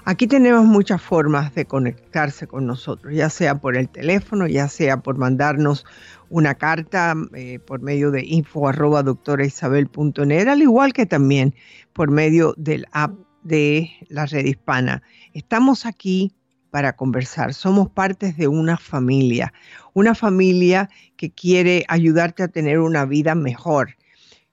Aquí 0.05 0.27
tenemos 0.27 0.66
muchas 0.66 1.00
formas 1.00 1.55
de 1.55 1.64
conectarse 1.64 2.46
con 2.46 2.66
nosotros, 2.66 3.14
ya 3.14 3.30
sea 3.30 3.55
por 3.55 3.75
el 3.77 3.88
teléfono, 3.88 4.47
ya 4.48 4.69
sea 4.69 4.98
por 4.98 5.16
mandarnos 5.16 5.86
una 6.33 6.55
carta 6.55 7.14
eh, 7.34 7.58
por 7.58 7.83
medio 7.83 8.11
de 8.11 8.25
info 8.25 8.66
arroba 8.66 9.02
doctoraisabel.net, 9.02 10.48
al 10.48 10.62
igual 10.62 10.94
que 10.94 11.05
también 11.05 11.55
por 11.92 12.11
medio 12.11 12.55
del 12.56 12.86
app 12.92 13.14
de 13.42 13.91
la 14.08 14.25
red 14.25 14.47
hispana. 14.47 15.03
Estamos 15.34 15.84
aquí 15.84 16.33
para 16.70 16.97
conversar, 16.97 17.53
somos 17.53 17.91
partes 17.91 18.38
de 18.38 18.48
una 18.48 18.78
familia, 18.78 19.53
una 19.92 20.14
familia 20.14 20.88
que 21.19 21.30
quiere 21.30 21.84
ayudarte 21.88 22.42
a 22.42 22.48
tener 22.48 22.78
una 22.78 23.05
vida 23.05 23.34
mejor. 23.34 23.97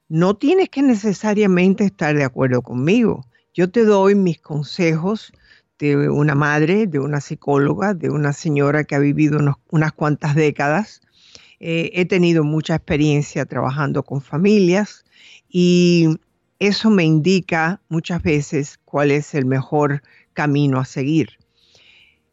No 0.10 0.36
tienes 0.36 0.68
que 0.68 0.82
necesariamente 0.82 1.86
estar 1.86 2.14
de 2.14 2.26
acuerdo 2.26 2.62
conmigo. 2.62 3.26
Yo 3.54 3.72
te 3.72 3.86
doy 3.86 4.16
mis 4.16 4.42
consejos 4.42 5.32
de 5.78 6.10
una 6.10 6.36
madre, 6.36 6.88
de 6.88 7.00
una 7.00 7.22
psicóloga, 7.22 7.94
de 7.94 8.10
una 8.10 8.34
señora 8.34 8.84
que 8.84 8.96
ha 8.96 9.00
vivido 9.00 9.40
unas 9.70 9.94
cuantas 9.94 10.36
décadas 10.36 11.00
eh, 11.60 11.92
he 11.94 12.06
tenido 12.06 12.44
mucha 12.44 12.76
experiencia 12.76 13.46
trabajando 13.46 14.04
con 14.04 14.22
familias 14.22 15.04
y 15.50 16.08
eso 16.60 16.90
me 16.90 17.04
indica 17.04 17.82
muchas 17.90 18.22
veces 18.24 18.80
cuál 18.86 19.12
es 19.12 19.34
el 19.34 19.46
mejor 19.46 20.02
camino 20.34 20.80
a 20.80 20.86
seguir. 20.86 21.38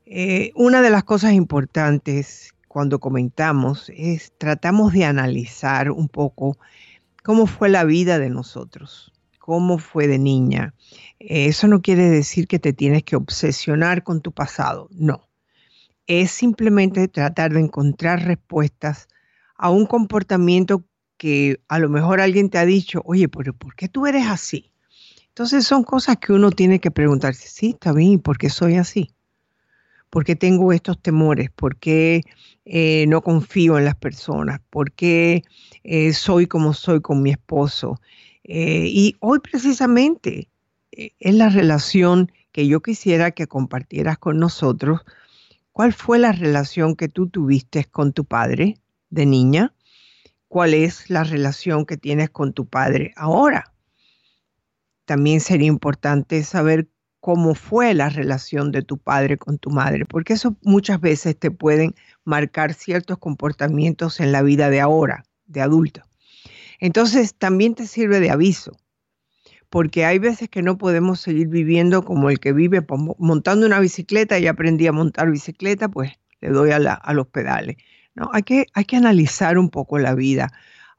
Eh, 0.04 0.52
una 0.54 0.82
de 0.82 0.90
las 0.90 1.04
cosas 1.04 1.32
importantes 1.32 2.54
cuando 2.68 3.00
comentamos 3.00 3.90
es 3.96 4.32
tratamos 4.38 4.92
de 4.92 5.04
analizar 5.04 5.90
un 5.90 6.08
poco 6.08 6.58
cómo 7.24 7.46
fue 7.46 7.68
la 7.68 7.82
vida 7.84 8.20
de 8.20 8.30
nosotros, 8.30 9.12
cómo 9.40 9.78
fue 9.78 10.06
de 10.06 10.18
niña. 10.18 10.74
Eh, 11.18 11.46
eso 11.46 11.66
no 11.66 11.82
quiere 11.82 12.08
decir 12.08 12.46
que 12.46 12.60
te 12.60 12.72
tienes 12.72 13.02
que 13.02 13.16
obsesionar 13.16 14.04
con 14.04 14.20
tu 14.20 14.30
pasado, 14.30 14.88
no. 14.92 15.28
Es 16.06 16.30
simplemente 16.30 17.08
tratar 17.08 17.52
de 17.52 17.60
encontrar 17.60 18.24
respuestas 18.24 19.08
a 19.58 19.70
un 19.70 19.86
comportamiento 19.86 20.84
que 21.16 21.60
a 21.68 21.78
lo 21.78 21.88
mejor 21.88 22.20
alguien 22.20 22.50
te 22.50 22.58
ha 22.58 22.66
dicho, 22.66 23.02
oye, 23.04 23.28
pero 23.28 23.54
¿por 23.54 23.74
qué 23.74 23.88
tú 23.88 24.06
eres 24.06 24.26
así? 24.26 24.70
Entonces 25.28 25.66
son 25.66 25.84
cosas 25.84 26.16
que 26.16 26.32
uno 26.32 26.50
tiene 26.50 26.80
que 26.80 26.90
preguntarse, 26.90 27.48
sí, 27.48 27.70
está 27.70 27.92
bien, 27.92 28.20
¿por 28.20 28.38
qué 28.38 28.50
soy 28.50 28.76
así? 28.76 29.10
¿Por 30.10 30.24
qué 30.24 30.36
tengo 30.36 30.72
estos 30.72 31.00
temores? 31.00 31.50
¿Por 31.50 31.76
qué 31.76 32.22
eh, 32.64 33.06
no 33.08 33.22
confío 33.22 33.76
en 33.76 33.84
las 33.84 33.96
personas? 33.96 34.60
¿Por 34.70 34.92
qué 34.92 35.42
eh, 35.84 36.12
soy 36.12 36.46
como 36.46 36.72
soy 36.72 37.00
con 37.00 37.22
mi 37.22 37.30
esposo? 37.30 38.00
Eh, 38.44 38.86
y 38.86 39.16
hoy 39.20 39.40
precisamente 39.40 40.48
es 40.90 41.34
la 41.34 41.48
relación 41.50 42.32
que 42.52 42.66
yo 42.66 42.80
quisiera 42.80 43.32
que 43.32 43.46
compartieras 43.46 44.16
con 44.18 44.38
nosotros. 44.38 45.02
¿Cuál 45.72 45.92
fue 45.92 46.18
la 46.18 46.32
relación 46.32 46.96
que 46.96 47.08
tú 47.08 47.28
tuviste 47.28 47.84
con 47.84 48.14
tu 48.14 48.24
padre? 48.24 48.78
De 49.10 49.26
niña, 49.26 49.74
cuál 50.48 50.74
es 50.74 51.10
la 51.10 51.24
relación 51.24 51.86
que 51.86 51.96
tienes 51.96 52.30
con 52.30 52.52
tu 52.52 52.66
padre 52.66 53.12
ahora. 53.16 53.72
También 55.04 55.40
sería 55.40 55.68
importante 55.68 56.42
saber 56.42 56.88
cómo 57.20 57.54
fue 57.54 57.92
la 57.94 58.08
relación 58.08 58.70
de 58.70 58.82
tu 58.82 58.98
padre 58.98 59.36
con 59.36 59.58
tu 59.58 59.70
madre, 59.70 60.06
porque 60.06 60.34
eso 60.34 60.56
muchas 60.62 61.00
veces 61.00 61.36
te 61.36 61.50
pueden 61.50 61.94
marcar 62.24 62.72
ciertos 62.72 63.18
comportamientos 63.18 64.20
en 64.20 64.32
la 64.32 64.42
vida 64.42 64.70
de 64.70 64.80
ahora, 64.80 65.24
de 65.46 65.60
adulto. 65.60 66.02
Entonces 66.78 67.34
también 67.34 67.74
te 67.74 67.86
sirve 67.86 68.20
de 68.20 68.30
aviso, 68.30 68.76
porque 69.70 70.04
hay 70.04 70.18
veces 70.18 70.48
que 70.48 70.62
no 70.62 70.78
podemos 70.78 71.20
seguir 71.20 71.48
viviendo 71.48 72.04
como 72.04 72.30
el 72.30 72.38
que 72.38 72.52
vive 72.52 72.86
montando 73.18 73.66
una 73.66 73.80
bicicleta 73.80 74.38
y 74.38 74.46
aprendí 74.46 74.86
a 74.86 74.92
montar 74.92 75.30
bicicleta, 75.30 75.88
pues 75.88 76.12
le 76.40 76.50
doy 76.50 76.70
a, 76.70 76.76
a 76.76 77.12
los 77.12 77.26
pedales. 77.26 77.76
No, 78.16 78.30
hay 78.32 78.42
que, 78.42 78.66
hay 78.72 78.84
que 78.86 78.96
analizar 78.96 79.58
un 79.58 79.70
poco 79.70 79.98
la 79.98 80.14
vida. 80.14 80.52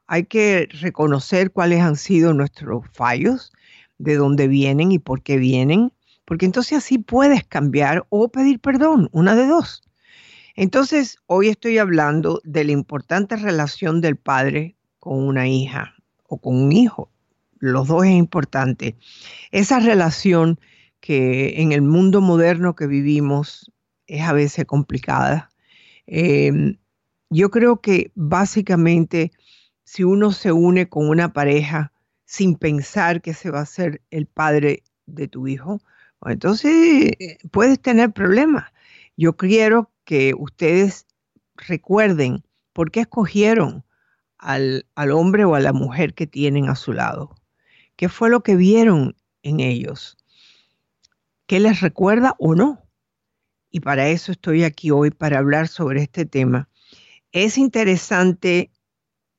Hay 0.06 0.24
que 0.24 0.68
reconocer 0.80 1.50
cuáles 1.50 1.80
han 1.80 1.96
sido 1.96 2.32
nuestros 2.32 2.86
fallos, 2.92 3.52
de 3.98 4.14
dónde 4.14 4.46
vienen 4.46 4.92
y 4.92 5.00
por 5.00 5.22
qué 5.22 5.36
vienen, 5.36 5.92
porque 6.24 6.46
entonces 6.46 6.78
así 6.78 6.98
puedes 6.98 7.44
cambiar 7.44 8.06
o 8.08 8.28
pedir 8.28 8.60
perdón, 8.60 9.08
una 9.12 9.34
de 9.34 9.46
dos. 9.46 9.82
Entonces, 10.54 11.18
hoy 11.26 11.48
estoy 11.48 11.78
hablando 11.78 12.40
de 12.44 12.64
la 12.64 12.72
importante 12.72 13.36
relación 13.36 14.00
del 14.00 14.16
padre 14.16 14.76
con 15.00 15.18
una 15.26 15.48
hija 15.48 15.94
o 16.28 16.38
con 16.38 16.56
un 16.56 16.72
hijo. 16.72 17.10
Los 17.58 17.88
dos 17.88 18.04
es 18.04 18.12
importante. 18.12 18.96
Esa 19.50 19.80
relación 19.80 20.60
que 21.00 21.60
en 21.60 21.72
el 21.72 21.82
mundo 21.82 22.20
moderno 22.20 22.76
que 22.76 22.86
vivimos 22.86 23.72
es 24.06 24.22
a 24.22 24.32
veces 24.32 24.64
complicada. 24.64 25.50
Em, 26.06 26.76
yo 27.30 27.50
creo 27.50 27.80
que 27.80 28.10
básicamente 28.14 29.32
si 29.84 30.04
uno 30.04 30.32
se 30.32 30.52
une 30.52 30.88
con 30.88 31.08
una 31.08 31.32
pareja 31.32 31.92
sin 32.24 32.56
pensar 32.56 33.22
que 33.22 33.34
se 33.34 33.50
va 33.50 33.60
a 33.60 33.66
ser 33.66 34.02
el 34.10 34.26
padre 34.26 34.82
de 35.06 35.28
tu 35.28 35.48
hijo, 35.48 35.80
pues 36.18 36.34
entonces 36.34 37.12
puedes 37.50 37.80
tener 37.80 38.12
problemas. 38.12 38.70
Yo 39.16 39.36
quiero 39.36 39.90
que 40.04 40.34
ustedes 40.38 41.06
recuerden 41.56 42.44
por 42.72 42.90
qué 42.90 43.00
escogieron 43.00 43.84
al, 44.38 44.86
al, 44.94 45.10
hombre 45.12 45.44
o 45.44 45.54
a 45.54 45.60
la 45.60 45.72
mujer 45.72 46.14
que 46.14 46.26
tienen 46.26 46.68
a 46.68 46.76
su 46.76 46.92
lado. 46.92 47.34
¿Qué 47.96 48.08
fue 48.08 48.30
lo 48.30 48.42
que 48.42 48.56
vieron 48.56 49.16
en 49.42 49.60
ellos? 49.60 50.16
¿Qué 51.46 51.60
les 51.60 51.80
recuerda 51.80 52.36
o 52.38 52.54
no? 52.54 52.84
Y 53.70 53.80
para 53.80 54.08
eso 54.08 54.32
estoy 54.32 54.64
aquí 54.64 54.90
hoy, 54.90 55.10
para 55.10 55.38
hablar 55.38 55.68
sobre 55.68 56.02
este 56.02 56.24
tema 56.24 56.67
es 57.32 57.58
interesante 57.58 58.70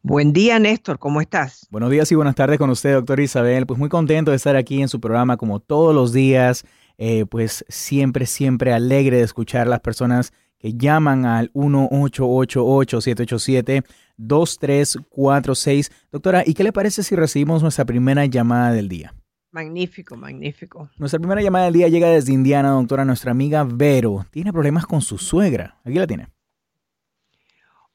Buen 0.03 0.33
día, 0.33 0.59
Néstor, 0.59 0.99
¿cómo 0.99 1.21
estás? 1.21 1.69
Buenos 1.71 1.91
días 1.91 2.11
y 2.11 2.15
buenas 2.15 2.35
tardes 2.35 2.57
con 2.59 2.71
usted, 2.71 2.95
doctor 2.95 3.21
Isabel. 3.21 3.67
Pues 3.67 3.79
muy 3.79 3.91
contento 3.91 4.33
de 4.33 4.39
estar 4.39 4.57
aquí 4.57 4.81
en 4.81 4.89
su 4.89 4.99
programa 5.01 5.37
como 5.37 5.61
todos 5.61 5.95
los 5.95 6.13
días. 6.13 6.65
Eh, 6.99 7.27
pues 7.27 7.65
siempre, 7.69 8.25
siempre 8.27 8.73
alegre 8.73 9.19
de 9.19 9.25
escuchar 9.25 9.67
a 9.67 9.71
las 9.71 9.81
personas 9.81 10.33
que 10.59 10.73
llaman 10.73 11.27
al 11.27 11.53
1888-787 11.53 13.85
2346. 14.17 15.93
Doctora, 16.11 16.43
¿y 16.47 16.55
qué 16.55 16.65
le 16.65 16.73
parece 16.73 17.03
si 17.03 17.15
recibimos 17.15 17.61
nuestra 17.61 17.85
primera 17.85 18.25
llamada 18.25 18.73
del 18.73 18.89
día? 18.89 19.13
Magnífico, 19.57 20.17
magnífico. 20.17 20.91
Nuestra 20.99 21.19
primera 21.19 21.41
llamada 21.41 21.65
del 21.65 21.73
día 21.73 21.89
llega 21.89 22.11
desde 22.11 22.31
Indiana, 22.31 22.73
doctora. 22.73 23.07
Nuestra 23.07 23.31
amiga 23.31 23.67
Vero 23.67 24.27
tiene 24.31 24.53
problemas 24.53 24.85
con 24.85 25.01
su 25.01 25.17
suegra. 25.17 25.79
Aquí 25.83 25.95
la 25.95 26.07
tiene. 26.07 26.27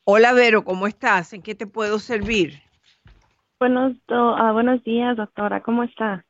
Hola 0.04 0.34
Vero, 0.34 0.64
¿cómo 0.64 0.88
estás? 0.88 1.34
¿En 1.34 1.44
qué 1.44 1.54
te 1.54 1.68
puedo 1.68 2.00
servir? 2.00 2.64
Buenos, 3.60 3.94
uh, 4.10 4.54
buenos 4.54 4.84
días, 4.84 5.16
doctora. 5.16 5.62
¿Cómo 5.62 5.84
está? 5.84 6.26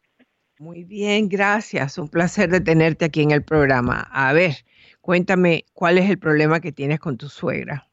Muy 0.60 0.84
bien, 0.84 1.30
gracias. 1.30 1.98
Un 1.98 2.10
placer 2.10 2.50
de 2.50 2.60
tenerte 2.60 3.06
aquí 3.06 3.22
en 3.22 3.32
el 3.32 3.46
programa. 3.46 4.10
A 4.12 4.34
ver, 4.34 4.52
cuéntame 5.00 5.64
cuál 5.72 5.98
es 5.98 6.10
el 6.10 6.20
problema 6.20 6.60
que 6.60 6.74
tienes 6.74 7.00
con 7.00 7.18
tu 7.18 7.30
suegra. 7.30 7.88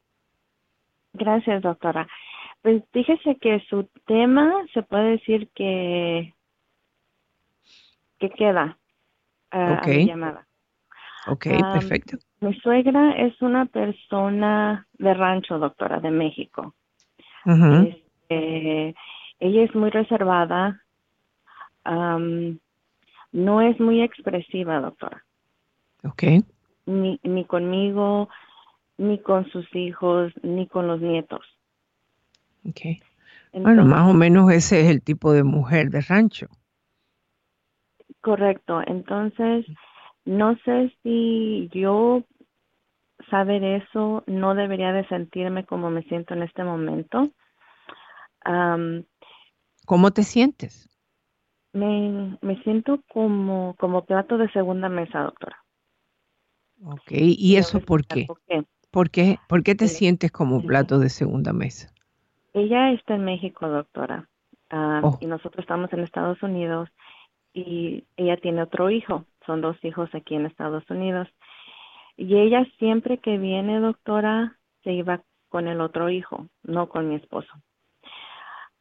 Gracias, 1.13 1.61
doctora. 1.61 2.05
Pues 2.63 2.83
fíjese 2.91 3.37
que 3.39 3.61
su 3.69 3.87
tema 4.07 4.51
se 4.73 4.83
puede 4.83 5.11
decir 5.11 5.47
que 5.55 6.33
que 8.19 8.29
queda 8.29 8.77
uh, 9.53 9.87
mi 9.87 10.05
llamada. 10.05 10.45
Ok, 11.27 11.47
perfecto. 11.73 12.17
Mi 12.41 12.53
suegra 12.55 13.11
es 13.11 13.41
una 13.41 13.65
persona 13.65 14.87
de 14.93 15.13
rancho, 15.13 15.59
doctora, 15.59 15.99
de 15.99 16.11
México. 16.11 16.73
este, 17.45 18.95
ella 19.39 19.63
es 19.63 19.75
muy 19.75 19.89
reservada, 19.89 20.81
no 21.85 23.61
es 23.61 23.79
muy 23.79 24.01
expresiva, 24.01 24.79
doctora. 24.79 25.23
Ok. 26.03 26.23
Ni, 26.85 27.19
ni 27.23 27.45
conmigo, 27.45 28.29
ni 28.97 29.19
con 29.19 29.49
sus 29.49 29.73
hijos, 29.75 30.33
ni 30.41 30.67
con 30.67 30.87
los 30.87 31.01
nietos. 31.01 31.45
Ok. 32.67 32.81
bueno, 33.53 33.85
más 33.85 34.09
o 34.09 34.13
menos 34.13 34.51
ese 34.51 34.81
es 34.81 34.89
el 34.89 35.01
tipo 35.01 35.33
de 35.33 35.43
mujer 35.43 35.89
de 35.89 36.01
rancho. 36.01 36.47
Correcto. 38.21 38.81
Entonces, 38.85 39.65
no 40.25 40.57
sé 40.65 40.93
si 41.03 41.69
yo 41.73 42.23
saber 43.29 43.63
eso 43.63 44.23
no 44.27 44.55
debería 44.55 44.93
de 44.93 45.07
sentirme 45.07 45.65
como 45.65 45.89
me 45.89 46.03
siento 46.03 46.33
en 46.33 46.43
este 46.43 46.63
momento. 46.63 47.29
¿Cómo 49.85 50.11
te 50.11 50.23
sientes? 50.23 50.89
Me, 51.73 52.37
me 52.41 52.61
siento 52.63 53.01
como, 53.11 53.75
como 53.79 54.05
plato 54.05 54.37
de 54.37 54.49
segunda 54.51 54.89
mesa, 54.89 55.19
doctora. 55.21 55.57
Ok, 56.83 57.11
¿y 57.11 57.57
eso 57.57 57.79
por 57.81 58.05
qué? 58.05 58.25
por 58.91 59.09
qué? 59.09 59.37
¿Por 59.47 59.63
qué? 59.63 59.75
te 59.75 59.87
sientes 59.87 60.31
como 60.31 60.61
plato 60.61 60.97
de 60.99 61.09
segunda 61.09 61.53
mesa? 61.53 61.93
Ella 62.53 62.91
está 62.91 63.15
en 63.15 63.25
México, 63.25 63.67
doctora, 63.67 64.27
oh. 64.71 65.17
y 65.19 65.27
nosotros 65.27 65.63
estamos 65.63 65.91
en 65.93 65.99
Estados 65.99 66.41
Unidos 66.41 66.89
y 67.53 68.05
ella 68.17 68.37
tiene 68.37 68.63
otro 68.63 68.89
hijo, 68.89 69.25
son 69.45 69.61
dos 69.61 69.77
hijos 69.83 70.09
aquí 70.13 70.35
en 70.35 70.45
Estados 70.45 70.89
Unidos. 70.89 71.27
Y 72.17 72.37
ella 72.37 72.65
siempre 72.77 73.19
que 73.19 73.37
viene, 73.37 73.79
doctora, 73.79 74.57
se 74.83 74.93
iba 74.93 75.23
con 75.49 75.67
el 75.67 75.81
otro 75.81 76.09
hijo, 76.09 76.47
no 76.63 76.89
con 76.89 77.09
mi 77.09 77.15
esposo 77.15 77.51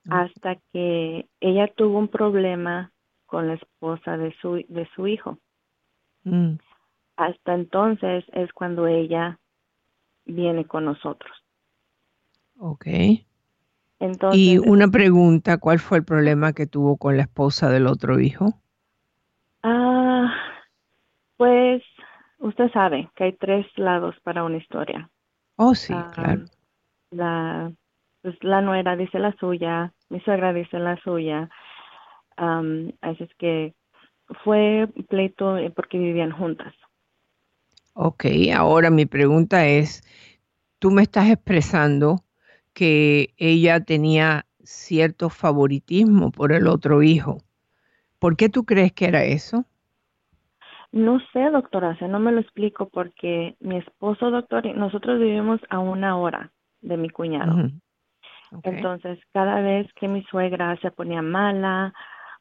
hasta 0.09 0.56
que 0.73 1.29
ella 1.41 1.73
tuvo 1.75 1.99
un 1.99 2.09
problema 2.09 2.93
con 3.26 3.49
la 3.49 3.55
esposa 3.55 4.17
de 4.17 4.35
su, 4.41 4.65
de 4.69 4.88
su 4.94 5.06
hijo. 5.06 5.38
Mm. 6.25 6.55
Hasta 7.17 7.55
entonces 7.55 8.25
es 8.32 8.53
cuando 8.53 8.87
ella 8.87 9.38
viene 10.25 10.65
con 10.67 10.87
nosotros. 10.87 11.32
Ok. 12.59 12.87
Entonces, 14.00 14.45
y 14.47 14.59
una 14.59 14.89
pregunta, 14.89 15.59
¿cuál 15.59 15.79
fue 15.79 15.99
el 15.99 16.05
problema 16.05 16.53
que 16.53 16.67
tuvo 16.67 16.97
con 16.97 17.17
la 17.17 17.25
esposa 17.25 17.69
del 17.71 17.87
otro 17.87 18.21
hijo? 18.21 18.61
Ah, 19.62 20.33
pues 21.37 21.83
usted 22.39 22.71
sabe 22.73 23.11
que 23.17 23.25
hay 23.25 23.33
tres 23.37 23.67
lados 23.77 24.15
para 24.23 24.45
una 24.45 24.59
historia. 24.59 25.11
Oh, 25.59 25.75
sí, 25.75 25.95
ah, 25.95 26.11
claro. 26.12 26.45
La, 27.11 27.73
pues 28.23 28.37
la 28.43 28.61
nuera 28.61 28.97
dice 28.97 29.19
la 29.19 29.35
suya, 29.39 29.93
mi 30.11 30.21
suegra 30.21 30.53
dice 30.53 30.79
la 30.79 30.97
suya. 31.03 31.49
así 32.37 33.25
es 33.25 33.35
que 33.39 33.75
fue 34.44 34.89
pleito 35.09 35.56
eh, 35.56 35.71
porque 35.75 35.99
vivían 35.99 36.33
juntas. 36.33 36.75
Ok, 37.94 38.25
ahora 38.55 38.91
mi 38.91 39.06
pregunta 39.06 39.67
es, 39.67 40.03
tú 40.79 40.91
me 40.91 41.03
estás 41.03 41.31
expresando 41.31 42.25
que 42.79 43.35
ella 43.39 43.81
tenía 43.81 44.47
cierto 44.63 45.31
favoritismo 45.31 46.31
por 46.31 46.53
el 46.53 46.69
otro 46.69 47.03
hijo. 47.03 47.39
¿Por 48.21 48.37
qué 48.37 48.49
tú 48.49 48.63
crees 48.65 48.93
que 48.93 49.07
era 49.07 49.25
eso? 49.25 49.65
No 50.93 51.19
sé, 51.33 51.51
doctora, 51.51 51.99
o 52.01 52.07
no 52.07 52.21
me 52.21 52.31
lo 52.31 52.41
explico 52.41 52.89
porque 52.89 53.57
mi 53.59 53.79
esposo, 53.79 54.31
doctor, 54.31 54.65
nosotros 54.77 55.19
vivimos 55.19 55.61
a 55.71 55.81
una 55.81 56.17
hora 56.19 56.53
de 56.81 56.97
mi 56.97 57.11
cuñado. 57.11 57.69
Entonces, 58.63 59.19
cada 59.33 59.61
vez 59.61 59.93
que 59.95 60.07
mi 60.07 60.23
suegra 60.23 60.77
se 60.81 60.93
ponía 60.93 61.21
mala 61.21 61.93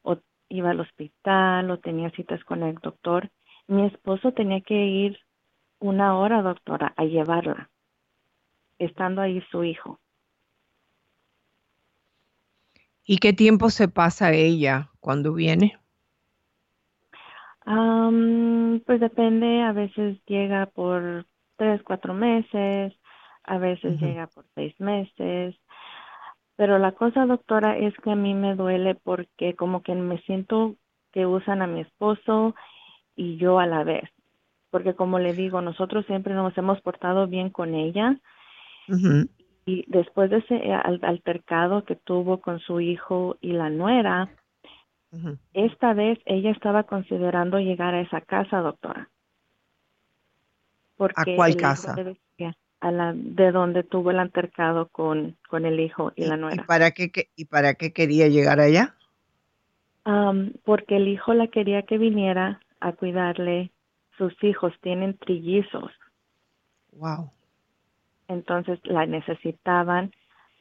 o 0.02 0.18
iba 0.48 0.70
al 0.70 0.78
hospital 0.78 1.68
o 1.68 1.80
tenía 1.80 2.10
citas 2.10 2.44
con 2.44 2.62
el 2.62 2.76
doctor, 2.76 3.28
mi 3.66 3.86
esposo 3.86 4.30
tenía 4.30 4.60
que 4.60 4.86
ir 4.86 5.18
una 5.80 6.16
hora, 6.16 6.42
doctora, 6.42 6.94
a 6.96 7.04
llevarla, 7.04 7.70
estando 8.78 9.20
ahí 9.20 9.42
su 9.50 9.64
hijo. 9.64 9.98
¿Y 13.10 13.20
qué 13.20 13.32
tiempo 13.32 13.70
se 13.70 13.88
pasa 13.88 14.34
ella 14.34 14.90
cuando 15.00 15.32
viene? 15.32 15.78
pues 18.84 19.00
depende, 19.00 19.62
a 19.62 19.72
veces 19.72 20.18
llega 20.26 20.66
por 20.66 21.24
tres, 21.56 21.82
cuatro 21.82 22.12
meses, 22.12 22.92
a 23.44 23.58
veces 23.58 23.98
llega 24.00 24.26
por 24.26 24.44
seis 24.54 24.78
meses, 24.78 25.56
pero 26.56 26.78
la 26.78 26.92
cosa, 26.92 27.24
doctora, 27.24 27.78
es 27.78 27.94
que 28.04 28.10
a 28.10 28.14
mí 28.14 28.34
me 28.34 28.54
duele 28.54 28.94
porque 28.94 29.54
como 29.56 29.82
que 29.82 29.94
me 29.94 30.18
siento 30.22 30.76
que 31.12 31.24
usan 31.24 31.62
a 31.62 31.66
mi 31.66 31.80
esposo 31.80 32.54
y 33.16 33.38
yo 33.38 33.58
a 33.58 33.66
la 33.66 33.84
vez. 33.84 34.08
Porque 34.70 34.94
como 34.94 35.18
le 35.18 35.32
digo, 35.32 35.62
nosotros 35.62 36.04
siempre 36.06 36.34
nos 36.34 36.56
hemos 36.58 36.80
portado 36.82 37.26
bien 37.26 37.48
con 37.48 37.74
ella. 37.74 38.20
Y 39.68 39.84
después 39.86 40.30
de 40.30 40.38
ese 40.38 40.72
altercado 40.72 41.84
que 41.84 41.94
tuvo 41.94 42.40
con 42.40 42.58
su 42.58 42.80
hijo 42.80 43.36
y 43.42 43.52
la 43.52 43.68
nuera, 43.68 44.30
esta 45.52 45.92
vez 45.92 46.18
ella 46.24 46.52
estaba 46.52 46.84
considerando 46.84 47.58
llegar 47.58 47.92
a 47.92 48.00
esa 48.00 48.22
casa, 48.22 48.60
doctora. 48.60 49.10
Porque 50.96 51.34
¿A 51.34 51.36
cuál 51.36 51.56
casa? 51.56 51.94
a 52.80 52.92
la 52.92 53.12
de 53.12 53.52
donde 53.52 53.82
tuvo 53.82 54.10
el 54.12 54.20
altercado 54.20 54.88
con, 54.88 55.36
con 55.50 55.66
el 55.66 55.80
hijo 55.80 56.12
y, 56.16 56.24
la 56.24 56.38
nuera. 56.38 56.62
¿Y 56.62 56.64
para 56.64 56.92
qué, 56.92 57.10
y 57.36 57.44
para 57.44 57.74
qué 57.74 57.92
quería 57.92 58.28
llegar 58.28 58.60
allá? 58.60 58.94
porque 60.64 60.96
el 60.96 61.08
hijo 61.08 61.34
la 61.34 61.48
quería 61.48 61.82
que 61.82 61.98
viniera 61.98 62.60
a 62.80 62.92
cuidarle. 62.92 63.70
Sus 64.16 64.32
hijos 64.42 64.72
tienen 64.80 65.18
trillizos. 65.18 65.92
Wow. 66.92 67.30
Entonces 68.28 68.78
la 68.84 69.06
necesitaban 69.06 70.12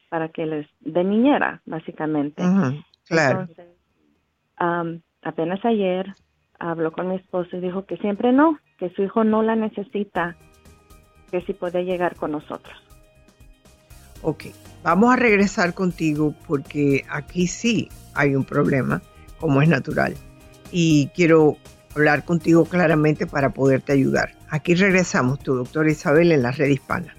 para 0.09 0.29
que 0.29 0.45
les 0.45 0.67
de 0.79 1.03
niñera, 1.03 1.61
básicamente. 1.65 2.41
claro. 3.05 3.41
Entonces, 3.41 3.67
apenas 5.21 5.63
ayer 5.65 6.13
habló 6.59 6.91
con 6.91 7.09
mi 7.09 7.15
esposo 7.15 7.57
y 7.57 7.59
dijo 7.59 7.85
que 7.85 7.97
siempre 7.97 8.31
no, 8.31 8.57
que 8.79 8.89
su 8.91 9.03
hijo 9.03 9.23
no 9.23 9.43
la 9.43 9.55
necesita 9.55 10.35
que 11.31 11.41
si 11.41 11.53
puede 11.53 11.83
llegar 11.83 12.15
con 12.15 12.31
nosotros. 12.31 12.75
Ok, 14.21 14.45
vamos 14.83 15.13
a 15.13 15.17
regresar 15.17 15.73
contigo 15.73 16.33
porque 16.47 17.03
aquí 17.09 17.47
sí 17.47 17.89
hay 18.15 18.35
un 18.35 18.45
problema, 18.45 19.01
como 19.39 19.61
es 19.61 19.69
natural. 19.69 20.15
Y 20.71 21.07
quiero 21.15 21.57
hablar 21.95 22.25
contigo 22.25 22.65
claramente 22.65 23.27
para 23.27 23.51
poderte 23.51 23.91
ayudar. 23.91 24.31
Aquí 24.49 24.73
regresamos, 24.73 25.39
tu 25.39 25.55
doctora 25.55 25.91
Isabel, 25.91 26.31
en 26.31 26.43
la 26.43 26.51
red 26.51 26.69
hispana. 26.69 27.16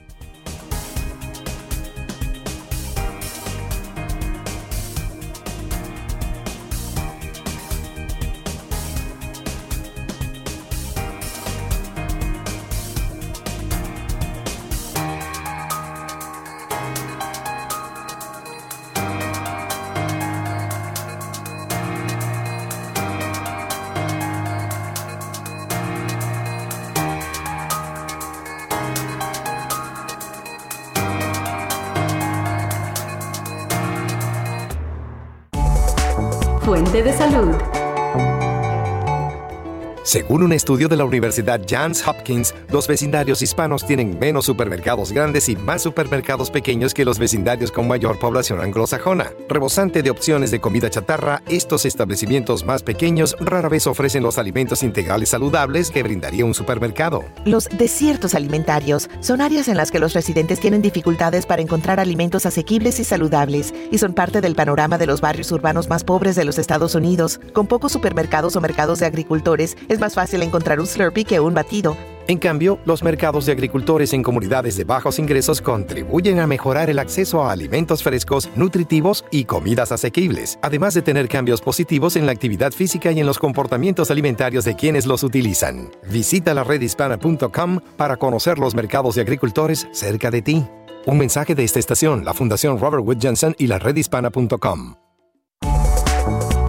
Estudio 40.58 40.88
de 40.88 40.96
la 40.96 41.04
Universidad 41.04 41.60
Johns 41.70 42.06
Hopkins, 42.06 42.52
los 42.72 42.88
vecindarios 42.88 43.42
hispanos 43.42 43.86
tienen 43.86 44.18
menos 44.18 44.44
supermercados 44.44 45.12
grandes 45.12 45.48
y 45.48 45.54
más 45.54 45.82
supermercados 45.82 46.50
pequeños 46.50 46.94
que 46.94 47.04
los 47.04 47.16
vecindarios 47.16 47.70
con 47.70 47.86
mayor 47.86 48.18
población 48.18 48.60
anglosajona. 48.60 49.30
Rebosante 49.48 50.02
de 50.02 50.10
opciones 50.10 50.50
de 50.50 50.60
comida 50.60 50.90
chatarra, 50.90 51.42
estos 51.48 51.84
establecimientos 51.84 52.64
más 52.64 52.82
pequeños 52.82 53.36
rara 53.38 53.68
vez 53.68 53.86
ofrecen 53.86 54.24
los 54.24 54.36
alimentos 54.36 54.82
integrales 54.82 55.28
saludables 55.28 55.92
que 55.92 56.02
brindaría 56.02 56.44
un 56.44 56.54
supermercado. 56.54 57.24
Los 57.44 57.68
desiertos 57.78 58.34
alimentarios 58.34 59.08
son 59.20 59.40
áreas 59.40 59.68
en 59.68 59.76
las 59.76 59.92
que 59.92 60.00
los 60.00 60.12
residentes 60.12 60.58
tienen 60.58 60.82
dificultades 60.82 61.46
para 61.46 61.62
encontrar 61.62 62.00
alimentos 62.00 62.46
asequibles 62.46 62.98
y 62.98 63.04
saludables 63.04 63.72
y 63.92 63.98
son 63.98 64.12
parte 64.12 64.40
del 64.40 64.56
panorama 64.56 64.98
de 64.98 65.06
los 65.06 65.20
barrios 65.20 65.52
urbanos 65.52 65.88
más 65.88 66.02
pobres 66.02 66.34
de 66.34 66.44
los 66.44 66.58
Estados 66.58 66.96
Unidos. 66.96 67.38
Con 67.52 67.68
pocos 67.68 67.92
supermercados 67.92 68.56
o 68.56 68.60
mercados 68.60 68.98
de 68.98 69.06
agricultores, 69.06 69.76
es 69.88 70.00
más 70.00 70.14
fácil 70.14 70.47
encontrar 70.48 70.80
un 70.80 70.86
Slurpee 70.86 71.24
que 71.24 71.38
un 71.38 71.54
batido. 71.54 71.96
En 72.28 72.36
cambio, 72.36 72.78
los 72.84 73.02
mercados 73.02 73.46
de 73.46 73.52
agricultores 73.52 74.12
en 74.12 74.22
comunidades 74.22 74.76
de 74.76 74.84
bajos 74.84 75.18
ingresos 75.18 75.62
contribuyen 75.62 76.40
a 76.40 76.46
mejorar 76.46 76.90
el 76.90 76.98
acceso 76.98 77.42
a 77.42 77.52
alimentos 77.52 78.02
frescos, 78.02 78.50
nutritivos 78.54 79.24
y 79.30 79.44
comidas 79.44 79.92
asequibles, 79.92 80.58
además 80.60 80.92
de 80.92 81.00
tener 81.00 81.26
cambios 81.26 81.62
positivos 81.62 82.16
en 82.16 82.26
la 82.26 82.32
actividad 82.32 82.72
física 82.72 83.12
y 83.12 83.20
en 83.20 83.26
los 83.26 83.38
comportamientos 83.38 84.10
alimentarios 84.10 84.66
de 84.66 84.76
quienes 84.76 85.06
los 85.06 85.22
utilizan. 85.22 85.90
Visita 86.10 86.52
la 86.52 86.64
redhispana.com 86.64 87.80
para 87.96 88.18
conocer 88.18 88.58
los 88.58 88.74
mercados 88.74 89.14
de 89.14 89.22
agricultores 89.22 89.88
cerca 89.92 90.30
de 90.30 90.42
ti. 90.42 90.66
Un 91.06 91.16
mensaje 91.16 91.54
de 91.54 91.64
esta 91.64 91.78
estación, 91.78 92.26
la 92.26 92.34
Fundación 92.34 92.78
Robert 92.78 93.04
Wood 93.06 93.18
Johnson 93.22 93.54
y 93.56 93.68
la 93.68 93.78
redhispana.com. 93.78 94.96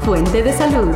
Fuente 0.04 0.42
de 0.42 0.54
salud. 0.54 0.96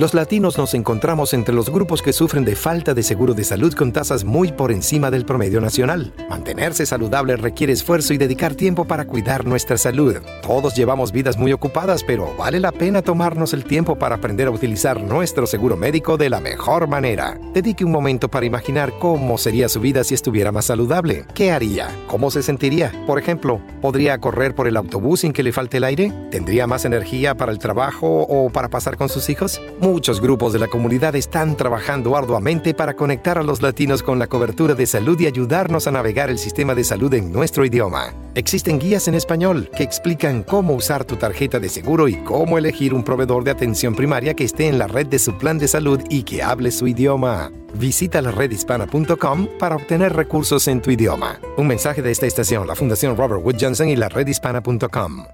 Los 0.00 0.14
latinos 0.14 0.56
nos 0.56 0.72
encontramos 0.72 1.34
entre 1.34 1.54
los 1.54 1.68
grupos 1.68 2.00
que 2.00 2.14
sufren 2.14 2.42
de 2.42 2.56
falta 2.56 2.94
de 2.94 3.02
seguro 3.02 3.34
de 3.34 3.44
salud 3.44 3.74
con 3.74 3.92
tasas 3.92 4.24
muy 4.24 4.50
por 4.50 4.72
encima 4.72 5.10
del 5.10 5.26
promedio 5.26 5.60
nacional. 5.60 6.14
Mantenerse 6.26 6.86
saludable 6.86 7.36
requiere 7.36 7.74
esfuerzo 7.74 8.14
y 8.14 8.16
dedicar 8.16 8.54
tiempo 8.54 8.86
para 8.86 9.04
cuidar 9.04 9.44
nuestra 9.44 9.76
salud. 9.76 10.16
Todos 10.40 10.74
llevamos 10.74 11.12
vidas 11.12 11.36
muy 11.36 11.52
ocupadas, 11.52 12.02
pero 12.02 12.34
vale 12.38 12.60
la 12.60 12.72
pena 12.72 13.02
tomarnos 13.02 13.52
el 13.52 13.64
tiempo 13.64 13.96
para 13.96 14.14
aprender 14.14 14.46
a 14.46 14.52
utilizar 14.52 15.02
nuestro 15.02 15.46
seguro 15.46 15.76
médico 15.76 16.16
de 16.16 16.30
la 16.30 16.40
mejor 16.40 16.88
manera. 16.88 17.38
Dedique 17.52 17.84
un 17.84 17.92
momento 17.92 18.30
para 18.30 18.46
imaginar 18.46 18.94
cómo 18.98 19.36
sería 19.36 19.68
su 19.68 19.80
vida 19.80 20.02
si 20.02 20.14
estuviera 20.14 20.50
más 20.50 20.64
saludable. 20.64 21.26
¿Qué 21.34 21.52
haría? 21.52 21.94
¿Cómo 22.06 22.30
se 22.30 22.42
sentiría? 22.42 22.90
Por 23.06 23.18
ejemplo, 23.18 23.60
¿podría 23.82 24.16
correr 24.16 24.54
por 24.54 24.66
el 24.66 24.78
autobús 24.78 25.20
sin 25.20 25.34
que 25.34 25.42
le 25.42 25.52
falte 25.52 25.76
el 25.76 25.84
aire? 25.84 26.10
¿Tendría 26.30 26.66
más 26.66 26.86
energía 26.86 27.34
para 27.34 27.52
el 27.52 27.58
trabajo 27.58 28.22
o 28.22 28.48
para 28.48 28.70
pasar 28.70 28.96
con 28.96 29.10
sus 29.10 29.28
hijos? 29.28 29.60
Muchos 29.92 30.20
grupos 30.20 30.52
de 30.52 30.60
la 30.60 30.68
comunidad 30.68 31.16
están 31.16 31.56
trabajando 31.56 32.16
arduamente 32.16 32.74
para 32.74 32.94
conectar 32.94 33.38
a 33.38 33.42
los 33.42 33.60
latinos 33.60 34.04
con 34.04 34.20
la 34.20 34.28
cobertura 34.28 34.76
de 34.76 34.86
salud 34.86 35.18
y 35.18 35.26
ayudarnos 35.26 35.88
a 35.88 35.90
navegar 35.90 36.30
el 36.30 36.38
sistema 36.38 36.76
de 36.76 36.84
salud 36.84 37.12
en 37.12 37.32
nuestro 37.32 37.64
idioma. 37.64 38.14
Existen 38.36 38.78
guías 38.78 39.08
en 39.08 39.16
español 39.16 39.68
que 39.76 39.82
explican 39.82 40.44
cómo 40.44 40.74
usar 40.74 41.04
tu 41.04 41.16
tarjeta 41.16 41.58
de 41.58 41.68
seguro 41.68 42.06
y 42.06 42.14
cómo 42.22 42.56
elegir 42.56 42.94
un 42.94 43.02
proveedor 43.02 43.42
de 43.42 43.50
atención 43.50 43.96
primaria 43.96 44.34
que 44.34 44.44
esté 44.44 44.68
en 44.68 44.78
la 44.78 44.86
red 44.86 45.08
de 45.08 45.18
su 45.18 45.36
plan 45.36 45.58
de 45.58 45.66
salud 45.66 46.00
y 46.08 46.22
que 46.22 46.40
hable 46.40 46.70
su 46.70 46.86
idioma. 46.86 47.50
Visita 47.74 48.22
la 48.22 48.30
redhispana.com 48.30 49.48
para 49.58 49.74
obtener 49.74 50.14
recursos 50.14 50.68
en 50.68 50.82
tu 50.82 50.92
idioma. 50.92 51.40
Un 51.56 51.66
mensaje 51.66 52.00
de 52.00 52.12
esta 52.12 52.26
estación, 52.26 52.68
la 52.68 52.76
Fundación 52.76 53.16
Robert 53.16 53.44
Wood 53.44 53.56
Johnson 53.60 53.88
y 53.88 53.96
la 53.96 54.08
redhispana.com. 54.08 55.24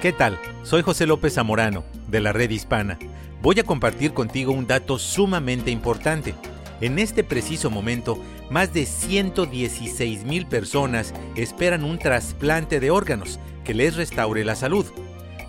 ¿Qué 0.00 0.12
tal? 0.12 0.38
Soy 0.64 0.80
José 0.80 1.06
López 1.06 1.34
Zamorano, 1.34 1.84
de 2.08 2.22
la 2.22 2.32
Red 2.32 2.48
Hispana. 2.48 2.98
Voy 3.42 3.60
a 3.60 3.64
compartir 3.64 4.14
contigo 4.14 4.50
un 4.50 4.66
dato 4.66 4.98
sumamente 4.98 5.70
importante. 5.70 6.34
En 6.80 6.98
este 6.98 7.22
preciso 7.22 7.68
momento, 7.68 8.18
más 8.48 8.72
de 8.72 8.86
116 8.86 10.24
mil 10.24 10.46
personas 10.46 11.12
esperan 11.36 11.84
un 11.84 11.98
trasplante 11.98 12.80
de 12.80 12.90
órganos 12.90 13.38
que 13.62 13.74
les 13.74 13.94
restaure 13.96 14.42
la 14.42 14.56
salud. 14.56 14.86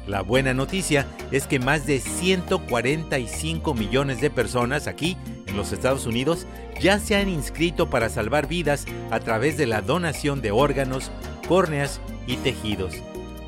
La 0.05 0.21
buena 0.21 0.53
noticia 0.53 1.07
es 1.31 1.47
que 1.47 1.59
más 1.59 1.87
de 1.87 2.01
145 2.01 3.73
millones 3.73 4.19
de 4.19 4.29
personas 4.29 4.85
aquí, 4.85 5.15
en 5.47 5.55
los 5.55 5.71
Estados 5.71 6.05
Unidos, 6.07 6.45
ya 6.81 6.99
se 6.99 7.15
han 7.15 7.29
inscrito 7.29 7.89
para 7.89 8.09
salvar 8.09 8.49
vidas 8.49 8.85
a 9.11 9.21
través 9.21 9.55
de 9.55 9.65
la 9.65 9.81
donación 9.81 10.41
de 10.41 10.51
órganos, 10.51 11.09
córneas 11.47 12.01
y 12.27 12.35
tejidos. 12.35 12.95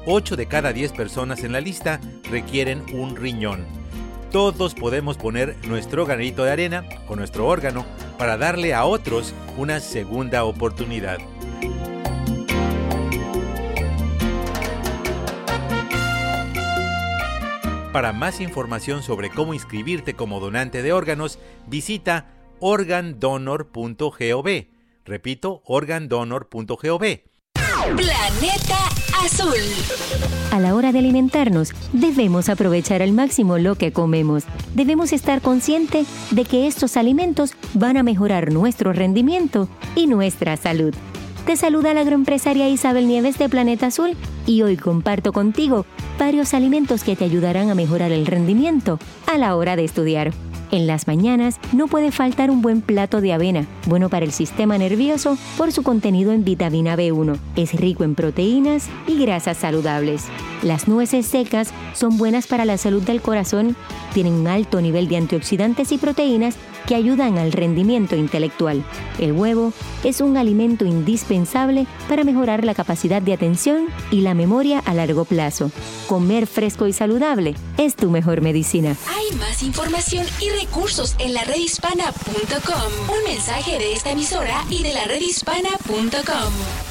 8 0.09 0.37
de 0.37 0.47
cada 0.47 0.71
10 0.71 0.93
personas 0.93 1.43
en 1.43 1.51
la 1.51 1.59
lista 1.59 1.99
requieren 2.31 2.81
un 2.93 3.17
riñón. 3.17 3.65
Todos 4.31 4.73
podemos 4.73 5.17
poner 5.17 5.57
nuestro 5.67 6.05
granito 6.05 6.45
de 6.45 6.51
arena 6.51 6.85
o 7.09 7.17
nuestro 7.17 7.45
órgano 7.45 7.85
para 8.17 8.37
darle 8.37 8.73
a 8.73 8.85
otros 8.85 9.33
una 9.57 9.81
segunda 9.81 10.45
oportunidad. 10.45 11.17
Para 17.91 18.13
más 18.13 18.39
información 18.39 19.03
sobre 19.03 19.29
cómo 19.29 19.53
inscribirte 19.53 20.13
como 20.13 20.39
donante 20.39 20.83
de 20.83 20.93
órganos, 20.93 21.37
visita 21.67 22.27
organdonor.gov. 22.61 24.47
Repito, 25.03 25.61
organdonor.gov. 25.65 27.26
Planeta 27.95 28.77
Azul. 29.23 29.55
A 30.51 30.59
la 30.59 30.75
hora 30.75 30.91
de 30.91 30.99
alimentarnos, 30.99 31.71
debemos 31.93 32.49
aprovechar 32.49 33.01
al 33.01 33.13
máximo 33.13 33.57
lo 33.57 33.75
que 33.75 33.93
comemos. 33.93 34.43
Debemos 34.75 35.13
estar 35.13 35.41
conscientes 35.41 36.07
de 36.31 36.43
que 36.43 36.67
estos 36.67 36.97
alimentos 36.97 37.53
van 37.73 37.95
a 37.95 38.03
mejorar 38.03 38.51
nuestro 38.51 38.91
rendimiento 38.91 39.69
y 39.95 40.07
nuestra 40.07 40.57
salud. 40.57 40.93
Te 41.45 41.55
saluda 41.55 41.93
la 41.93 42.01
agroempresaria 42.01 42.67
Isabel 42.67 43.07
Nieves 43.07 43.37
de 43.37 43.47
Planeta 43.47 43.87
Azul 43.87 44.17
y 44.45 44.63
hoy 44.63 44.75
comparto 44.75 45.31
contigo 45.31 45.85
varios 46.19 46.53
alimentos 46.53 47.03
que 47.03 47.15
te 47.15 47.23
ayudarán 47.23 47.69
a 47.69 47.75
mejorar 47.75 48.11
el 48.11 48.25
rendimiento 48.25 48.99
a 49.27 49.37
la 49.37 49.55
hora 49.55 49.77
de 49.77 49.85
estudiar. 49.85 50.33
En 50.69 50.85
las 50.85 51.07
mañanas 51.07 51.59
no 51.71 51.87
puede 51.87 52.11
faltar 52.11 52.51
un 52.51 52.61
buen 52.61 52.81
plato 52.81 53.21
de 53.21 53.31
avena, 53.31 53.65
bueno 53.85 54.09
para 54.09 54.25
el 54.25 54.33
sistema 54.33 54.77
nervioso 54.77 55.37
por 55.57 55.71
su 55.71 55.81
contenido 55.81 56.33
en 56.33 56.43
vitamina 56.43 56.97
B1. 56.97 57.37
Es 57.55 57.73
rico 57.73 58.03
en 58.03 58.15
proteínas 58.15 58.89
y 59.07 59.17
grasas 59.17 59.57
saludables. 59.57 60.25
Las 60.63 60.87
nueces 60.87 61.25
secas 61.25 61.69
son 61.93 62.17
buenas 62.17 62.47
para 62.47 62.65
la 62.65 62.77
salud 62.77 63.01
del 63.01 63.21
corazón, 63.21 63.77
tienen 64.13 64.33
un 64.33 64.47
alto 64.47 64.81
nivel 64.81 65.07
de 65.07 65.17
antioxidantes 65.17 65.91
y 65.93 65.97
proteínas 65.97 66.55
que 66.87 66.95
ayudan 66.95 67.37
al 67.37 67.51
rendimiento 67.51 68.15
intelectual. 68.15 68.83
El 69.19 69.33
huevo 69.33 69.73
es 70.03 70.21
un 70.21 70.37
alimento 70.37 70.85
indispensable 70.85 71.85
para 72.07 72.23
mejorar 72.23 72.63
la 72.63 72.73
capacidad 72.73 73.21
de 73.21 73.33
atención 73.33 73.87
y 74.09 74.21
la 74.21 74.33
memoria 74.33 74.79
a 74.79 74.93
largo 74.93 75.25
plazo. 75.25 75.69
Comer 76.07 76.47
fresco 76.47 76.87
y 76.87 76.93
saludable 76.93 77.55
es 77.77 77.95
tu 77.95 78.09
mejor 78.09 78.41
medicina. 78.41 78.95
Hay 79.07 79.37
más 79.37 79.61
información 79.61 80.25
y 80.41 80.49
recursos 80.49 81.15
en 81.19 81.33
la 81.33 81.43
redhispana.com. 81.43 83.15
Un 83.15 83.23
mensaje 83.31 83.77
de 83.77 83.93
esta 83.93 84.11
emisora 84.11 84.63
y 84.69 84.81
de 84.81 84.93
la 84.93 85.03
redhispana.com. 85.05 86.86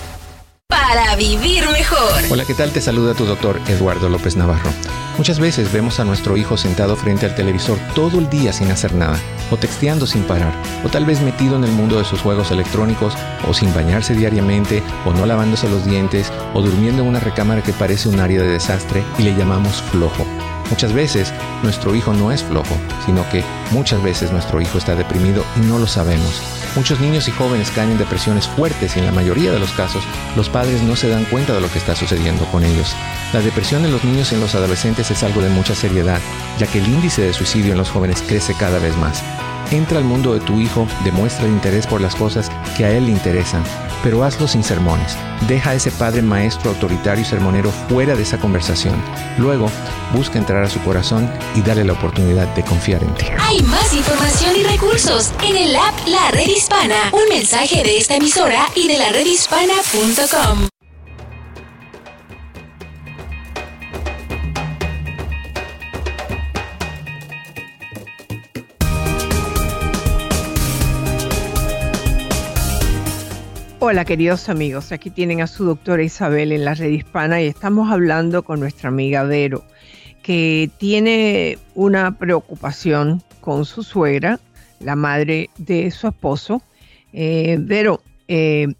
Para 0.69 1.15
vivir 1.17 1.65
mejor. 1.71 2.23
Hola, 2.31 2.45
¿qué 2.45 2.55
tal? 2.55 2.73
Te 2.73 2.81
saluda 2.81 3.15
tu 3.15 3.25
doctor 3.25 3.61
Eduardo 3.69 4.09
López 4.09 4.37
Navarro. 4.37 4.71
Muchas 5.17 5.39
veces 5.39 5.73
vemos 5.73 6.01
a 6.01 6.05
nuestro 6.05 6.37
hijo 6.37 6.57
sentado 6.57 6.97
frente 6.97 7.27
al 7.27 7.35
televisor 7.35 7.79
todo 7.95 8.19
el 8.19 8.29
día 8.29 8.53
sin 8.53 8.71
hacer 8.71 8.95
nada, 8.95 9.19
o 9.51 9.57
texteando 9.57 10.07
sin 10.07 10.23
parar, 10.25 10.53
o 10.85 10.89
tal 10.89 11.05
vez 11.05 11.21
metido 11.21 11.57
en 11.57 11.65
el 11.65 11.71
mundo 11.71 11.99
de 11.99 12.05
sus 12.05 12.21
juegos 12.21 12.51
electrónicos, 12.51 13.15
o 13.49 13.55
sin 13.55 13.73
bañarse 13.75 14.15
diariamente, 14.15 14.83
o 15.05 15.13
no 15.13 15.25
lavándose 15.25 15.69
los 15.69 15.85
dientes, 15.85 16.33
o 16.53 16.63
durmiendo 16.63 17.03
en 17.03 17.09
una 17.09 17.21
recámara 17.21 17.63
que 17.63 17.73
parece 17.73 18.09
un 18.09 18.21
área 18.21 18.43
de 18.43 18.49
desastre 18.49 19.05
y 19.19 19.23
le 19.23 19.35
llamamos 19.35 19.83
flojo. 19.91 20.27
Muchas 20.71 20.93
veces 20.93 21.33
nuestro 21.63 21.95
hijo 21.95 22.13
no 22.13 22.33
es 22.33 22.43
flojo, 22.43 22.77
sino 23.05 23.29
que 23.31 23.45
muchas 23.71 24.03
veces 24.03 24.33
nuestro 24.33 24.61
hijo 24.61 24.79
está 24.79 24.95
deprimido 24.95 25.45
y 25.57 25.61
no 25.61 25.79
lo 25.79 25.87
sabemos. 25.87 26.43
Muchos 26.77 27.01
niños 27.01 27.27
y 27.27 27.31
jóvenes 27.31 27.71
caen 27.71 27.93
en 27.93 27.99
depresiones 27.99 28.47
fuertes 28.47 28.95
y 28.95 28.99
en 28.99 29.07
la 29.07 29.13
mayoría 29.13 29.51
de 29.51 29.59
los 29.59 29.73
casos 29.73 30.05
los 30.37 30.51
padres 30.51 30.83
no 30.83 30.95
se 30.95 31.09
dan 31.09 31.25
cuenta 31.25 31.55
de 31.55 31.63
lo 31.63 31.71
que 31.71 31.79
está 31.79 31.97
sucediendo 31.97 32.45
con 32.47 32.63
ellos. 32.65 32.95
La 33.33 33.41
depresión 33.41 33.87
en 33.87 33.93
los 33.93 34.05
niños 34.05 34.31
y 34.31 34.35
en 34.35 34.43
los 34.43 34.55
adolescentes 34.55 35.11
es 35.11 35.23
algo 35.23 35.41
de 35.41 35.49
mucha 35.49 35.75
seriedad, 35.75 36.21
ya 36.59 36.67
que 36.67 36.79
el 36.79 36.87
índice 36.87 37.23
de 37.23 37.33
suicidio 37.33 37.73
en 37.73 37.79
los 37.79 37.91
jóvenes 37.91 38.23
crece 38.23 38.55
cada 38.55 38.79
vez 38.79 38.95
más. 38.99 39.25
Entra 39.71 39.99
al 39.99 40.05
mundo 40.05 40.35
de 40.35 40.41
tu 40.41 40.61
hijo, 40.61 40.87
demuestra 41.05 41.47
el 41.47 41.53
interés 41.53 41.87
por 41.87 42.01
las 42.01 42.15
cosas 42.15 42.51
que 42.77 42.85
a 42.85 42.91
él 42.93 43.07
le 43.07 43.13
interesan, 43.13 43.65
pero 44.03 44.23
hazlo 44.23 44.47
sin 44.47 44.63
sermones. 44.63 45.17
Deja 45.49 45.71
a 45.71 45.75
ese 45.75 45.91
padre 45.91 46.23
maestro 46.23 46.71
autoritario 46.71 47.23
y 47.23 47.27
sermonero 47.27 47.71
fuera 47.89 48.15
de 48.15 48.23
esa 48.23 48.39
conversación. 48.39 48.95
Luego, 49.39 49.69
busca 50.15 50.39
entrar 50.39 50.63
a 50.63 50.71
su 50.71 50.81
corazón 50.81 51.31
y 51.55 51.63
darle 51.63 51.85
la 51.85 51.95
oportunidad 51.95 52.47
de 52.55 52.63
confiar 52.63 53.03
en 53.03 53.15
ti. 53.15 53.27
Hay 53.39 53.63
más 53.63 53.93
información 53.93 54.57
y 54.57 54.63
recursos 54.63 55.33
en 55.43 55.57
el 55.57 55.75
app 55.75 55.95
La 56.07 56.31
Red 56.31 56.49
Hispana. 56.49 57.11
Un 57.13 57.29
mensaje 57.29 57.83
de 57.83 57.99
esta 57.99 58.17
emisora 58.17 58.69
y 58.75 58.89
de 58.89 58.99
la 58.99 59.11
redhispana.com. 59.11 60.76
Hola 73.89 74.05
queridos 74.05 74.49
amigos, 74.49 74.91
aquí 74.91 75.11
tienen 75.11 75.43
a 75.43 75.47
su 75.47 75.65
doctora 75.65 76.03
Isabel 76.03 76.51
en 76.51 76.65
la 76.65 76.75
red 76.75 76.91
hispana 76.91 77.41
y 77.41 77.47
estamos 77.47 77.93
hablando 77.93 78.43
con 78.43 78.59
nuestra 78.59 78.89
amiga 78.89 79.23
Vero, 79.23 79.65
que 80.25 80.69
tiene 80.79 81.57
una 81.77 82.19
preocupación 82.19 83.23
con 83.41 83.65
su 83.65 83.85
suegra, 83.85 84.41
la 84.81 84.97
madre 84.97 85.51
de 85.57 85.93
su 85.93 86.09
esposo. 86.09 86.65
Eh, 87.13 87.59
Vero, 87.61 88.03
eh, 88.27 88.75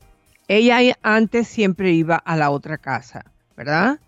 ella 0.49 0.99
antes 1.03 1.47
siempre 1.47 1.93
iba 1.93 2.17
a 2.17 2.37
la 2.37 2.51
otra 2.51 2.77
casa, 2.77 3.27
¿verdad? 3.57 4.01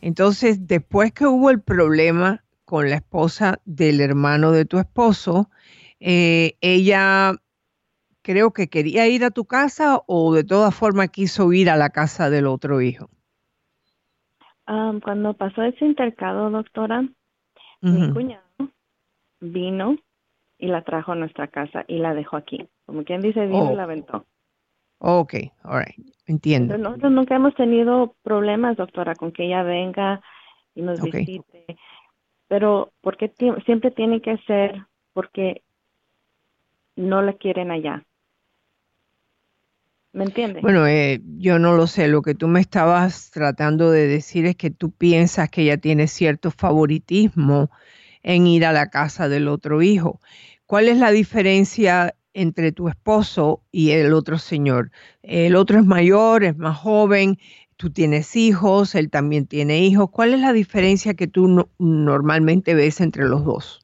Entonces, 0.00 0.68
después 0.68 1.10
que 1.10 1.26
hubo 1.26 1.50
el 1.50 1.62
problema 1.62 2.44
con 2.64 2.88
la 2.90 2.94
esposa 2.94 3.58
del 3.64 4.00
hermano 4.00 4.52
de 4.52 4.66
tu 4.66 4.78
esposo, 4.78 5.50
eh, 5.98 6.56
ella 6.60 7.40
creo 8.24 8.52
que 8.52 8.68
quería 8.68 9.06
ir 9.06 9.22
a 9.22 9.30
tu 9.30 9.44
casa 9.44 10.00
o 10.06 10.34
de 10.34 10.42
todas 10.42 10.74
formas 10.74 11.10
quiso 11.10 11.52
ir 11.52 11.68
a 11.70 11.76
la 11.76 11.90
casa 11.90 12.30
del 12.30 12.46
otro 12.46 12.80
hijo. 12.80 13.08
cuando 14.66 15.34
pasó 15.34 15.62
ese 15.62 15.84
intercado, 15.84 16.50
doctora, 16.50 17.06
mi 17.82 18.12
cuñado 18.12 18.42
vino 19.40 19.96
y 20.58 20.68
la 20.68 20.82
trajo 20.82 21.12
a 21.12 21.16
nuestra 21.16 21.48
casa 21.48 21.84
y 21.86 21.98
la 21.98 22.14
dejó 22.14 22.38
aquí. 22.38 22.66
Como 22.86 23.04
quien 23.04 23.20
dice, 23.20 23.46
vino 23.46 23.72
y 23.72 23.76
la 23.76 23.82
aventó. 23.82 24.24
Ok, 24.98 25.34
all 25.64 25.84
right, 25.84 26.08
entiendo. 26.26 26.78
nosotros 26.78 27.12
nunca 27.12 27.36
hemos 27.36 27.54
tenido 27.56 28.14
problemas, 28.22 28.78
doctora, 28.78 29.14
con 29.14 29.32
que 29.32 29.44
ella 29.44 29.62
venga 29.62 30.22
y 30.74 30.80
nos 30.80 30.98
visite. 31.02 31.76
Pero, 32.48 32.92
¿por 33.02 33.18
qué 33.18 33.30
siempre 33.66 33.90
tiene 33.90 34.22
que 34.22 34.38
ser? 34.46 34.86
Porque 35.12 35.62
no 36.96 37.20
la 37.20 37.34
quieren 37.34 37.70
allá. 37.70 38.02
¿Me 40.14 40.24
entiendes? 40.24 40.62
Bueno, 40.62 40.86
eh, 40.86 41.20
yo 41.38 41.58
no 41.58 41.76
lo 41.76 41.88
sé. 41.88 42.06
Lo 42.06 42.22
que 42.22 42.36
tú 42.36 42.46
me 42.46 42.60
estabas 42.60 43.32
tratando 43.32 43.90
de 43.90 44.06
decir 44.06 44.46
es 44.46 44.54
que 44.54 44.70
tú 44.70 44.92
piensas 44.92 45.50
que 45.50 45.62
ella 45.62 45.76
tiene 45.76 46.06
cierto 46.06 46.52
favoritismo 46.52 47.68
en 48.22 48.46
ir 48.46 48.64
a 48.64 48.72
la 48.72 48.90
casa 48.90 49.28
del 49.28 49.48
otro 49.48 49.82
hijo. 49.82 50.20
¿Cuál 50.66 50.88
es 50.88 50.98
la 50.98 51.10
diferencia 51.10 52.14
entre 52.32 52.70
tu 52.70 52.88
esposo 52.88 53.64
y 53.72 53.90
el 53.90 54.12
otro 54.14 54.38
señor? 54.38 54.92
El 55.24 55.56
otro 55.56 55.80
es 55.80 55.84
mayor, 55.84 56.44
es 56.44 56.56
más 56.56 56.78
joven, 56.78 57.36
tú 57.76 57.90
tienes 57.90 58.36
hijos, 58.36 58.94
él 58.94 59.10
también 59.10 59.48
tiene 59.48 59.80
hijos. 59.80 60.10
¿Cuál 60.10 60.32
es 60.32 60.40
la 60.40 60.52
diferencia 60.52 61.14
que 61.14 61.26
tú 61.26 61.68
normalmente 61.78 62.76
ves 62.76 63.00
entre 63.00 63.24
los 63.24 63.44
dos? 63.44 63.80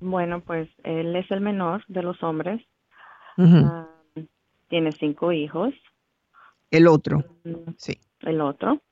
Bueno, 0.00 0.40
pues 0.40 0.68
él 0.82 1.14
es 1.14 1.30
el 1.30 1.40
menor 1.40 1.84
de 1.86 2.02
los 2.02 2.20
hombres 2.24 2.60
tiene 4.68 4.92
cinco 4.92 5.32
hijos. 5.32 5.74
El 6.70 6.86
otro, 6.88 7.24
mm, 7.44 7.72
sí. 7.76 7.98
El 8.20 8.40
otro. 8.40 8.82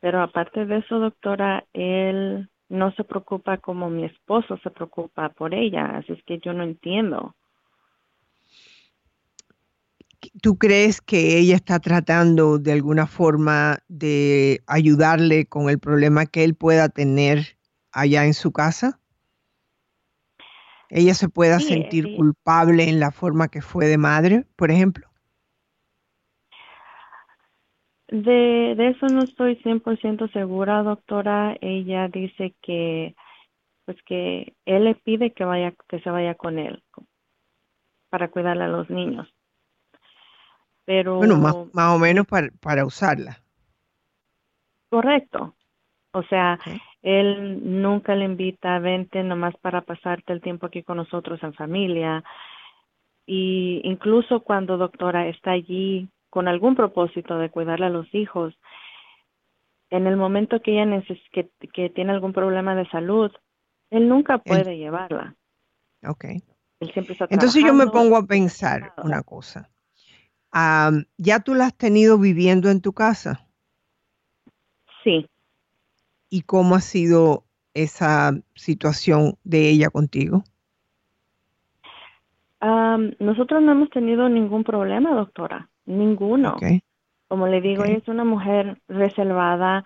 pero 0.00 0.22
aparte 0.22 0.66
de 0.66 0.78
eso, 0.78 0.98
doctora, 0.98 1.64
él 1.72 2.48
no 2.68 2.92
se 2.92 3.04
preocupa 3.04 3.58
como 3.58 3.90
mi 3.90 4.04
esposo 4.04 4.56
se 4.62 4.70
preocupa 4.70 5.28
por 5.30 5.54
ella, 5.54 5.98
así 5.98 6.12
es 6.12 6.22
que 6.24 6.38
yo 6.38 6.52
no 6.52 6.62
entiendo. 6.62 7.34
¿Tú 10.40 10.56
crees 10.56 11.00
que 11.00 11.38
ella 11.38 11.56
está 11.56 11.80
tratando 11.80 12.58
de 12.58 12.72
alguna 12.72 13.06
forma 13.06 13.78
de 13.88 14.62
ayudarle 14.66 15.46
con 15.46 15.68
el 15.68 15.78
problema 15.78 16.26
que 16.26 16.44
él 16.44 16.54
pueda 16.54 16.88
tener 16.90 17.56
allá 17.90 18.26
en 18.26 18.34
su 18.34 18.52
casa? 18.52 18.99
Ella 20.90 21.14
se 21.14 21.28
pueda 21.28 21.60
sentir 21.60 22.16
culpable 22.16 22.88
en 22.88 22.98
la 22.98 23.12
forma 23.12 23.48
que 23.48 23.62
fue 23.62 23.86
de 23.86 23.96
madre, 23.96 24.44
por 24.56 24.70
ejemplo? 24.70 25.06
De, 28.08 28.74
de 28.76 28.88
eso 28.88 29.06
no 29.06 29.22
estoy 29.22 29.56
100% 29.62 30.32
segura, 30.32 30.82
doctora. 30.82 31.56
Ella 31.60 32.08
dice 32.08 32.54
que 32.60 33.14
pues 33.84 33.98
que 34.04 34.54
él 34.66 34.84
le 34.84 34.96
pide 34.96 35.32
que 35.32 35.44
vaya 35.44 35.72
que 35.88 36.00
se 36.00 36.10
vaya 36.10 36.34
con 36.34 36.58
él 36.58 36.82
para 38.08 38.28
cuidarle 38.28 38.64
a 38.64 38.68
los 38.68 38.90
niños. 38.90 39.32
Pero 40.84 41.16
Bueno, 41.18 41.36
más, 41.36 41.54
más 41.72 41.94
o 41.94 41.98
menos 41.98 42.26
para, 42.26 42.48
para 42.60 42.84
usarla. 42.84 43.40
Correcto. 44.88 45.54
O 46.12 46.22
sea, 46.24 46.58
él 47.02 47.80
nunca 47.80 48.14
le 48.14 48.26
invita 48.26 48.76
a 48.76 48.78
vente 48.78 49.22
nomás 49.22 49.56
para 49.58 49.80
pasarte 49.82 50.32
el 50.32 50.42
tiempo 50.42 50.66
aquí 50.66 50.82
con 50.82 50.98
nosotros 50.98 51.42
en 51.42 51.54
familia. 51.54 52.22
Y 53.26 53.80
incluso 53.84 54.40
cuando 54.40 54.76
doctora 54.76 55.28
está 55.28 55.52
allí 55.52 56.08
con 56.28 56.46
algún 56.46 56.76
propósito 56.76 57.38
de 57.38 57.50
cuidarle 57.50 57.86
a 57.86 57.90
los 57.90 58.12
hijos, 58.14 58.54
en 59.88 60.06
el 60.06 60.16
momento 60.16 60.60
que 60.60 60.80
ella 60.80 61.02
que, 61.32 61.50
que, 61.72 61.90
tiene 61.90 62.12
algún 62.12 62.32
problema 62.32 62.74
de 62.74 62.88
salud, 62.90 63.30
él 63.90 64.08
nunca 64.08 64.38
puede 64.38 64.76
llevarla. 64.76 65.34
Ok. 66.06 66.26
Entonces 66.80 67.62
yo 67.64 67.74
me 67.74 67.88
pongo 67.88 68.16
a 68.16 68.26
pensar 68.26 68.92
una 69.02 69.22
cosa. 69.22 69.70
¿Ya 71.16 71.40
tú 71.40 71.54
la 71.54 71.66
has 71.66 71.76
tenido 71.76 72.18
viviendo 72.18 72.70
en 72.70 72.80
tu 72.80 72.92
casa? 72.92 73.48
Sí 75.02 75.26
y 76.30 76.42
cómo 76.42 76.76
ha 76.76 76.80
sido 76.80 77.44
esa 77.74 78.32
situación 78.54 79.34
de 79.44 79.68
ella 79.68 79.90
contigo? 79.90 80.44
nosotros 83.18 83.62
no 83.62 83.72
hemos 83.72 83.88
tenido 83.88 84.28
ningún 84.28 84.64
problema, 84.64 85.14
doctora, 85.14 85.70
ninguno. 85.86 86.56
Como 87.28 87.46
le 87.46 87.60
digo, 87.62 87.84
ella 87.84 87.96
es 87.96 88.08
una 88.08 88.24
mujer 88.24 88.80
reservada, 88.86 89.84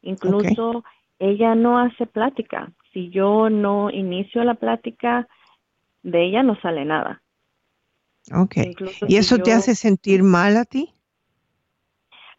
incluso 0.00 0.84
ella 1.18 1.54
no 1.54 1.78
hace 1.78 2.06
plática. 2.06 2.72
Si 2.92 3.10
yo 3.10 3.50
no 3.50 3.90
inicio 3.90 4.42
la 4.44 4.54
plática, 4.54 5.28
de 6.02 6.24
ella 6.24 6.42
no 6.42 6.58
sale 6.60 6.84
nada. 6.84 7.20
Ok. 8.32 8.56
¿Y 9.08 9.16
eso 9.16 9.38
te 9.38 9.52
hace 9.52 9.74
sentir 9.74 10.22
mal 10.22 10.56
a 10.56 10.64
ti? 10.64 10.90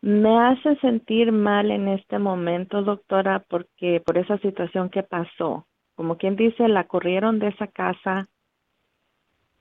Me 0.06 0.40
hace 0.40 0.76
sentir 0.82 1.32
mal 1.32 1.72
en 1.72 1.88
este 1.88 2.20
momento, 2.20 2.84
doctora, 2.84 3.44
porque 3.50 4.04
por 4.06 4.20
esa 4.20 4.38
situación 4.38 4.92
que 4.92 5.02
pasó, 5.02 5.66
como 5.96 6.20
quien 6.20 6.36
dice, 6.36 6.68
la 6.68 6.84
corrieron 6.84 7.40
de 7.40 7.48
esa 7.48 7.66
casa, 7.66 8.28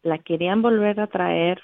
la 0.03 0.19
querían 0.19 0.61
volver 0.61 1.01
a 1.01 1.07
traer, 1.07 1.63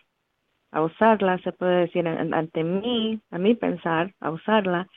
a 0.71 0.81
usarla, 0.81 1.37
se 1.41 1.53
puede 1.53 1.81
decir, 1.81 2.09
ante 2.09 2.65
mí, 2.65 3.21
a 3.31 3.37
mí 3.37 3.55
pensar, 3.55 4.15
a 4.19 4.31
usarla, 4.31 4.89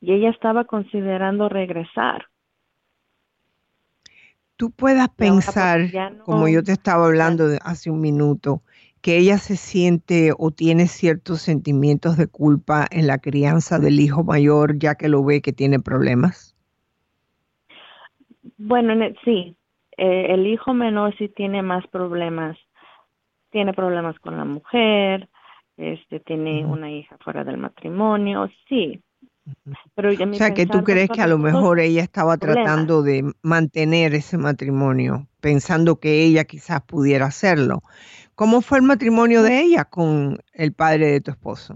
y 0.00 0.12
ella 0.12 0.30
estaba 0.30 0.64
considerando 0.64 1.48
regresar. 1.48 2.26
Tú 4.56 4.72
puedas 4.72 5.08
pensar, 5.10 5.82
como 6.24 6.48
yo 6.48 6.64
te 6.64 6.72
estaba 6.72 7.06
hablando 7.06 7.44
hace 7.62 7.92
un 7.92 8.00
minuto, 8.00 8.62
que 9.00 9.18
ella 9.18 9.38
se 9.38 9.56
siente 9.56 10.32
o 10.38 10.50
tiene 10.50 10.86
ciertos 10.86 11.42
sentimientos 11.42 12.16
de 12.16 12.26
culpa 12.26 12.86
en 12.90 13.06
la 13.06 13.18
crianza 13.18 13.78
del 13.78 14.00
hijo 14.00 14.24
mayor 14.24 14.78
ya 14.78 14.94
que 14.94 15.08
lo 15.08 15.24
ve 15.24 15.40
que 15.40 15.52
tiene 15.52 15.80
problemas? 15.80 16.54
Bueno, 18.58 18.94
sí, 19.24 19.56
eh, 19.96 20.26
el 20.30 20.46
hijo 20.46 20.74
menor 20.74 21.16
sí 21.18 21.28
tiene 21.28 21.62
más 21.62 21.86
problemas. 21.86 22.56
Tiene 23.50 23.72
problemas 23.72 24.18
con 24.20 24.36
la 24.36 24.44
mujer, 24.44 25.28
este, 25.76 26.20
tiene 26.20 26.64
una 26.64 26.90
hija 26.90 27.16
fuera 27.24 27.42
del 27.42 27.56
matrimonio, 27.56 28.48
sí. 28.68 29.02
Pero 29.94 30.10
o 30.10 30.34
sea, 30.34 30.54
que 30.54 30.66
tú 30.66 30.84
crees 30.84 31.10
que 31.10 31.22
a 31.22 31.26
lo 31.26 31.38
mejor 31.38 31.80
ella 31.80 32.02
estaba 32.02 32.36
tratando 32.36 33.02
de 33.02 33.32
mantener 33.42 34.14
ese 34.14 34.38
matrimonio, 34.38 35.26
pensando 35.40 35.98
que 35.98 36.22
ella 36.24 36.44
quizás 36.44 36.82
pudiera 36.82 37.26
hacerlo. 37.26 37.82
¿Cómo 38.40 38.62
fue 38.62 38.78
el 38.78 38.84
matrimonio 38.84 39.42
de 39.42 39.60
ella 39.60 39.84
con 39.84 40.38
el 40.54 40.72
padre 40.72 41.08
de 41.08 41.20
tu 41.20 41.30
esposo? 41.30 41.74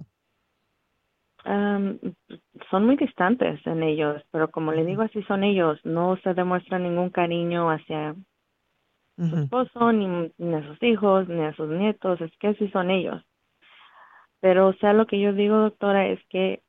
son 1.44 2.86
muy 2.86 2.96
distantes 2.96 3.60
en 3.66 3.82
ellos, 3.82 4.22
pero 4.30 4.50
como 4.50 4.72
le 4.72 4.82
digo, 4.86 5.02
así 5.02 5.22
son 5.24 5.44
ellos. 5.44 5.78
No 5.84 6.16
se 6.24 6.32
demuestra 6.32 6.78
ningún 6.78 7.10
cariño 7.10 7.70
hacia 7.70 8.14
su 9.18 9.36
esposo, 9.36 9.92
ni, 9.92 10.30
a 10.54 10.66
sus 10.66 10.82
hijos, 10.82 11.28
ni 11.28 11.42
a 11.42 11.52
sus 11.52 11.68
nietos. 11.68 12.22
Es 12.22 12.34
que 12.38 12.48
así 12.48 12.70
son 12.70 12.90
ellos. 12.90 13.22
Pero, 14.40 14.68
o 14.68 14.72
sea, 14.76 14.94
lo 14.94 15.06
que 15.06 15.20
yo 15.20 15.34
digo, 15.34 15.58
doctora, 15.58 16.06
es 16.06 16.20
que 16.30 16.62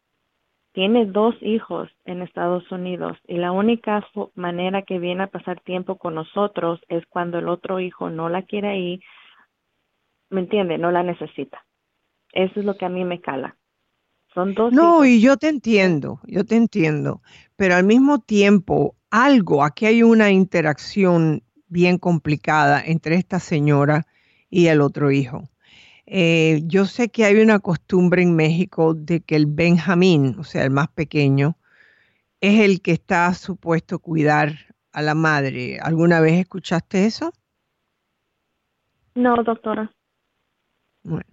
tiene 0.73 1.05
dos 1.05 1.36
hijos 1.39 1.89
en 2.03 2.21
Estados 2.21 2.69
Unidos 2.69 3.17
y 3.27 3.38
la 3.38 3.53
única 3.53 4.05
manera 4.36 4.81
que 4.81 4.99
viene 4.99 5.23
a 5.23 5.27
pasar 5.27 5.62
tiempo 5.62 5.97
con 5.97 6.15
nosotros 6.15 6.81
es 6.89 7.05
cuando 7.05 7.39
el 7.39 7.47
otro 7.47 7.79
hijo 7.79 8.10
no 8.10 8.27
la 8.27 8.41
quiere 8.41 8.67
ahí 8.67 9.01
¿me 10.29 10.41
entiende? 10.41 10.77
No 10.77 10.91
la 10.91 11.03
necesita. 11.03 11.65
Eso 12.31 12.59
es 12.59 12.65
lo 12.65 12.77
que 12.77 12.85
a 12.85 12.89
mí 12.89 13.03
me 13.05 13.21
cala. 13.21 13.57
Son 14.33 14.53
dos. 14.53 14.73
No, 14.73 15.05
y 15.05 15.21
yo 15.21 15.38
te 15.38 15.47
entiendo, 15.47 16.19
yo 16.25 16.43
te 16.43 16.57
entiendo, 16.57 17.21
pero 17.55 17.75
al 17.75 17.85
mismo 17.85 18.19
tiempo, 18.19 18.95
algo, 19.09 19.63
aquí 19.63 19.85
hay 19.85 20.03
una 20.03 20.31
interacción 20.31 21.43
bien 21.67 21.97
complicada 21.97 22.81
entre 22.85 23.15
esta 23.15 23.39
señora 23.39 24.05
y 24.49 24.67
el 24.67 24.81
otro 24.81 25.11
hijo. 25.11 25.49
Eh, 26.05 26.61
yo 26.65 26.85
sé 26.85 27.09
que 27.09 27.25
hay 27.25 27.38
una 27.38 27.59
costumbre 27.59 28.21
en 28.21 28.35
México 28.35 28.93
de 28.93 29.21
que 29.21 29.35
el 29.35 29.47
Benjamín, 29.47 30.35
o 30.38 30.43
sea, 30.43 30.63
el 30.63 30.69
más 30.71 30.89
pequeño, 30.89 31.57
es 32.41 32.59
el 32.59 32.81
que 32.81 32.91
está 32.91 33.33
supuesto 33.33 33.99
cuidar 33.99 34.53
a 34.91 35.01
la 35.01 35.15
madre. 35.15 35.79
¿Alguna 35.81 36.19
vez 36.19 36.33
escuchaste 36.33 37.05
eso? 37.05 37.33
No, 39.15 39.35
doctora. 39.43 39.91
Bueno, 41.06 41.30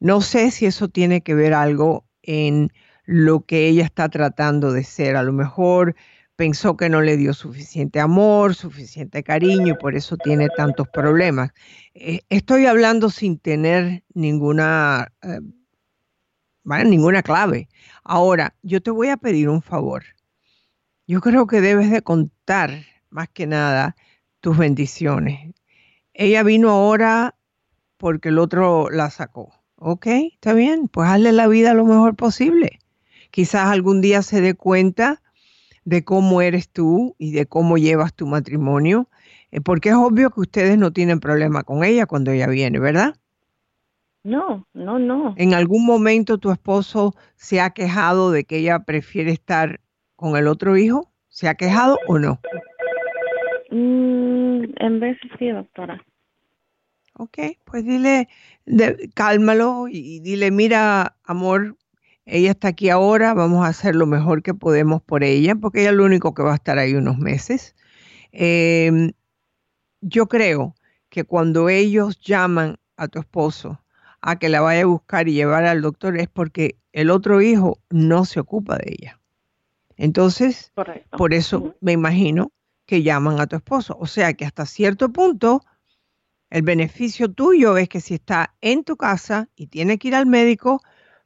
no 0.00 0.22
sé 0.22 0.50
si 0.50 0.64
eso 0.64 0.88
tiene 0.88 1.20
que 1.20 1.34
ver 1.34 1.52
algo 1.52 2.06
en 2.22 2.72
lo 3.04 3.44
que 3.44 3.68
ella 3.68 3.84
está 3.84 4.08
tratando 4.08 4.72
de 4.72 4.84
ser. 4.84 5.16
A 5.16 5.22
lo 5.22 5.34
mejor 5.34 5.94
pensó 6.34 6.78
que 6.78 6.88
no 6.88 7.02
le 7.02 7.18
dio 7.18 7.34
suficiente 7.34 8.00
amor, 8.00 8.54
suficiente 8.54 9.22
cariño 9.22 9.74
y 9.74 9.76
por 9.76 9.94
eso 9.94 10.16
tiene 10.16 10.48
tantos 10.56 10.88
problemas. 10.88 11.50
Eh, 11.94 12.20
estoy 12.30 12.64
hablando 12.64 13.10
sin 13.10 13.38
tener 13.38 14.02
ninguna, 14.14 15.12
eh, 15.22 15.40
ninguna 16.86 17.22
clave. 17.22 17.68
Ahora, 18.02 18.54
yo 18.62 18.80
te 18.82 18.90
voy 18.90 19.08
a 19.10 19.18
pedir 19.18 19.50
un 19.50 19.60
favor. 19.60 20.04
Yo 21.06 21.20
creo 21.20 21.46
que 21.46 21.60
debes 21.60 21.90
de 21.90 22.00
contar 22.00 22.70
más 23.10 23.28
que 23.28 23.46
nada 23.46 23.94
tus 24.40 24.56
bendiciones. 24.56 25.54
Ella 26.14 26.42
vino 26.42 26.70
ahora 26.70 27.34
porque 28.02 28.30
el 28.30 28.40
otro 28.40 28.90
la 28.90 29.10
sacó. 29.10 29.52
Ok, 29.76 30.08
está 30.08 30.54
bien, 30.54 30.88
pues 30.88 31.08
hazle 31.08 31.30
la 31.30 31.46
vida 31.46 31.72
lo 31.72 31.84
mejor 31.84 32.16
posible. 32.16 32.80
Quizás 33.30 33.68
algún 33.68 34.00
día 34.00 34.22
se 34.22 34.40
dé 34.40 34.54
cuenta 34.54 35.22
de 35.84 36.02
cómo 36.02 36.42
eres 36.42 36.68
tú 36.68 37.14
y 37.16 37.30
de 37.30 37.46
cómo 37.46 37.78
llevas 37.78 38.12
tu 38.12 38.26
matrimonio, 38.26 39.08
eh, 39.52 39.60
porque 39.60 39.90
es 39.90 39.94
obvio 39.94 40.30
que 40.30 40.40
ustedes 40.40 40.78
no 40.78 40.92
tienen 40.92 41.20
problema 41.20 41.62
con 41.62 41.84
ella 41.84 42.06
cuando 42.06 42.32
ella 42.32 42.48
viene, 42.48 42.80
¿verdad? 42.80 43.14
No, 44.24 44.66
no, 44.74 44.98
no. 44.98 45.34
¿En 45.38 45.54
algún 45.54 45.86
momento 45.86 46.38
tu 46.38 46.50
esposo 46.50 47.14
se 47.36 47.60
ha 47.60 47.70
quejado 47.70 48.32
de 48.32 48.42
que 48.42 48.56
ella 48.56 48.80
prefiere 48.80 49.30
estar 49.30 49.78
con 50.16 50.36
el 50.36 50.48
otro 50.48 50.76
hijo? 50.76 51.12
¿Se 51.28 51.48
ha 51.48 51.54
quejado 51.54 51.98
o 52.08 52.18
no? 52.18 52.40
Mm, 53.70 54.64
en 54.80 54.98
veces 54.98 55.30
sí, 55.38 55.50
doctora. 55.50 56.04
Ok, 57.14 57.38
pues 57.64 57.84
dile, 57.84 58.28
cálmalo 59.14 59.86
y 59.88 60.20
dile, 60.20 60.50
mira, 60.50 61.16
amor, 61.24 61.76
ella 62.24 62.52
está 62.52 62.68
aquí 62.68 62.88
ahora, 62.88 63.34
vamos 63.34 63.64
a 63.64 63.68
hacer 63.68 63.94
lo 63.94 64.06
mejor 64.06 64.42
que 64.42 64.54
podemos 64.54 65.02
por 65.02 65.22
ella, 65.22 65.54
porque 65.54 65.80
ella 65.80 65.90
es 65.90 65.96
lo 65.96 66.04
único 66.04 66.34
que 66.34 66.42
va 66.42 66.52
a 66.52 66.56
estar 66.56 66.78
ahí 66.78 66.94
unos 66.94 67.18
meses. 67.18 67.74
Em, 68.32 69.12
yo 70.00 70.26
creo 70.26 70.74
que 71.10 71.24
cuando 71.24 71.68
ellos 71.68 72.18
llaman 72.20 72.78
a 72.96 73.08
tu 73.08 73.18
esposo 73.18 73.82
a 74.22 74.38
que 74.38 74.48
la 74.48 74.60
vaya 74.60 74.82
a 74.82 74.86
buscar 74.86 75.28
y 75.28 75.34
llevar 75.34 75.64
al 75.66 75.82
doctor 75.82 76.16
es 76.16 76.28
porque 76.28 76.76
el 76.92 77.10
otro 77.10 77.42
hijo 77.42 77.78
no 77.90 78.24
se 78.24 78.40
ocupa 78.40 78.76
de 78.78 78.96
ella. 78.98 79.20
Entonces, 79.96 80.72
por 81.16 81.34
eso 81.34 81.76
me 81.80 81.92
imagino 81.92 82.52
que 82.86 83.02
llaman 83.02 83.40
a 83.40 83.46
tu 83.46 83.56
esposo. 83.56 83.96
O 84.00 84.06
sea 84.06 84.32
que 84.34 84.44
hasta 84.44 84.66
cierto 84.66 85.12
punto, 85.12 85.62
el 86.52 86.60
beneficio 86.60 87.32
tuyo 87.32 87.78
es 87.78 87.88
que 87.88 88.02
si 88.02 88.12
está 88.12 88.54
en 88.60 88.84
tu 88.84 88.98
casa 88.98 89.48
y 89.56 89.68
tiene 89.68 89.96
que 89.96 90.08
ir 90.08 90.14
al 90.14 90.26
médico, 90.26 90.82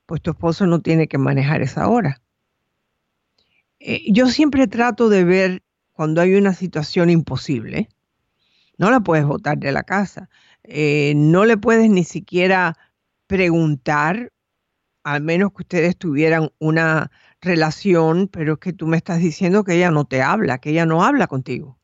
pues 0.06 0.22
tu 0.22 0.30
esposo 0.30 0.68
no 0.68 0.80
tiene 0.80 1.08
que 1.08 1.18
manejar 1.18 1.62
esa 1.62 1.88
hora. 1.88 2.22
Eh, 3.80 4.04
yo 4.12 4.28
siempre 4.28 4.68
trato 4.68 5.08
de 5.08 5.24
ver 5.24 5.64
cuando 5.90 6.20
hay 6.20 6.36
una 6.36 6.54
situación 6.54 7.10
imposible, 7.10 7.88
no 8.78 8.88
la 8.92 9.00
puedes 9.00 9.24
botar 9.26 9.58
de 9.58 9.72
la 9.72 9.82
casa, 9.82 10.30
eh, 10.62 11.12
no 11.16 11.44
le 11.44 11.56
puedes 11.56 11.90
ni 11.90 12.04
siquiera 12.04 12.78
preguntar, 13.26 14.32
al 15.02 15.22
menos 15.22 15.50
que 15.50 15.62
ustedes 15.62 15.96
tuvieran 15.96 16.50
una 16.60 17.10
relación, 17.40 18.28
pero 18.28 18.52
es 18.54 18.58
que 18.60 18.72
tú 18.72 18.86
me 18.86 18.96
estás 18.96 19.18
diciendo 19.18 19.64
que 19.64 19.74
ella 19.74 19.90
no 19.90 20.04
te 20.04 20.22
habla, 20.22 20.58
que 20.58 20.70
ella 20.70 20.86
no 20.86 21.02
habla 21.02 21.26
contigo. 21.26 21.80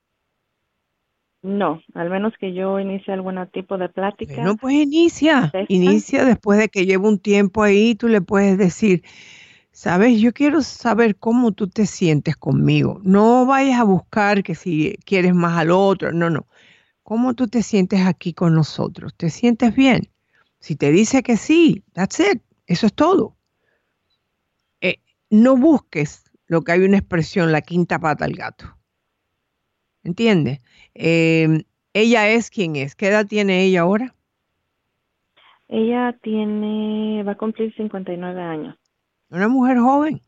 No, 1.42 1.82
al 1.94 2.08
menos 2.08 2.32
que 2.38 2.54
yo 2.54 2.78
inicie 2.78 3.12
algún 3.12 3.34
tipo 3.48 3.76
de 3.76 3.88
plática. 3.88 4.44
No, 4.44 4.56
pues 4.56 4.74
inicia, 4.74 5.52
inicia 5.66 6.24
después 6.24 6.58
de 6.60 6.68
que 6.68 6.86
lleve 6.86 7.08
un 7.08 7.18
tiempo 7.18 7.64
ahí, 7.64 7.96
tú 7.96 8.06
le 8.06 8.20
puedes 8.20 8.56
decir, 8.56 9.02
sabes, 9.72 10.20
yo 10.20 10.32
quiero 10.32 10.62
saber 10.62 11.16
cómo 11.16 11.50
tú 11.50 11.66
te 11.66 11.86
sientes 11.86 12.36
conmigo. 12.36 13.00
No 13.02 13.44
vayas 13.44 13.80
a 13.80 13.84
buscar 13.84 14.44
que 14.44 14.54
si 14.54 14.96
quieres 15.04 15.34
más 15.34 15.58
al 15.58 15.72
otro, 15.72 16.12
no, 16.12 16.30
no. 16.30 16.46
¿Cómo 17.02 17.34
tú 17.34 17.48
te 17.48 17.64
sientes 17.64 18.06
aquí 18.06 18.32
con 18.32 18.54
nosotros? 18.54 19.12
¿Te 19.16 19.28
sientes 19.28 19.74
bien? 19.74 20.08
Si 20.60 20.76
te 20.76 20.92
dice 20.92 21.24
que 21.24 21.36
sí, 21.36 21.82
that's 21.92 22.20
it, 22.20 22.40
eso 22.68 22.86
es 22.86 22.94
todo. 22.94 23.36
Eh, 24.80 25.00
no 25.28 25.56
busques 25.56 26.22
lo 26.46 26.62
que 26.62 26.70
hay 26.70 26.80
una 26.82 26.98
expresión, 26.98 27.50
la 27.50 27.62
quinta 27.62 27.98
pata 27.98 28.26
al 28.26 28.34
gato. 28.34 28.76
¿Entiendes? 30.04 30.60
Eh, 30.94 31.64
ella 31.94 32.28
es 32.28 32.50
quien 32.50 32.76
es. 32.76 32.94
¿Qué 32.94 33.08
edad 33.08 33.26
tiene 33.26 33.64
ella 33.64 33.82
ahora? 33.82 34.14
Ella 35.68 36.16
tiene, 36.22 37.22
va 37.22 37.32
a 37.32 37.36
cumplir 37.36 37.74
59 37.74 38.42
años. 38.42 38.76
Una 39.30 39.48
mujer 39.48 39.78
joven. 39.78 40.20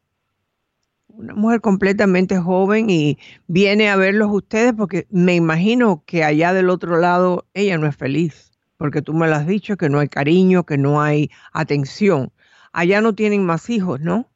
Una 1.09 1.35
mujer 1.35 1.61
completamente 1.61 2.38
joven 2.38 2.88
y 2.88 3.18
viene 3.46 3.88
a 3.88 3.96
verlos 3.96 4.31
ustedes 4.33 4.72
porque 4.72 5.07
me 5.11 5.35
imagino 5.35 6.03
que 6.07 6.24
allá 6.24 6.53
del 6.53 6.70
otro 6.70 6.98
lado 6.98 7.46
ella 7.55 7.79
no 7.79 7.87
es 7.87 7.96
feliz, 7.96 8.53
porque 8.79 9.03
tú 9.03 9.12
me 9.12 9.29
lo 9.29 9.35
has 9.35 9.46
dicho, 9.46 9.77
que 9.77 9.88
no 9.88 10.00
hay 10.00 10.09
cariño, 10.09 10.64
que 10.64 10.79
no 10.79 11.00
hay 11.00 11.31
atención. 11.53 12.33
Allá 12.72 13.00
no 13.00 13.14
tienen 13.14 13.44
más 13.44 13.70
hijos, 13.70 14.00
¿no? 14.00 14.27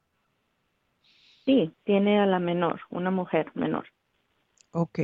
Sí, 1.45 1.73
tiene 1.83 2.19
a 2.19 2.27
la 2.27 2.39
menor, 2.39 2.81
una 2.91 3.09
mujer 3.11 3.51
menor. 3.55 3.87
Ok. 4.71 4.99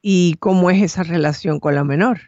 ¿Y 0.00 0.34
cómo 0.34 0.70
es 0.70 0.82
esa 0.82 1.02
relación 1.02 1.60
con 1.60 1.74
la 1.74 1.84
menor? 1.84 2.20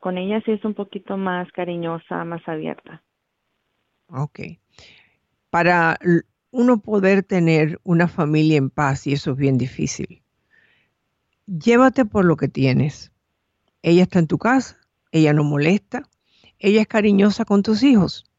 con 0.00 0.18
ella 0.18 0.42
sí 0.44 0.52
es 0.52 0.64
un 0.64 0.74
poquito 0.74 1.16
más 1.16 1.50
cariñosa, 1.52 2.24
más 2.24 2.46
abierta. 2.48 3.02
Ok. 4.08 4.40
Para 5.50 5.98
uno 6.50 6.78
poder 6.80 7.22
tener 7.22 7.78
una 7.84 8.08
familia 8.08 8.56
en 8.56 8.70
paz, 8.70 9.06
y 9.06 9.12
eso 9.12 9.32
es 9.32 9.36
bien 9.36 9.58
difícil, 9.58 10.22
llévate 11.46 12.04
por 12.04 12.24
lo 12.24 12.36
que 12.36 12.48
tienes. 12.48 13.12
Ella 13.82 14.02
está 14.02 14.18
en 14.18 14.26
tu 14.26 14.38
casa, 14.38 14.78
ella 15.12 15.32
no 15.32 15.44
molesta, 15.44 16.02
ella 16.58 16.80
es 16.80 16.88
cariñosa 16.88 17.44
con 17.44 17.62
tus 17.62 17.82
hijos. 17.82 18.30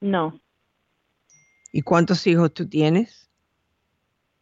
No. 0.00 0.40
¿Y 1.72 1.82
cuántos 1.82 2.26
hijos 2.26 2.54
tú 2.54 2.68
tienes? 2.68 3.28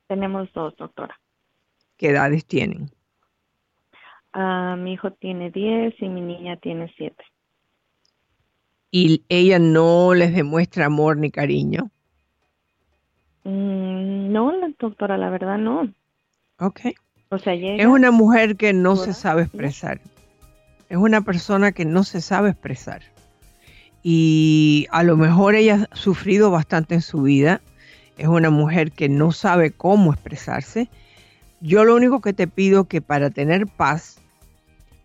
Tenemos 0.06 0.52
dos, 0.52 0.76
doctora. 0.76 1.18
¿Qué 2.02 2.08
edades 2.08 2.44
tienen? 2.44 2.90
Ah, 4.32 4.74
mi 4.76 4.94
hijo 4.94 5.12
tiene 5.12 5.52
10 5.52 5.94
y 6.00 6.08
mi 6.08 6.20
niña 6.20 6.56
tiene 6.56 6.92
7. 6.96 7.14
¿Y 8.90 9.22
ella 9.28 9.60
no 9.60 10.12
les 10.12 10.34
demuestra 10.34 10.86
amor 10.86 11.16
ni 11.16 11.30
cariño? 11.30 11.92
Mm, 13.44 14.32
no, 14.32 14.52
doctora, 14.80 15.16
la 15.16 15.30
verdad 15.30 15.58
no. 15.58 15.94
Ok. 16.58 16.80
O 17.28 17.38
sea, 17.38 17.54
es 17.54 17.86
una 17.86 18.10
mujer 18.10 18.56
que 18.56 18.72
no 18.72 18.96
se 18.96 19.12
sabe 19.12 19.42
expresar. 19.42 20.00
Es 20.88 20.96
una 20.96 21.20
persona 21.20 21.70
que 21.70 21.84
no 21.84 22.02
se 22.02 22.20
sabe 22.20 22.50
expresar. 22.50 23.02
Y 24.02 24.88
a 24.90 25.04
lo 25.04 25.16
mejor 25.16 25.54
ella 25.54 25.86
ha 25.88 25.94
sufrido 25.94 26.50
bastante 26.50 26.96
en 26.96 27.00
su 27.00 27.22
vida 27.22 27.60
es 28.18 28.28
una 28.28 28.50
mujer 28.50 28.92
que 28.92 29.08
no 29.08 29.32
sabe 29.32 29.70
cómo 29.70 30.12
expresarse. 30.12 30.88
Yo 31.62 31.84
lo 31.84 31.94
único 31.94 32.20
que 32.20 32.32
te 32.32 32.48
pido 32.48 32.84
que 32.84 33.00
para 33.00 33.30
tener 33.30 33.68
paz 33.68 34.18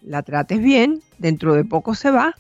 la 0.01 0.23
trates 0.23 0.59
bien, 0.59 1.01
dentro 1.19 1.53
de 1.53 1.63
poco 1.63 1.93
se 1.93 2.09
va 2.09 2.33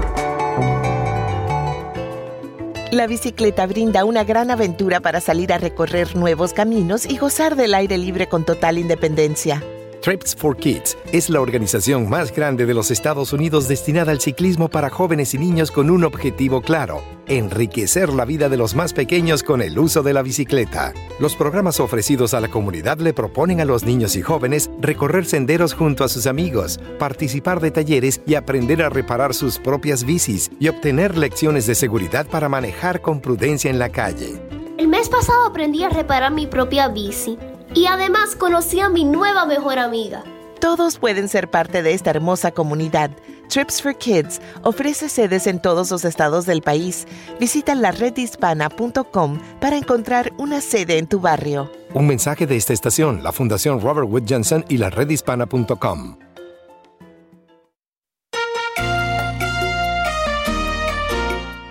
La 2.93 3.07
bicicleta 3.07 3.67
brinda 3.67 4.05
una 4.05 4.23
gran 4.23 4.51
aventura 4.51 5.01
para 5.01 5.23
salir 5.23 5.55
a 5.55 5.59
recorrer 5.59 6.17
nuevos 6.17 6.53
caminos 6.53 7.07
y 7.07 7.17
gozar 7.17 7.57
del 7.57 7.73
aire 7.73 7.97
libre 7.97 8.29
con 8.29 8.45
total 8.45 8.77
independencia. 8.77 9.63
Trips 10.01 10.35
for 10.35 10.57
Kids 10.57 10.97
es 11.13 11.29
la 11.29 11.43
organización 11.43 12.09
más 12.09 12.35
grande 12.35 12.65
de 12.65 12.73
los 12.73 12.91
Estados 12.91 13.35
Unidos 13.35 13.69
destinada 13.69 14.13
al 14.13 14.21
ciclismo 14.21 14.71
para 14.71 14.89
jóvenes 14.89 15.35
y 15.35 15.39
niños 15.39 15.71
con 15.71 15.91
un 15.91 16.05
objetivo 16.05 16.63
claro, 16.63 17.03
enriquecer 17.27 18.09
la 18.09 18.25
vida 18.25 18.49
de 18.49 18.57
los 18.57 18.75
más 18.75 18.95
pequeños 18.95 19.43
con 19.43 19.61
el 19.61 19.79
uso 19.79 20.03
de 20.03 20.15
la 20.15 20.23
bicicleta. 20.23 20.95
Los 21.19 21.37
programas 21.37 21.81
ofrecidos 21.81 22.33
a 22.33 22.41
la 22.41 22.49
comunidad 22.49 22.99
le 22.99 23.13
proponen 23.13 23.61
a 23.61 23.67
los 23.67 23.85
niños 23.85 24.17
y 24.17 24.23
jóvenes 24.23 24.71
recorrer 24.81 25.27
senderos 25.27 25.75
junto 25.75 26.03
a 26.03 26.09
sus 26.09 26.27
amigos, 26.27 26.81
participar 26.99 27.61
de 27.61 27.71
talleres 27.71 28.23
y 28.27 28.37
aprender 28.37 28.83
a 28.83 28.89
reparar 28.89 29.35
sus 29.35 29.59
propias 29.59 30.05
bicis 30.05 30.51
y 30.59 30.69
obtener 30.69 31.19
lecciones 31.19 31.67
de 31.67 31.75
seguridad 31.75 32.27
para 32.27 32.49
manejar 32.49 33.03
con 33.03 33.21
prudencia 33.21 33.71
en 33.71 33.79
la 33.79 33.91
calle. 33.91 34.41
El 34.79 34.89
mes 34.89 35.11
pasado 35.11 35.45
aprendí 35.45 35.83
a 35.85 35.91
reparar 35.91 36.33
mi 36.33 36.47
propia 36.47 36.89
bici 36.89 37.37
y 37.75 37.87
además 37.87 38.37
conocí 38.37 38.81
a 38.81 38.89
mi 38.89 39.05
nueva 39.05 39.47
mejor 39.47 39.79
amiga. 39.79 40.25
Todos 40.61 40.99
pueden 40.99 41.29
ser 41.29 41.51
parte 41.51 41.83
de 41.83 41.95
esta 41.95 42.11
hermosa 42.11 42.53
comunidad. 42.53 43.11
Trips 43.49 43.81
for 43.81 43.97
Kids 43.97 44.41
ofrece 44.63 45.09
sedes 45.09 45.47
en 45.47 45.61
todos 45.61 45.91
los 45.91 46.05
estados 46.05 46.45
del 46.47 46.61
país. 46.61 47.07
Visita 47.41 47.75
la 47.75 47.91
redhispana.com 47.91 49.41
para 49.61 49.77
encontrar 49.77 50.33
una 50.37 50.61
sede 50.61 50.99
en 50.99 51.07
tu 51.07 51.21
barrio. 51.21 51.73
Un 51.95 52.07
mensaje 52.07 52.47
de 52.47 52.57
esta 52.57 52.73
estación, 52.73 53.23
la 53.23 53.33
Fundación 53.33 53.81
Robert 53.81 54.09
Wood 54.09 54.25
Johnson 54.29 54.65
y 54.69 54.77
la 54.77 54.91
redhispana.com. 54.91 56.19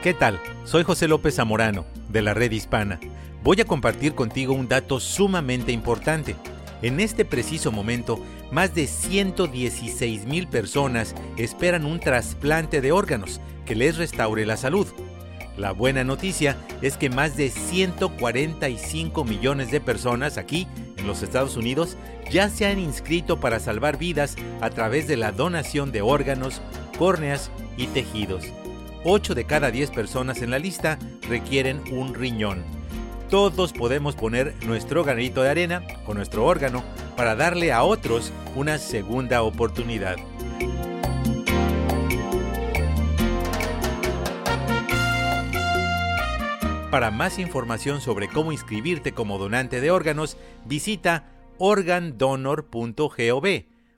¿Qué 0.01 0.13
tal? 0.13 0.39
Soy 0.63 0.83
José 0.83 1.07
López 1.07 1.35
Zamorano, 1.35 1.85
de 2.07 2.21
la 2.21 2.33
Red 2.33 2.51
Hispana. 2.51 2.99
Voy 3.41 3.61
a 3.61 3.65
compartir 3.65 4.15
contigo 4.15 4.53
un 4.53 4.67
dato 4.67 4.99
sumamente 4.99 5.71
importante. 5.71 6.35
En 6.81 6.99
este 6.99 7.23
preciso 7.23 7.71
momento, 7.71 8.19
más 8.51 8.75
de 8.75 8.85
116 8.85 10.25
mil 10.25 10.47
personas 10.47 11.15
esperan 11.37 11.85
un 11.85 11.99
trasplante 11.99 12.81
de 12.81 12.91
órganos 12.91 13.39
que 13.65 13.75
les 13.75 13.97
restaure 13.97 14.45
la 14.45 14.57
salud. 14.57 14.87
La 15.57 15.71
buena 15.71 16.03
noticia 16.03 16.57
es 16.81 16.97
que 16.97 17.09
más 17.09 17.37
de 17.37 17.49
145 17.49 19.23
millones 19.23 19.71
de 19.71 19.81
personas 19.81 20.37
aquí, 20.37 20.67
en 20.97 21.07
los 21.07 21.23
Estados 21.23 21.55
Unidos, 21.55 21.97
ya 22.29 22.49
se 22.49 22.65
han 22.65 22.79
inscrito 22.79 23.39
para 23.39 23.59
salvar 23.59 23.97
vidas 23.97 24.35
a 24.61 24.69
través 24.69 25.07
de 25.07 25.17
la 25.17 25.31
donación 25.31 25.91
de 25.91 26.01
órganos, 26.01 26.61
córneas 26.97 27.51
y 27.77 27.87
tejidos. 27.87 28.45
8 29.05 29.33
de 29.33 29.45
cada 29.45 29.71
10 29.71 29.91
personas 29.91 30.41
en 30.41 30.51
la 30.51 30.59
lista 30.59 30.99
requieren 31.29 31.81
un 31.91 32.13
riñón. 32.13 32.78
Todos 33.29 33.73
podemos 33.73 34.15
poner 34.15 34.55
nuestro 34.65 35.03
granito 35.03 35.43
de 35.43 35.49
arena 35.49 35.83
con 36.03 36.17
nuestro 36.17 36.45
órgano 36.45 36.83
para 37.15 37.35
darle 37.35 37.71
a 37.71 37.83
otros 37.83 38.33
una 38.55 38.79
segunda 38.79 39.43
oportunidad. 39.43 40.15
Para 46.89 47.11
más 47.11 47.37
información 47.37 48.01
sobre 48.01 48.29
cómo 48.29 48.51
inscribirte 48.51 49.11
como 49.11 49.37
donante 49.37 49.79
de 49.79 49.91
órganos, 49.91 50.35
visita 50.65 51.25
organdonor.gov. 51.59 53.45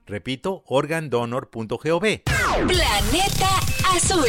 Repito, 0.06 0.64
organdonor.gov. 0.66 2.00
Planeta 2.00 3.48
Azul. 3.94 4.24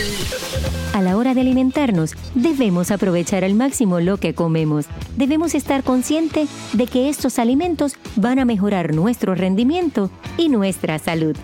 A 0.93 1.01
la 1.01 1.17
hora 1.17 1.33
de 1.33 1.41
alimentarnos, 1.41 2.13
debemos 2.35 2.91
aprovechar 2.91 3.43
al 3.43 3.55
máximo 3.55 3.99
lo 3.99 4.17
que 4.17 4.35
comemos. 4.35 4.85
Debemos 5.17 5.55
estar 5.55 5.83
conscientes 5.83 6.49
de 6.73 6.85
que 6.85 7.09
estos 7.09 7.39
alimentos 7.39 7.95
van 8.15 8.39
a 8.39 8.45
mejorar 8.45 8.93
nuestro 8.93 9.35
rendimiento 9.35 10.11
y 10.37 10.49
nuestra 10.49 10.99
salud. 10.99 11.35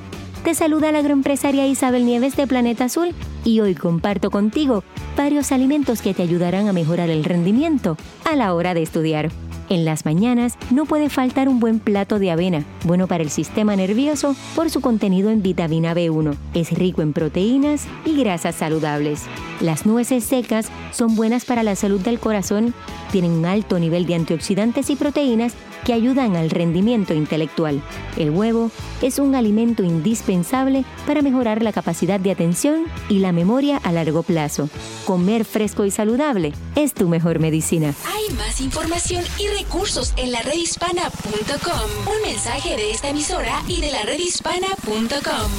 Te 0.43 0.53
saluda 0.53 0.91
la 0.91 0.99
agroempresaria 0.99 1.67
Isabel 1.67 2.05
Nieves 2.05 2.35
de 2.37 2.47
Planeta 2.47 2.85
Azul 2.85 3.13
y 3.43 3.59
hoy 3.59 3.75
comparto 3.75 4.31
contigo 4.31 4.83
varios 5.17 5.51
alimentos 5.51 6.01
que 6.01 6.13
te 6.13 6.23
ayudarán 6.23 6.67
a 6.67 6.73
mejorar 6.73 7.09
el 7.09 7.23
rendimiento 7.23 7.97
a 8.23 8.35
la 8.35 8.53
hora 8.53 8.73
de 8.73 8.83
estudiar. 8.83 9.31
En 9.69 9.85
las 9.85 10.03
mañanas 10.03 10.57
no 10.71 10.85
puede 10.85 11.09
faltar 11.09 11.47
un 11.47 11.59
buen 11.59 11.79
plato 11.79 12.17
de 12.17 12.31
avena, 12.31 12.65
bueno 12.85 13.07
para 13.07 13.21
el 13.21 13.29
sistema 13.29 13.75
nervioso 13.75 14.35
por 14.55 14.71
su 14.71 14.81
contenido 14.81 15.29
en 15.29 15.43
vitamina 15.43 15.93
B1. 15.93 16.35
Es 16.55 16.71
rico 16.71 17.03
en 17.03 17.13
proteínas 17.13 17.85
y 18.03 18.17
grasas 18.17 18.55
saludables. 18.55 19.21
Las 19.61 19.85
nueces 19.85 20.23
secas 20.23 20.71
son 20.91 21.15
buenas 21.15 21.45
para 21.45 21.61
la 21.61 21.75
salud 21.75 22.01
del 22.01 22.19
corazón, 22.19 22.73
tienen 23.11 23.31
un 23.31 23.45
alto 23.45 23.77
nivel 23.77 24.07
de 24.07 24.15
antioxidantes 24.15 24.89
y 24.89 24.95
proteínas 24.95 25.53
que 25.85 25.93
ayudan 25.93 26.35
al 26.35 26.49
rendimiento 26.49 27.13
intelectual. 27.13 27.81
El 28.17 28.31
huevo 28.31 28.71
es 29.01 29.19
un 29.19 29.35
alimento 29.35 29.83
indispensable 29.83 30.85
para 31.05 31.21
mejorar 31.21 31.61
la 31.61 31.71
capacidad 31.71 32.19
de 32.19 32.31
atención 32.31 32.85
y 33.09 33.19
la 33.19 33.31
memoria 33.31 33.77
a 33.77 33.91
largo 33.91 34.23
plazo. 34.23 34.69
Comer 35.05 35.45
fresco 35.45 35.85
y 35.85 35.91
saludable 35.91 36.53
es 36.75 36.93
tu 36.93 37.07
mejor 37.07 37.39
medicina. 37.39 37.93
Hay 38.05 38.35
más 38.35 38.61
información 38.61 39.23
y 39.39 39.47
recursos 39.47 40.13
en 40.17 40.31
la 40.31 40.41
redhispana.com. 40.41 42.13
Un 42.13 42.21
mensaje 42.29 42.75
de 42.75 42.91
esta 42.91 43.09
emisora 43.09 43.61
y 43.67 43.81
de 43.81 43.91
la 43.91 44.03
redhispana.com. 44.03 45.51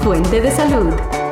Fuente 0.00 0.40
de 0.40 0.50
salud. 0.52 1.25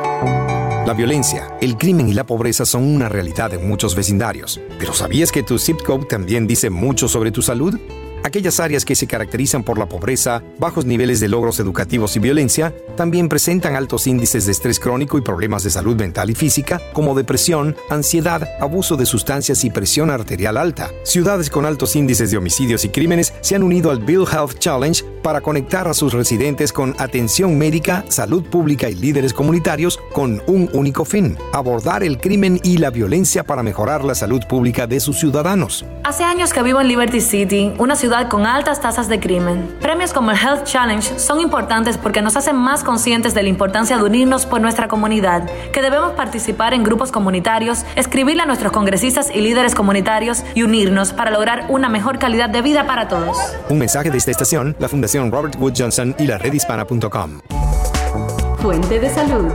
La 0.85 0.93
violencia, 0.93 1.57
el 1.61 1.77
crimen 1.77 2.09
y 2.09 2.13
la 2.13 2.27
pobreza 2.27 2.63
son 2.63 2.83
una 2.83 3.09
realidad 3.09 3.51
en 3.55 3.67
muchos 3.67 3.95
vecindarios. 3.95 4.61
Pero 4.77 4.93
¿sabías 4.93 5.31
que 5.31 5.41
tu 5.41 5.57
zip 5.57 5.81
code 5.81 6.05
también 6.05 6.45
dice 6.45 6.69
mucho 6.69 7.07
sobre 7.07 7.31
tu 7.31 7.41
salud? 7.41 7.79
Aquellas 8.25 8.59
áreas 8.59 8.85
que 8.85 8.95
se 8.95 9.05
caracterizan 9.05 9.61
por 9.61 9.77
la 9.77 9.85
pobreza, 9.85 10.41
bajos 10.57 10.83
niveles 10.83 11.19
de 11.19 11.27
logros 11.27 11.59
educativos 11.59 12.15
y 12.15 12.19
violencia, 12.19 12.73
también 12.97 13.29
presentan 13.29 13.75
altos 13.75 14.07
índices 14.07 14.47
de 14.47 14.51
estrés 14.51 14.79
crónico 14.79 15.19
y 15.19 15.21
problemas 15.21 15.61
de 15.61 15.69
salud 15.69 15.95
mental 15.95 16.31
y 16.31 16.33
física, 16.33 16.81
como 16.91 17.13
depresión, 17.13 17.75
ansiedad, 17.91 18.49
abuso 18.59 18.97
de 18.97 19.05
sustancias 19.05 19.63
y 19.63 19.69
presión 19.69 20.09
arterial 20.09 20.57
alta. 20.57 20.89
Ciudades 21.03 21.51
con 21.51 21.67
altos 21.67 21.95
índices 21.95 22.31
de 22.31 22.37
homicidios 22.37 22.83
y 22.83 22.89
crímenes 22.89 23.31
se 23.41 23.53
han 23.53 23.61
unido 23.61 23.91
al 23.91 23.99
Bill 23.99 24.25
Health 24.25 24.57
Challenge 24.57 25.03
para 25.21 25.41
conectar 25.41 25.87
a 25.87 25.93
sus 25.93 26.11
residentes 26.11 26.73
con 26.73 26.95
atención 26.97 27.59
médica, 27.59 28.05
salud 28.09 28.43
pública 28.43 28.89
y 28.89 28.95
líderes 28.95 29.33
comunitarios 29.33 29.99
con 30.13 30.41
un 30.47 30.67
único 30.73 31.05
fin, 31.05 31.37
abordar 31.53 32.03
el 32.03 32.17
crimen 32.17 32.59
y 32.63 32.77
la 32.79 32.89
violencia 32.89 33.43
para 33.43 33.61
mejorar 33.61 34.03
la 34.03 34.15
salud 34.15 34.41
pública 34.49 34.87
de 34.87 34.99
sus 34.99 35.19
ciudadanos. 35.19 35.85
Hace 36.03 36.23
años 36.23 36.53
que 36.53 36.63
vivo 36.63 36.81
en 36.81 36.87
Liberty 36.87 37.21
City, 37.21 37.73
una 37.77 37.95
ciudad 37.95 38.14
con 38.23 38.45
altas 38.45 38.79
tasas 38.79 39.09
de 39.09 39.19
crimen. 39.19 39.75
Premios 39.81 40.13
como 40.13 40.31
el 40.31 40.37
Health 40.37 40.63
Challenge 40.63 41.19
son 41.19 41.41
importantes 41.41 41.97
porque 41.97 42.21
nos 42.21 42.37
hacen 42.37 42.55
más 42.55 42.83
conscientes 42.83 43.33
de 43.33 43.43
la 43.43 43.49
importancia 43.49 43.97
de 43.97 44.03
unirnos 44.03 44.45
por 44.45 44.61
nuestra 44.61 44.87
comunidad, 44.87 45.49
que 45.73 45.81
debemos 45.81 46.13
participar 46.13 46.73
en 46.73 46.83
grupos 46.83 47.11
comunitarios, 47.11 47.85
escribirle 47.97 48.43
a 48.43 48.45
nuestros 48.45 48.71
congresistas 48.71 49.29
y 49.33 49.41
líderes 49.41 49.75
comunitarios 49.75 50.43
y 50.55 50.63
unirnos 50.63 51.11
para 51.11 51.29
lograr 51.29 51.65
una 51.67 51.89
mejor 51.89 52.17
calidad 52.17 52.49
de 52.49 52.61
vida 52.61 52.87
para 52.87 53.09
todos. 53.09 53.37
Un 53.69 53.79
mensaje 53.79 54.09
de 54.09 54.17
esta 54.17 54.31
estación, 54.31 54.75
la 54.79 54.87
Fundación 54.87 55.29
Robert 55.31 55.55
Wood 55.59 55.73
Johnson 55.77 56.15
y 56.17 56.25
la 56.25 56.37
redhispana.com. 56.37 57.41
Fuente 58.59 58.99
de 58.99 59.09
salud. 59.09 59.51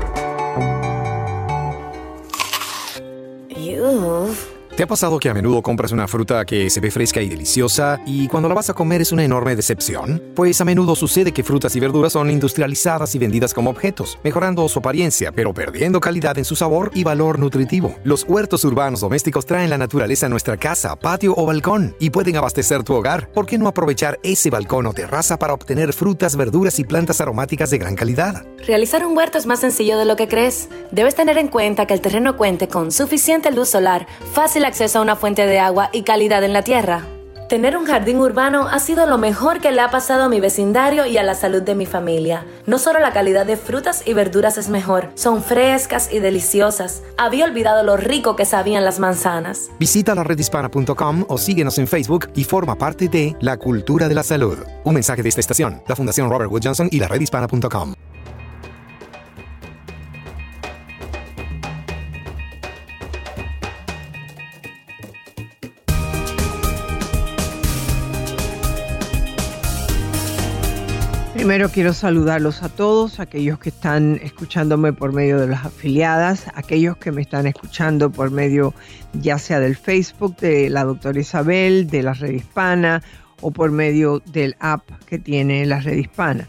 ¿Te 4.77 4.85
ha 4.85 4.87
pasado 4.87 5.19
que 5.19 5.29
a 5.29 5.35
menudo 5.35 5.61
compras 5.63 5.93
una 5.93 6.07
fruta 6.07 6.45
que 6.45 6.71
se 6.71 6.81
ve 6.81 6.91
fresca 6.91 7.21
y 7.21 7.29
deliciosa 7.29 8.01
y 8.07 8.29
cuando 8.29 8.49
la 8.49 8.55
vas 8.55 8.71
a 8.71 8.75
comer 8.75 9.03
es 9.03 9.13
una 9.13 9.25
enorme 9.25 9.57
decepción? 9.57 10.23
Pues 10.35 10.61
a 10.61 10.65
menudo 10.65 10.95
sucede 10.95 11.33
que 11.33 11.43
frutas 11.43 11.75
y 11.77 11.81
verduras 11.81 12.13
son 12.13 12.31
industrializadas 12.31 13.15
y 13.15 13.19
vendidas 13.19 13.53
como 13.53 13.71
objetos, 13.71 14.19
mejorando 14.23 14.67
su 14.69 14.79
apariencia, 14.79 15.33
pero 15.33 15.53
perdiendo 15.53 16.01
calidad 16.01 16.39
en 16.39 16.45
su 16.45 16.57
sabor 16.57 16.93
y 16.95 17.05
valor 17.05 17.39
nutritivo. 17.39 17.97
Los 18.05 18.25
huertos 18.25 18.65
urbanos 18.65 19.01
domésticos 19.01 19.45
traen 19.45 19.71
la 19.71 19.77
naturaleza 19.77 20.27
a 20.27 20.29
nuestra 20.31 20.57
casa, 20.57 20.97
patio 20.97 21.35
o 21.37 21.45
balcón 21.45 21.95
y 21.99 22.11
pueden 22.11 22.37
abastecer 22.37 22.83
tu 22.85 22.95
hogar. 22.95 23.31
¿Por 23.33 23.47
qué 23.47 23.59
no 23.59 23.69
aprovechar 23.69 24.19
ese 24.23 24.51
balcón 24.51 24.87
o 24.87 24.95
terraza 24.95 25.39
para 25.39 25.53
obtener 25.53 25.93
frutas, 25.93 26.37
verduras 26.37 26.79
y 26.79 26.85
plantas 26.85 27.21
aromáticas 27.21 27.71
de 27.71 27.79
gran 27.79 27.97
calidad? 27.97 28.47
Realizar 28.67 29.05
un 29.05 29.17
huerto 29.17 29.37
es 29.37 29.47
más 29.47 29.61
sencillo 29.61 29.99
de 29.99 30.05
lo 30.05 30.17
que 30.17 30.29
crees. 30.29 30.69
Debes 30.93 31.17
tener 31.17 31.37
en 31.39 31.49
cuenta 31.49 31.87
que 31.87 31.95
el 31.95 32.01
terreno 32.01 32.37
cuente 32.37 32.69
con 32.69 32.93
suficiente 32.93 33.51
luz 33.51 33.69
solar, 33.69 34.07
fácil 34.33 34.65
acceso 34.71 35.01
a 35.01 35.03
una 35.03 35.17
fuente 35.17 35.47
de 35.47 35.59
agua 35.59 35.91
y 35.93 36.03
calidad 36.03 36.45
en 36.45 36.53
la 36.53 36.63
tierra. 36.63 37.03
Tener 37.49 37.77
un 37.77 37.85
jardín 37.85 38.21
urbano 38.21 38.69
ha 38.69 38.79
sido 38.79 39.07
lo 39.07 39.19
mejor 39.19 39.61
que 39.61 39.73
le 39.73 39.81
ha 39.81 39.91
pasado 39.91 40.23
a 40.23 40.29
mi 40.29 40.39
vecindario 40.39 41.05
y 41.07 41.19
a 41.19 41.25
la 41.25 41.35
salud 41.35 41.63
de 41.63 41.75
mi 41.75 41.85
familia. 41.85 42.47
No 42.65 42.79
solo 42.79 43.01
la 43.01 43.13
calidad 43.13 43.45
de 43.45 43.57
frutas 43.57 44.05
y 44.07 44.15
verduras 44.15 44.57
es 44.57 44.69
mejor, 44.69 45.11
son 45.17 45.43
frescas 45.43 46.13
y 46.13 46.21
deliciosas. 46.21 47.03
Había 47.19 47.47
olvidado 47.47 47.83
lo 47.83 47.97
rico 47.97 48.37
que 48.37 48.45
sabían 48.45 48.85
las 48.85 49.01
manzanas. 49.01 49.69
Visita 49.81 50.15
la 50.15 50.23
redhispana.com 50.23 51.25
o 51.27 51.39
síguenos 51.39 51.79
en 51.79 51.89
Facebook 51.89 52.31
y 52.37 52.45
forma 52.45 52.77
parte 52.77 53.09
de 53.09 53.35
La 53.41 53.57
Cultura 53.57 54.07
de 54.07 54.15
la 54.15 54.23
Salud. 54.23 54.59
Un 54.85 54.95
mensaje 54.95 55.25
de 55.25 55.31
esta 55.31 55.41
estación, 55.41 55.83
la 55.89 55.97
Fundación 55.97 56.31
Robert 56.31 56.53
Wood 56.53 56.63
Johnson 56.63 56.89
y 56.93 57.01
la 57.01 57.09
redhispana.com. 57.09 57.95
primero 71.51 71.69
quiero 71.69 71.93
saludarlos 71.93 72.63
a 72.63 72.69
todos, 72.69 73.19
aquellos 73.19 73.59
que 73.59 73.71
están 73.71 74.21
escuchándome 74.23 74.93
por 74.93 75.13
medio 75.13 75.41
de 75.41 75.49
las 75.49 75.65
afiliadas, 75.65 76.47
aquellos 76.55 76.97
que 76.97 77.11
me 77.11 77.23
están 77.23 77.45
escuchando 77.49 78.09
por 78.13 78.31
medio 78.31 78.73
ya 79.15 79.37
sea 79.37 79.59
del 79.59 79.75
Facebook 79.75 80.37
de 80.37 80.71
la 80.71 80.85
doctora 80.85 81.19
Isabel, 81.19 81.89
de 81.89 82.05
la 82.05 82.13
red 82.13 82.35
hispana 82.35 83.03
o 83.41 83.51
por 83.51 83.73
medio 83.73 84.23
del 84.27 84.55
app 84.61 84.89
que 85.07 85.19
tiene 85.19 85.67
la 85.67 85.81
red 85.81 85.97
hispana. 85.97 86.49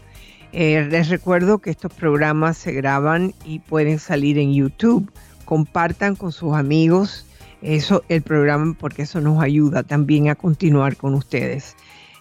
Eh, 0.52 0.86
les 0.88 1.08
recuerdo 1.08 1.58
que 1.58 1.70
estos 1.70 1.92
programas 1.92 2.56
se 2.56 2.70
graban 2.70 3.34
y 3.44 3.58
pueden 3.58 3.98
salir 3.98 4.38
en 4.38 4.54
YouTube. 4.54 5.10
Compartan 5.44 6.14
con 6.14 6.30
sus 6.30 6.54
amigos 6.54 7.26
eso 7.60 8.04
el 8.08 8.22
programa 8.22 8.76
porque 8.78 9.02
eso 9.02 9.20
nos 9.20 9.42
ayuda 9.42 9.82
también 9.82 10.28
a 10.28 10.36
continuar 10.36 10.96
con 10.96 11.14
ustedes. 11.14 11.74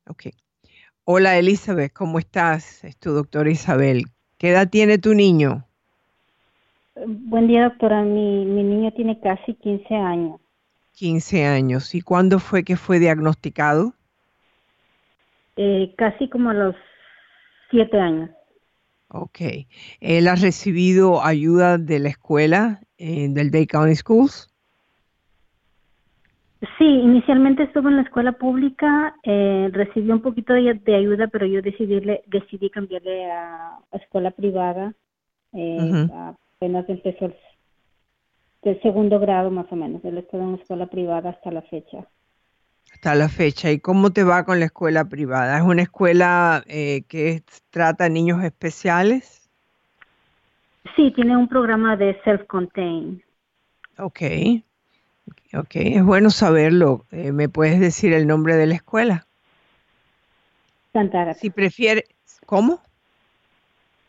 Ok. 0.08 0.28
Hola 1.04 1.38
Elizabeth, 1.38 1.94
¿cómo 1.94 2.20
estás? 2.20 2.84
Es 2.84 2.98
tu 2.98 3.12
doctora 3.12 3.50
Isabel. 3.50 4.06
¿Qué 4.38 4.50
edad 4.50 4.70
tiene 4.70 4.98
tu 4.98 5.14
niño? 5.14 5.67
Buen 7.06 7.48
día, 7.48 7.66
doctora. 7.66 8.02
Mi, 8.02 8.46
mi 8.46 8.64
niño 8.64 8.92
tiene 8.92 9.20
casi 9.20 9.54
15 9.54 9.96
años. 9.96 10.40
15 10.94 11.46
años. 11.46 11.94
¿Y 11.94 12.02
cuándo 12.02 12.40
fue 12.40 12.64
que 12.64 12.76
fue 12.76 13.00
diagnosticado? 13.00 13.94
Eh, 15.56 15.94
casi 15.98 16.28
como 16.30 16.50
a 16.50 16.54
los 16.54 16.76
7 17.70 18.00
años. 18.00 18.30
Ok. 19.10 19.40
¿Él 20.02 20.28
ha 20.28 20.36
recibido 20.36 21.24
ayuda 21.24 21.78
de 21.78 22.00
la 22.00 22.10
escuela, 22.10 22.82
eh, 22.98 23.28
del 23.30 23.52
Day 23.52 23.68
County 23.68 23.96
Schools? 23.96 24.50
Sí, 26.80 26.86
inicialmente 26.86 27.64
estuvo 27.64 27.88
en 27.88 27.98
la 27.98 28.02
escuela 28.02 28.32
pública, 28.32 29.16
eh, 29.22 29.70
recibió 29.72 30.16
un 30.16 30.22
poquito 30.22 30.54
de, 30.54 30.74
de, 30.74 30.96
ayuda, 30.96 31.28
pero 31.28 31.46
yo 31.46 31.62
decidí, 31.62 32.02
decidí 32.26 32.72
cambiarle 32.72 33.32
a, 33.32 33.78
a 33.92 33.98
escuela 33.98 34.32
privada. 34.32 34.94
Eh, 35.54 35.78
uh 35.80 35.94
-huh. 35.94 36.38
Apenas 36.60 36.90
empezó 36.90 37.26
el, 38.64 38.82
segundo 38.82 39.20
grado 39.20 39.52
más 39.52 39.72
o 39.72 39.76
menos. 39.76 40.04
Él 40.04 40.18
estuvo 40.18 40.42
en 40.42 40.54
la 40.54 40.58
escuela 40.58 40.88
privada 40.88 41.30
hasta 41.30 41.52
la 41.52 41.62
fecha. 41.62 42.08
Hasta 42.92 43.14
la 43.14 43.30
fecha. 43.30 43.72
¿Y 43.72 43.80
cómo 43.80 44.12
te 44.12 44.24
va 44.24 44.44
con 44.44 44.60
la 44.60 44.66
escuela 44.66 45.06
privada? 45.06 45.58
¿Es 45.58 45.64
una 45.64 45.84
escuela 45.84 46.64
eh, 46.66 47.04
que 47.08 47.44
trata 47.70 48.10
niños 48.10 48.44
especiales? 48.44 49.48
Sí, 50.96 51.12
tiene 51.12 51.38
un 51.38 51.48
programa 51.48 51.96
de 51.96 52.20
self-contained. 52.24 53.22
Ok. 54.00 54.22
Ok, 55.54 55.76
es 55.76 56.04
bueno 56.04 56.32
saberlo. 56.32 57.06
Eh, 57.12 57.32
¿Me 57.32 57.50
puedes 57.50 57.80
decir 57.80 58.14
el 58.14 58.26
nombre 58.26 58.56
de 58.56 58.66
la 58.66 58.76
escuela? 58.76 59.28
Santa 60.92 61.22
Ágata. 61.22 61.40
Si 61.40 61.52
prefiere, 61.52 62.06
¿cómo? 62.48 62.82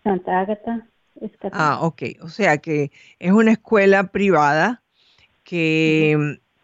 Santa 0.02 0.40
Ah, 1.52 1.80
ok. 1.82 2.02
O 2.22 2.28
sea 2.28 2.58
que 2.58 2.90
es 3.18 3.32
una 3.32 3.52
escuela 3.52 4.10
privada 4.10 4.82
que 5.44 6.14
uh 6.16 6.20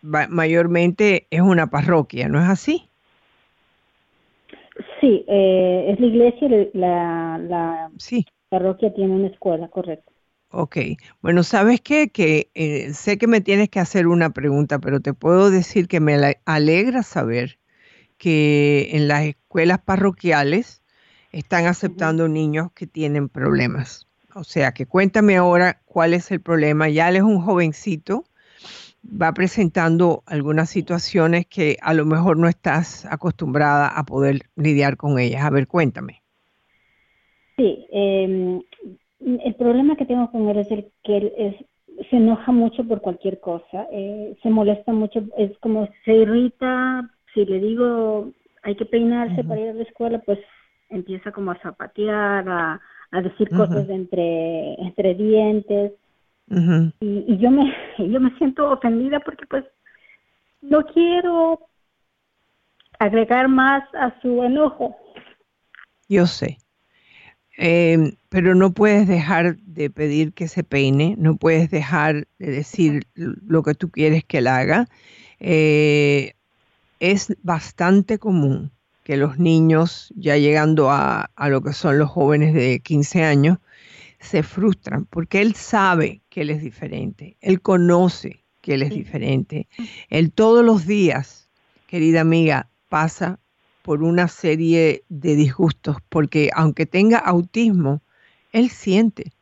-huh. 0.06 0.28
mayormente 0.28 1.26
es 1.30 1.40
una 1.40 1.68
parroquia, 1.68 2.28
¿no 2.28 2.40
es 2.42 2.48
así? 2.48 2.88
Sí, 5.00 5.24
eh, 5.28 5.86
es 5.92 6.00
la 6.00 6.06
iglesia, 6.06 6.48
la, 6.72 7.38
la 7.38 7.90
sí. 7.98 8.26
parroquia 8.48 8.92
tiene 8.92 9.14
una 9.14 9.28
escuela, 9.28 9.68
correcto. 9.68 10.12
Ok, 10.50 10.76
bueno, 11.20 11.42
¿sabes 11.42 11.80
qué? 11.80 12.10
Que 12.10 12.48
eh, 12.54 12.92
sé 12.92 13.18
que 13.18 13.26
me 13.26 13.40
tienes 13.40 13.68
que 13.68 13.80
hacer 13.80 14.06
una 14.06 14.30
pregunta, 14.30 14.78
pero 14.78 15.00
te 15.00 15.12
puedo 15.12 15.50
decir 15.50 15.88
que 15.88 16.00
me 16.00 16.36
alegra 16.44 17.02
saber 17.02 17.58
que 18.18 18.90
en 18.92 19.08
las 19.08 19.24
escuelas 19.24 19.80
parroquiales 19.80 20.82
están 21.32 21.66
aceptando 21.66 22.24
uh 22.24 22.28
-huh. 22.28 22.32
niños 22.32 22.72
que 22.72 22.86
tienen 22.86 23.28
problemas. 23.28 24.06
O 24.34 24.44
sea, 24.44 24.72
que 24.72 24.86
cuéntame 24.86 25.36
ahora 25.36 25.80
cuál 25.84 26.14
es 26.14 26.30
el 26.30 26.40
problema. 26.40 26.88
Ya 26.88 27.08
él 27.08 27.16
es 27.16 27.22
un 27.22 27.40
jovencito, 27.40 28.24
va 29.04 29.32
presentando 29.32 30.22
algunas 30.26 30.70
situaciones 30.70 31.46
que 31.46 31.76
a 31.80 31.94
lo 31.94 32.04
mejor 32.04 32.36
no 32.36 32.48
estás 32.48 33.06
acostumbrada 33.06 33.88
a 33.88 34.04
poder 34.04 34.42
lidiar 34.56 34.96
con 34.96 35.18
ellas. 35.18 35.44
A 35.44 35.50
ver, 35.50 35.68
cuéntame. 35.68 36.22
Sí, 37.56 37.86
eh, 37.92 38.60
el 39.20 39.54
problema 39.54 39.96
que 39.96 40.06
tengo 40.06 40.30
con 40.30 40.48
él 40.48 40.58
es 40.58 40.70
el 40.70 40.90
que 41.04 41.16
él 41.16 41.32
es, 41.38 41.54
se 42.10 42.16
enoja 42.16 42.50
mucho 42.50 42.84
por 42.84 43.00
cualquier 43.00 43.38
cosa, 43.38 43.86
eh, 43.92 44.36
se 44.42 44.50
molesta 44.50 44.92
mucho, 44.92 45.22
es 45.38 45.56
como 45.58 45.88
se 46.04 46.14
irrita, 46.14 47.08
si 47.32 47.44
le 47.44 47.60
digo 47.60 48.32
hay 48.62 48.74
que 48.76 48.86
peinarse 48.86 49.40
uh 49.40 49.44
-huh. 49.44 49.48
para 49.48 49.60
ir 49.60 49.68
a 49.68 49.74
la 49.74 49.82
escuela, 49.82 50.18
pues 50.20 50.38
empieza 50.88 51.30
como 51.32 51.52
a 51.52 51.60
zapatear, 51.60 52.48
a, 52.48 52.80
a 53.14 53.22
decir 53.22 53.48
uh 53.50 53.54
-huh. 53.54 53.66
cosas 53.66 53.88
entre, 53.88 54.74
entre 54.74 55.14
dientes. 55.14 55.92
Uh 56.50 56.56
-huh. 56.56 56.92
y, 57.00 57.24
y, 57.32 57.38
yo 57.38 57.50
me 57.50 57.72
yo 58.12 58.20
me 58.20 58.36
siento 58.36 58.70
ofendida 58.70 59.20
porque 59.20 59.46
pues 59.46 59.64
no 60.60 60.84
quiero 60.86 61.60
agregar 62.98 63.48
más 63.48 63.82
a 63.94 64.20
su 64.20 64.42
enojo. 64.42 64.96
Yo 66.08 66.26
sé. 66.26 66.58
Eh, 67.56 68.16
pero 68.28 68.54
no 68.54 68.72
puedes 68.72 69.06
dejar 69.06 69.56
de 69.58 69.88
pedir 69.88 70.32
que 70.32 70.48
se 70.48 70.64
peine, 70.64 71.14
no 71.18 71.36
puedes 71.36 71.70
dejar 71.70 72.26
de 72.38 72.50
decir 72.50 73.04
lo 73.14 73.62
que 73.62 73.74
tú 73.74 73.90
quieres 73.90 74.24
que 74.24 74.38
él 74.38 74.48
haga. 74.48 74.86
Eh, 75.38 76.32
es 76.98 77.36
bastante 77.42 78.18
común 78.18 78.72
que 79.04 79.16
los 79.16 79.38
niños, 79.38 80.12
ya 80.16 80.36
llegando 80.36 80.90
a, 80.90 81.30
a, 81.36 81.48
lo 81.48 81.62
que 81.62 81.72
son 81.72 81.98
los 81.98 82.10
jóvenes 82.10 82.54
de 82.54 82.80
15 82.80 83.22
años, 83.22 83.58
se 84.18 84.42
frustran 84.42 85.04
porque 85.04 85.40
él 85.40 85.54
sabe 85.54 86.22
que 86.30 86.40
él 86.40 86.50
es 86.50 86.62
diferente, 86.62 87.36
él 87.40 87.60
conoce 87.60 88.44
que 88.64 88.74
él 88.74 88.82
es 88.82 88.90
diferente. 88.90 89.68
Él 90.08 90.32
todos 90.32 90.64
los 90.64 90.86
días, 90.86 91.50
querida 91.86 92.22
amiga, 92.22 92.70
pasa 92.88 93.38
por 93.82 94.02
una 94.02 94.26
serie 94.26 95.04
de 95.10 95.36
disgustos, 95.36 95.98
porque 96.08 96.48
aunque 96.54 96.86
tenga 96.86 97.18
autismo, 97.18 98.00
él 98.52 98.70
siente, 98.70 99.32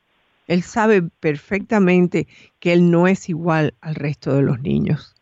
él 0.49 0.65
sabe 0.65 1.03
perfectamente 1.21 2.27
que 2.59 2.73
él 2.73 2.91
no 2.91 3.07
es 3.07 3.29
igual 3.29 3.75
al 3.81 3.95
resto 3.95 4.35
de 4.35 4.43
los 4.43 4.61
niños, 4.61 5.15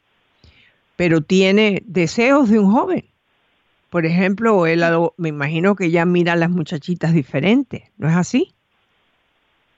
pero 0.97 1.21
tiene 1.21 1.83
deseos 1.85 2.49
de 2.49 2.59
un 2.59 2.73
joven. 2.73 3.05
Por 3.91 4.07
ejemplo, 4.07 4.67
él 4.67 4.83
me 5.17 5.29
imagino 5.29 5.75
que 5.75 5.91
ya 5.91 6.07
mira 6.07 6.35
a 6.35 6.37
las 6.37 6.51
muchachitas 6.51 7.13
diferentes, 7.13 7.83
¿no 7.99 8.09
es 8.09 8.17
así? 8.17 8.55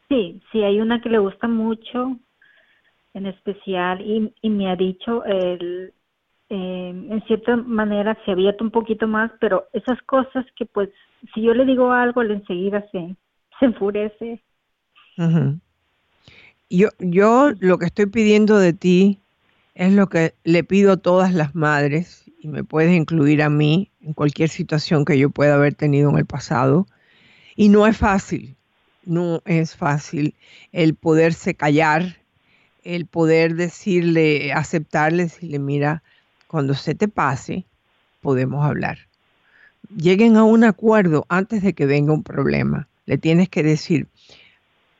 Sí, 0.08 0.40
sí, 0.52 0.62
hay 0.62 0.80
una 0.80 1.00
que 1.00 1.08
le 1.08 1.18
gusta 1.18 1.48
mucho 1.48 2.18
en 3.14 3.26
especial 3.26 4.00
y, 4.02 4.32
y 4.42 4.50
me 4.50 4.70
ha 4.70 4.76
dicho 4.76 5.24
el 5.24 5.92
eh, 6.50 6.90
en 6.90 7.24
cierta 7.26 7.56
manera 7.56 8.18
se 8.26 8.32
abierta 8.32 8.62
un 8.62 8.70
poquito 8.70 9.06
más, 9.06 9.30
pero 9.40 9.68
esas 9.72 10.00
cosas 10.02 10.44
que 10.54 10.66
pues 10.66 10.90
si 11.32 11.40
yo 11.40 11.54
le 11.54 11.64
digo 11.64 11.92
algo, 11.92 12.20
él 12.20 12.32
enseguida 12.32 12.84
se, 12.92 13.16
se 13.58 13.64
enfurece. 13.64 14.42
Uh 15.16 15.22
-huh. 15.22 15.60
Yo, 16.68 16.88
yo 16.98 17.52
lo 17.58 17.78
que 17.78 17.86
estoy 17.86 18.06
pidiendo 18.06 18.58
de 18.58 18.74
ti 18.74 19.18
es 19.74 19.94
lo 19.94 20.08
que 20.08 20.34
le 20.44 20.62
pido 20.62 20.92
a 20.92 20.96
todas 20.98 21.32
las 21.32 21.54
madres, 21.54 22.21
y 22.42 22.48
me 22.48 22.64
puedes 22.64 22.92
incluir 22.92 23.40
a 23.40 23.48
mí 23.48 23.92
en 24.00 24.14
cualquier 24.14 24.48
situación 24.48 25.04
que 25.04 25.16
yo 25.16 25.30
pueda 25.30 25.54
haber 25.54 25.74
tenido 25.74 26.10
en 26.10 26.18
el 26.18 26.26
pasado. 26.26 26.88
Y 27.54 27.68
no 27.68 27.86
es 27.86 27.96
fácil, 27.96 28.56
no 29.04 29.42
es 29.44 29.76
fácil 29.76 30.34
el 30.72 30.96
poderse 30.96 31.54
callar, 31.54 32.18
el 32.82 33.06
poder 33.06 33.54
decirle, 33.54 34.52
aceptarle, 34.52 35.24
decirle, 35.24 35.60
mira, 35.60 36.02
cuando 36.48 36.74
se 36.74 36.96
te 36.96 37.06
pase, 37.06 37.64
podemos 38.20 38.66
hablar. 38.66 38.98
Lleguen 39.96 40.36
a 40.36 40.42
un 40.42 40.64
acuerdo 40.64 41.24
antes 41.28 41.62
de 41.62 41.74
que 41.74 41.86
venga 41.86 42.12
un 42.12 42.24
problema. 42.24 42.88
Le 43.06 43.18
tienes 43.18 43.48
que 43.50 43.62
decir, 43.62 44.08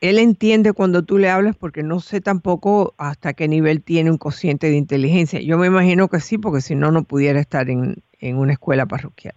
él 0.03 0.19
entiende 0.19 0.73
cuando 0.73 1.05
tú 1.05 1.17
le 1.17 1.31
hablas 1.31 1.57
porque 1.57 1.85
no 1.85 2.01
sé 2.01 2.21
tampoco 2.21 2.93
hasta 2.99 3.35
qué 3.35 3.47
nivel 3.47 3.85
tiene 3.85 4.11
un 4.11 4.19
cociente 4.19 4.69
de 4.69 4.77
inteligencia. 4.77 5.41
Yo 5.41 5.57
me 5.59 5.69
imagino 5.69 6.09
que 6.09 6.19
sí, 6.19 6.39
porque 6.39 6.61
si 6.61 6.75
no, 6.75 6.91
no 6.91 7.05
pudiera 7.05 7.39
estar 7.39 7.71
en, 7.71 8.03
en 8.19 8.37
una 8.37 8.53
escuela 8.53 8.85
parroquial, 8.85 9.37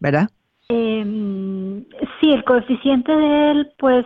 ¿verdad? 0.00 0.28
Eh, 0.68 1.82
sí, 2.20 2.32
el 2.32 2.44
coeficiente 2.44 3.12
de 3.12 3.50
él, 3.50 3.72
pues, 3.78 4.04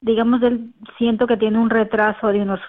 digamos, 0.00 0.42
él 0.42 0.72
siento 0.96 1.26
que 1.26 1.36
tiene 1.36 1.58
un 1.58 1.68
retraso 1.68 2.28
de 2.28 2.40
unos 2.40 2.60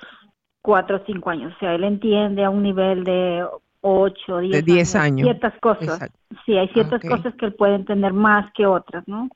cuatro 0.62 0.98
o 0.98 1.06
cinco 1.06 1.30
años. 1.30 1.54
O 1.56 1.60
sea, 1.60 1.76
él 1.76 1.86
entiende 1.86 2.44
a 2.44 2.50
un 2.50 2.62
nivel 2.62 3.06
de 3.06 3.46
ocho, 3.80 4.40
diez, 4.40 4.66
de 4.66 4.74
10 4.74 4.96
años. 4.96 5.28
Ciertas 5.28 5.58
cosas. 5.62 6.12
Sí, 6.46 6.58
hay 6.58 6.68
ciertas 6.70 7.02
cosas 7.02 7.34
que 7.36 7.46
él 7.46 7.54
puede 7.54 7.76
entender 7.76 8.12
más 8.12 8.52
que 8.52 8.66
otras, 8.66 9.08
¿no? 9.08 9.30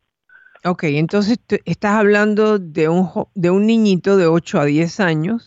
Ok, 0.65 0.83
entonces 0.83 1.37
estás 1.63 1.95
hablando 1.95 2.59
de 2.59 2.89
un, 2.89 3.09
de 3.33 3.49
un 3.49 3.65
niñito 3.65 4.17
de 4.17 4.27
8 4.27 4.59
a 4.59 4.65
10 4.65 4.99
años 4.99 5.45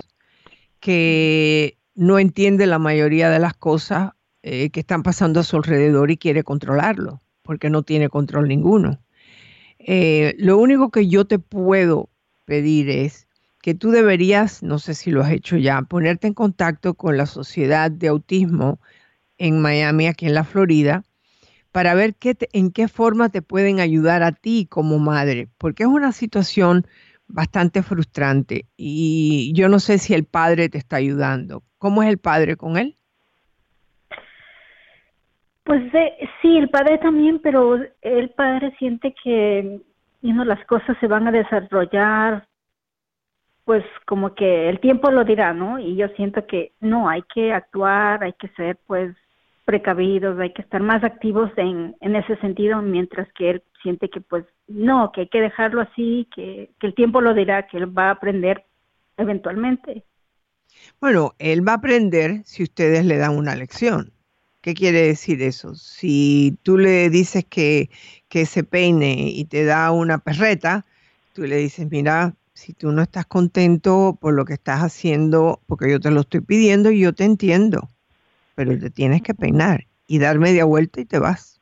que 0.80 1.78
no 1.94 2.18
entiende 2.18 2.66
la 2.66 2.78
mayoría 2.78 3.28
de 3.28 3.38
las 3.38 3.52
cosas 3.54 4.12
eh, 4.42 4.70
que 4.70 4.80
están 4.80 5.02
pasando 5.02 5.40
a 5.40 5.44
su 5.44 5.56
alrededor 5.56 6.10
y 6.10 6.16
quiere 6.16 6.44
controlarlo, 6.44 7.22
porque 7.42 7.68
no 7.68 7.82
tiene 7.82 8.08
control 8.08 8.48
ninguno. 8.48 9.00
Eh, 9.78 10.34
lo 10.38 10.56
único 10.56 10.90
que 10.90 11.06
yo 11.08 11.26
te 11.26 11.38
puedo 11.38 12.08
pedir 12.46 12.88
es 12.88 13.28
que 13.60 13.74
tú 13.74 13.90
deberías, 13.90 14.62
no 14.62 14.78
sé 14.78 14.94
si 14.94 15.10
lo 15.10 15.22
has 15.22 15.30
hecho 15.30 15.58
ya, 15.58 15.82
ponerte 15.82 16.26
en 16.26 16.34
contacto 16.34 16.94
con 16.94 17.18
la 17.18 17.26
Sociedad 17.26 17.90
de 17.90 18.08
Autismo 18.08 18.80
en 19.36 19.60
Miami, 19.60 20.06
aquí 20.06 20.26
en 20.26 20.34
la 20.34 20.44
Florida, 20.44 21.04
para 21.72 21.94
ver 21.94 22.14
qué 22.14 22.36
en 22.52 22.70
qué 22.70 22.86
forma 22.86 23.30
te 23.30 23.42
pueden 23.42 23.80
ayudar 23.80 24.22
a 24.22 24.32
ti 24.32 24.66
como 24.70 24.98
madre, 24.98 25.48
porque 25.58 25.82
es 25.84 25.88
una 25.88 26.12
situación 26.12 26.86
bastante 27.26 27.82
frustrante 27.82 28.66
y 28.76 29.52
yo 29.54 29.68
no 29.68 29.78
sé 29.78 29.98
si 29.98 30.14
el 30.14 30.24
padre 30.24 30.68
te 30.68 30.78
está 30.78 30.96
ayudando. 30.96 31.62
¿Cómo 31.78 32.02
es 32.02 32.10
el 32.10 32.18
padre 32.18 32.56
con 32.56 32.76
él? 32.76 32.96
Pues 35.64 35.82
sí, 36.42 36.58
el 36.58 36.68
padre 36.68 36.98
también, 36.98 37.40
pero 37.40 37.78
el 38.02 38.30
padre 38.30 38.74
siente 38.78 39.14
que 39.22 39.80
las 40.22 40.64
cosas 40.66 40.96
se 41.00 41.06
van 41.06 41.26
a 41.26 41.32
desarrollar, 41.32 42.46
pues 43.64 43.84
como 44.06 44.34
que 44.34 44.68
el 44.68 44.80
tiempo 44.80 45.10
lo 45.10 45.24
dirá, 45.24 45.52
¿no? 45.54 45.78
Y 45.78 45.96
yo 45.96 46.08
siento 46.16 46.46
que 46.46 46.72
no, 46.80 47.08
hay 47.08 47.22
que 47.34 47.52
actuar, 47.52 48.22
hay 48.22 48.32
que 48.34 48.48
ser 48.48 48.76
pues 48.86 49.14
precavidos, 49.72 50.38
hay 50.38 50.52
que 50.52 50.60
estar 50.60 50.82
más 50.82 51.02
activos 51.02 51.50
en, 51.56 51.96
en 52.02 52.14
ese 52.14 52.36
sentido, 52.36 52.82
mientras 52.82 53.26
que 53.32 53.50
él 53.50 53.62
siente 53.82 54.10
que 54.10 54.20
pues 54.20 54.44
no, 54.68 55.10
que 55.12 55.22
hay 55.22 55.28
que 55.28 55.40
dejarlo 55.40 55.80
así, 55.80 56.28
que, 56.34 56.70
que 56.78 56.86
el 56.88 56.94
tiempo 56.94 57.22
lo 57.22 57.32
dirá, 57.32 57.66
que 57.66 57.78
él 57.78 57.96
va 57.96 58.08
a 58.08 58.10
aprender 58.10 58.66
eventualmente. 59.16 60.04
Bueno, 61.00 61.34
él 61.38 61.66
va 61.66 61.72
a 61.72 61.76
aprender 61.76 62.42
si 62.44 62.62
ustedes 62.62 63.06
le 63.06 63.16
dan 63.16 63.34
una 63.38 63.54
lección. 63.54 64.12
¿Qué 64.60 64.74
quiere 64.74 65.06
decir 65.06 65.40
eso? 65.40 65.74
Si 65.74 66.58
tú 66.62 66.76
le 66.76 67.08
dices 67.08 67.46
que, 67.46 67.88
que 68.28 68.44
se 68.44 68.64
peine 68.64 69.30
y 69.30 69.46
te 69.46 69.64
da 69.64 69.90
una 69.90 70.18
perreta, 70.18 70.84
tú 71.32 71.44
le 71.44 71.56
dices, 71.56 71.90
mira, 71.90 72.34
si 72.52 72.74
tú 72.74 72.92
no 72.92 73.00
estás 73.00 73.24
contento 73.24 74.18
por 74.20 74.34
lo 74.34 74.44
que 74.44 74.52
estás 74.52 74.80
haciendo, 74.80 75.60
porque 75.66 75.90
yo 75.90 75.98
te 75.98 76.10
lo 76.10 76.20
estoy 76.20 76.40
pidiendo 76.40 76.90
y 76.90 77.00
yo 77.00 77.14
te 77.14 77.24
entiendo, 77.24 77.88
pero 78.55 78.78
te 78.78 78.90
tienes 78.90 79.22
que 79.22 79.34
peinar 79.34 79.86
y 80.07 80.18
dar 80.18 80.38
media 80.38 80.64
vuelta 80.64 81.00
y 81.00 81.05
te 81.05 81.18
vas. 81.18 81.61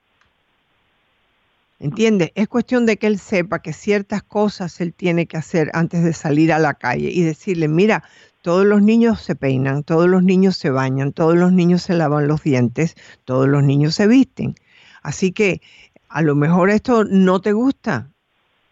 ¿Entiendes? 1.78 2.30
Es 2.34 2.46
cuestión 2.46 2.84
de 2.84 2.98
que 2.98 3.06
él 3.06 3.18
sepa 3.18 3.62
que 3.62 3.72
ciertas 3.72 4.22
cosas 4.22 4.80
él 4.82 4.92
tiene 4.92 5.26
que 5.26 5.38
hacer 5.38 5.70
antes 5.72 6.04
de 6.04 6.12
salir 6.12 6.52
a 6.52 6.58
la 6.58 6.74
calle 6.74 7.10
y 7.10 7.22
decirle, 7.22 7.68
mira, 7.68 8.04
todos 8.42 8.66
los 8.66 8.82
niños 8.82 9.22
se 9.22 9.34
peinan, 9.34 9.82
todos 9.82 10.06
los 10.06 10.22
niños 10.22 10.56
se 10.56 10.68
bañan, 10.68 11.12
todos 11.12 11.36
los 11.36 11.52
niños 11.52 11.82
se 11.82 11.94
lavan 11.94 12.28
los 12.28 12.42
dientes, 12.42 12.96
todos 13.24 13.48
los 13.48 13.62
niños 13.62 13.94
se 13.94 14.06
visten. 14.06 14.54
Así 15.02 15.32
que 15.32 15.62
a 16.10 16.20
lo 16.20 16.34
mejor 16.34 16.68
esto 16.68 17.04
no 17.04 17.40
te 17.40 17.52
gusta, 17.52 18.10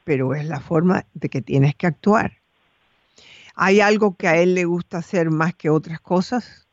pero 0.05 0.35
es 0.35 0.45
la 0.47 0.61
forma 0.61 1.07
de 1.15 1.31
que 1.31 1.41
tienes 1.41 1.75
que 1.77 1.87
actuar. 1.87 2.39
¿Hay 3.55 3.81
algo 3.81 4.17
que 4.17 4.29
a 4.29 4.37
él 4.37 4.55
le 4.55 4.67
gusta 4.67 4.99
hacer 4.99 5.31
más 5.31 5.55
que 5.55 5.71
otras 5.71 6.01
cosas? 6.01 6.68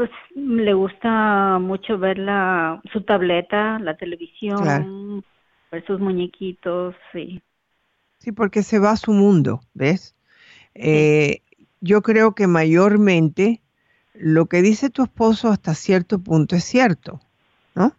Pues 0.00 0.12
le 0.34 0.72
gusta 0.72 1.58
mucho 1.58 1.98
ver 1.98 2.16
la, 2.16 2.80
su 2.90 3.02
tableta, 3.02 3.78
la 3.80 3.98
televisión, 3.98 5.22
ver 5.70 5.86
sus 5.86 6.00
muñequitos, 6.00 6.94
sí. 7.12 7.42
Sí, 8.18 8.32
porque 8.32 8.62
se 8.62 8.78
va 8.78 8.92
a 8.92 8.96
su 8.96 9.12
mundo, 9.12 9.60
¿ves? 9.74 10.14
Eh, 10.72 11.42
yo 11.82 12.00
creo 12.00 12.34
que 12.34 12.46
mayormente 12.46 13.60
lo 14.14 14.46
que 14.46 14.62
dice 14.62 14.88
tu 14.88 15.02
esposo 15.02 15.50
hasta 15.50 15.74
cierto 15.74 16.18
punto 16.18 16.56
es 16.56 16.64
cierto, 16.64 17.20
¿no? 17.74 17.94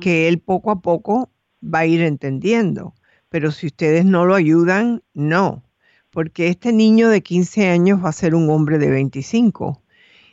Que 0.00 0.28
él 0.28 0.38
poco 0.38 0.70
a 0.70 0.80
poco 0.80 1.28
va 1.62 1.80
a 1.80 1.86
ir 1.86 2.00
entendiendo, 2.00 2.94
pero 3.28 3.50
si 3.50 3.66
ustedes 3.66 4.06
no 4.06 4.24
lo 4.24 4.34
ayudan, 4.34 5.02
no, 5.12 5.62
porque 6.10 6.48
este 6.48 6.72
niño 6.72 7.10
de 7.10 7.22
15 7.22 7.68
años 7.68 8.02
va 8.02 8.08
a 8.08 8.12
ser 8.12 8.34
un 8.34 8.48
hombre 8.48 8.78
de 8.78 8.88
25 8.88 9.83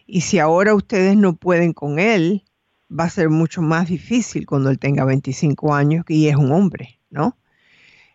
y 0.05 0.21
si 0.21 0.39
ahora 0.39 0.75
ustedes 0.75 1.17
no 1.17 1.35
pueden 1.35 1.73
con 1.73 1.99
él, 1.99 2.43
va 2.91 3.05
a 3.05 3.09
ser 3.09 3.29
mucho 3.29 3.61
más 3.61 3.87
difícil 3.87 4.45
cuando 4.45 4.69
él 4.69 4.79
tenga 4.79 5.05
25 5.05 5.73
años 5.73 6.05
y 6.07 6.27
es 6.27 6.35
un 6.35 6.51
hombre, 6.51 6.99
¿no? 7.09 7.37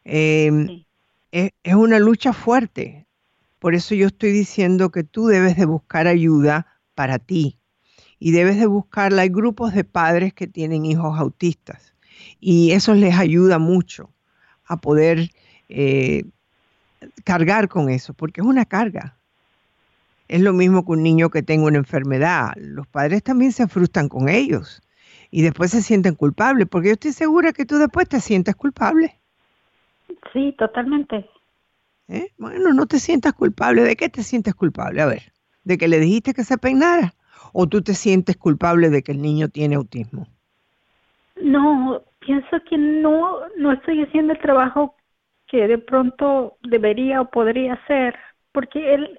Em, 0.04 0.84
es, 1.32 1.74
una 1.74 1.98
lucha 1.98 2.32
fuerte. 2.32 3.06
Por 3.58 3.74
eso 3.74 3.94
yo 3.94 4.06
estoy 4.06 4.30
diciendo 4.32 4.90
que 4.90 5.02
tú 5.02 5.26
debes 5.26 5.56
de 5.56 5.66
buscar 5.66 6.06
ayuda 6.06 6.66
para 6.94 7.18
ti 7.18 7.58
y 8.18 8.30
debes 8.32 8.58
de 8.58 8.66
buscarla. 8.66 9.22
Hay 9.22 9.30
grupos 9.30 9.74
de 9.74 9.84
padres 9.84 10.34
que 10.34 10.46
tienen 10.46 10.84
hijos 10.84 11.18
autistas 11.18 11.94
y 12.38 12.72
eso 12.72 12.94
les 12.94 13.16
ayuda 13.16 13.58
mucho 13.58 14.12
a 14.64 14.76
poder 14.80 15.30
eh, 15.68 16.24
cargar 17.24 17.68
con 17.68 17.88
eso, 17.88 18.14
porque 18.14 18.40
es 18.40 18.46
una 18.46 18.64
carga. 18.64 19.15
Es 20.28 20.40
lo 20.40 20.52
mismo 20.52 20.84
que 20.84 20.92
un 20.92 21.02
niño 21.02 21.30
que 21.30 21.42
tenga 21.42 21.66
una 21.66 21.78
enfermedad. 21.78 22.52
Los 22.56 22.86
padres 22.86 23.22
también 23.22 23.52
se 23.52 23.68
frustran 23.68 24.08
con 24.08 24.28
ellos 24.28 24.82
y 25.30 25.42
después 25.42 25.70
se 25.70 25.82
sienten 25.82 26.14
culpables, 26.14 26.66
porque 26.68 26.88
yo 26.88 26.94
estoy 26.94 27.12
segura 27.12 27.52
que 27.52 27.66
tú 27.66 27.78
después 27.78 28.08
te 28.08 28.20
sientes 28.20 28.54
culpable. 28.56 29.18
Sí, 30.32 30.54
totalmente. 30.58 31.28
¿Eh? 32.08 32.28
Bueno, 32.38 32.72
no 32.72 32.86
te 32.86 32.98
sientas 32.98 33.32
culpable. 33.32 33.82
¿De 33.82 33.96
qué 33.96 34.08
te 34.08 34.22
sientes 34.22 34.54
culpable? 34.54 35.02
A 35.02 35.06
ver, 35.06 35.32
¿de 35.64 35.78
que 35.78 35.88
le 35.88 35.98
dijiste 35.98 36.34
que 36.34 36.44
se 36.44 36.58
peinara? 36.58 37.14
¿O 37.52 37.66
tú 37.66 37.82
te 37.82 37.94
sientes 37.94 38.36
culpable 38.36 38.90
de 38.90 39.02
que 39.02 39.12
el 39.12 39.22
niño 39.22 39.48
tiene 39.48 39.76
autismo? 39.76 40.26
No, 41.40 42.02
pienso 42.20 42.58
que 42.68 42.76
no, 42.78 43.40
no 43.56 43.72
estoy 43.72 44.02
haciendo 44.02 44.32
el 44.32 44.40
trabajo 44.40 44.94
que 45.48 45.68
de 45.68 45.78
pronto 45.78 46.56
debería 46.62 47.20
o 47.20 47.30
podría 47.30 47.74
hacer 47.74 48.16
porque 48.56 48.94
él, 48.94 49.18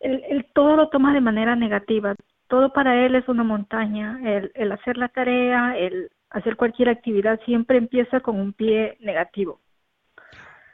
él, 0.00 0.46
todo 0.54 0.76
lo 0.76 0.88
toma 0.88 1.12
de 1.12 1.20
manera 1.20 1.56
negativa. 1.56 2.14
Todo 2.48 2.72
para 2.72 3.04
él 3.04 3.14
es 3.14 3.28
una 3.28 3.44
montaña. 3.44 4.20
El, 4.24 4.50
el 4.54 4.72
hacer 4.72 4.96
la 4.96 5.08
tarea, 5.08 5.76
el 5.76 6.10
hacer 6.30 6.56
cualquier 6.56 6.88
actividad 6.88 7.40
siempre 7.44 7.78
empieza 7.78 8.20
con 8.20 8.38
un 8.38 8.52
pie 8.52 8.96
negativo. 9.00 9.60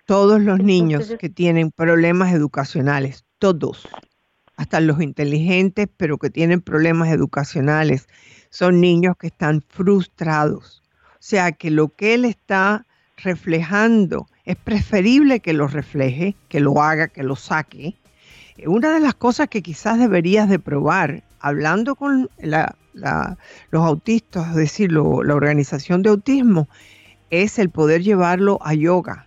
Todos 0.07 0.41
los 0.41 0.59
niños 0.59 1.16
que 1.18 1.31
tienen 1.31 1.70
problemas 1.70 2.33
educacionales, 2.33 3.25
todos, 3.39 3.89
hasta 4.57 4.81
los 4.81 5.01
inteligentes, 5.01 5.89
pero 5.97 6.18
que 6.18 6.29
tienen 6.31 6.61
problemas 6.61 7.09
educacionales, 7.09 8.07
son 8.51 8.81
niños 8.81 9.16
que 9.16 9.29
están 9.29 9.62
frustrados. 9.62 10.83
O 11.14 11.27
sea 11.27 11.53
que 11.53 11.70
lo 11.70 11.89
que 11.89 12.14
él 12.14 12.27
está 12.27 12.85
reflejando 13.16 14.27
es 14.45 14.57
preferible 14.57 15.41
que 15.41 15.55
lo 15.55 15.66
refleje, 15.68 16.37
que 16.49 16.61
lo 16.61 16.83
haga, 16.83 17.09
que 17.09 17.22
lo 17.22 17.35
saque. 17.35 17.95
Una 18.67 18.93
de 18.93 19.01
las 19.01 19.15
cosas 19.15 19.49
que 19.49 19.63
quizás 19.63 19.99
deberías 19.99 20.49
de 20.49 20.59
probar, 20.59 21.23
hablando 21.41 21.97
con 21.97 22.31
los 22.43 23.83
autistas, 23.85 24.51
es 24.51 24.57
decir, 24.57 24.93
la 24.93 25.01
organización 25.03 26.03
de 26.03 26.11
autismo, 26.11 26.69
es 27.31 27.59
el 27.59 27.69
poder 27.69 28.03
llevarlo 28.03 28.59
a 28.63 28.75
yoga, 28.75 29.27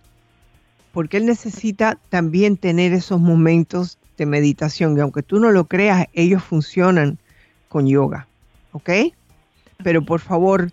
porque 0.92 1.18
él 1.18 1.26
necesita 1.26 1.98
también 2.08 2.56
tener 2.56 2.92
esos 2.94 3.20
momentos 3.20 3.98
de 4.16 4.24
meditación, 4.24 4.96
y 4.96 5.00
aunque 5.00 5.22
tú 5.22 5.38
no 5.38 5.50
lo 5.50 5.66
creas, 5.66 6.06
ellos 6.14 6.42
funcionan 6.42 7.18
con 7.68 7.86
yoga, 7.86 8.26
¿ok? 8.72 8.90
Pero 9.84 10.02
por 10.02 10.20
favor, 10.20 10.72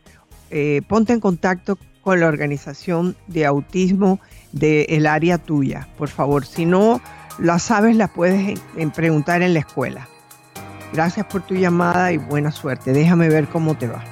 eh, 0.49 0.81
ponte 0.87 1.11
en 1.11 1.19
contacto 1.19 1.77
con 2.01 2.21
la 2.21 2.27
organización 2.27 3.15
de 3.27 3.45
autismo 3.45 4.19
del 4.51 5.05
área 5.07 5.37
tuya. 5.37 5.87
Por 5.97 6.07
favor, 6.07 6.45
si 6.45 6.65
no 6.65 7.01
la 7.37 7.59
sabes, 7.59 7.95
la 7.95 8.07
puedes 8.07 8.59
preguntar 8.93 9.41
en 9.41 9.53
la 9.53 9.59
escuela. 9.59 10.07
Gracias 10.93 11.25
por 11.25 11.41
tu 11.41 11.55
llamada 11.55 12.11
y 12.11 12.17
buena 12.17 12.51
suerte. 12.51 12.93
Déjame 12.93 13.29
ver 13.29 13.47
cómo 13.47 13.75
te 13.75 13.87
va. 13.87 14.03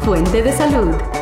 Fuente 0.00 0.42
de 0.42 0.52
salud 0.52 1.17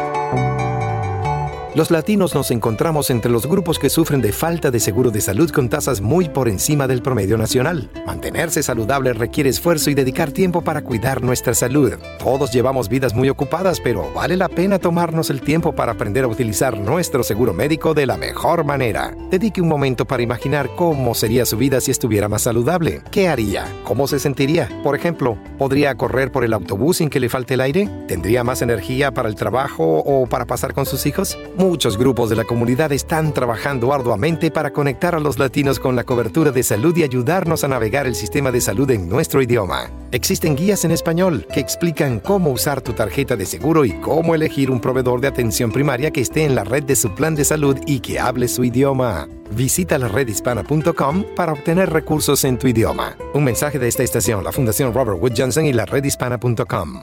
Los 1.77 1.91
latinos 1.91 2.35
nos 2.35 2.51
encontramos 2.53 3.11
entre 3.11 3.31
los 3.31 3.47
grupos 3.47 3.79
que 3.79 3.91
sufren 3.91 4.23
de 4.23 4.33
falta 4.33 4.71
de 4.71 4.81
seguro 4.81 5.11
de 5.11 5.21
salud 5.21 5.51
con 5.51 5.69
tasas 5.69 6.01
muy 6.01 6.27
por 6.27 6.49
encima 6.49 6.87
del 6.87 7.03
promedio 7.03 7.37
nacional. 7.37 7.91
Mantenerse 8.07 8.63
saludable 8.63 9.13
requiere 9.13 9.51
esfuerzo 9.51 9.91
y 9.91 9.95
dedicar 9.95 10.33
tiempo 10.33 10.63
para 10.63 10.81
cuidar 10.81 11.21
nuestra 11.21 11.53
salud. 11.53 11.93
Todos 12.19 12.51
llevamos 12.51 12.89
vidas 12.89 13.15
muy 13.15 13.29
ocupadas, 13.29 13.79
pero 13.79 14.11
vale 14.15 14.39
la 14.39 14.49
pena 14.49 14.79
tomarnos 14.79 15.29
el 15.29 15.43
tiempo 15.43 15.75
para 15.75 15.93
aprender 15.93 16.25
a 16.25 16.29
utilizar 16.29 16.79
nuestro 16.79 17.23
seguro 17.23 17.53
médico 17.53 17.93
de 17.93 18.07
la 18.07 18.17
mejor 18.17 18.65
manera. 18.65 19.15
Dedique 19.31 19.61
un 19.61 19.69
momento 19.69 20.07
para 20.07 20.23
imaginar 20.23 20.71
cómo 20.77 21.15
sería 21.15 21.45
su 21.45 21.59
vida 21.59 21.83
si 21.83 21.91
estuviera 21.91 22.27
más 22.27 22.41
saludable. 22.41 23.03
¿Qué 23.11 23.29
haría? 23.29 23.67
¿Cómo 23.85 24.07
se 24.07 24.19
sentiría? 24.19 24.67
Por 24.83 24.97
ejemplo, 24.97 25.37
¿podría 25.59 25.95
correr 25.95 26.33
por 26.33 26.43
el 26.43 26.55
autobús 26.55 26.97
sin 26.97 27.11
que 27.11 27.21
le 27.21 27.29
falte 27.29 27.53
el 27.53 27.61
aire? 27.61 27.87
¿Tendría 28.09 28.45
más 28.45 28.63
energía 28.63 29.13
para 29.13 29.29
el 29.29 29.35
trabajo 29.35 29.99
o 29.99 30.27
para 30.27 30.47
pasar 30.47 30.73
con 30.73 30.87
sus 30.87 31.05
hijos? 31.05 31.37
Muchos 31.69 31.99
grupos 31.99 32.31
de 32.31 32.37
la 32.37 32.45
comunidad 32.45 32.93
están 32.93 33.35
trabajando 33.35 33.93
arduamente 33.93 34.53
para 34.53 34.73
conectar 34.73 35.17
a 35.17 35.19
los 35.19 35.37
latinos 35.37 35.81
con 35.81 35.97
la 35.97 36.05
cobertura 36.05 36.53
de 36.53 36.63
salud 36.63 36.97
y 36.97 37.03
ayudarnos 37.03 37.65
a 37.65 37.69
navegar 37.69 38.07
el 38.07 38.15
sistema 38.15 38.53
de 38.53 38.61
salud 38.61 38.89
en 38.93 39.09
nuestro 39.09 39.43
idioma. 39.43 39.91
Existen 40.13 40.55
guías 40.55 40.85
en 40.85 40.93
español 40.93 41.45
que 41.53 41.59
explican 41.59 42.21
cómo 42.21 42.51
usar 42.51 42.83
tu 42.83 42.93
tarjeta 42.93 43.35
de 43.35 43.47
seguro 43.47 43.85
y 43.85 43.95
cómo 43.95 44.37
elegir 44.37 44.71
un 44.71 44.81
proveedor 44.81 45.21
de 45.21 45.27
atención 45.27 45.73
primaria 45.73 46.13
que 46.13 46.21
esté 46.21 46.45
en 46.45 46.55
la 46.55 46.63
red 46.63 46.85
de 46.85 46.95
su 46.95 47.13
plan 47.17 47.35
de 47.35 47.45
salud 47.45 47.77
y 47.85 47.99
que 47.99 48.21
hable 48.21 48.47
su 48.47 48.63
idioma. 48.63 49.27
Visita 49.51 49.99
la 49.99 50.07
redhispana.com 50.07 51.25
para 51.35 51.53
obtener 51.53 51.91
recursos 51.91 52.45
en 52.45 52.61
tu 52.61 52.69
idioma. 52.69 53.17
Un 53.35 53.43
mensaje 53.43 53.81
de 53.81 53.89
esta 53.89 54.05
estación, 54.05 54.45
la 54.45 54.53
Fundación 54.53 54.95
Robert 54.95 55.21
Wood 55.21 55.33
Johnson 55.37 55.67
y 55.67 55.73
la 55.73 55.85
redhispana.com. 55.85 57.03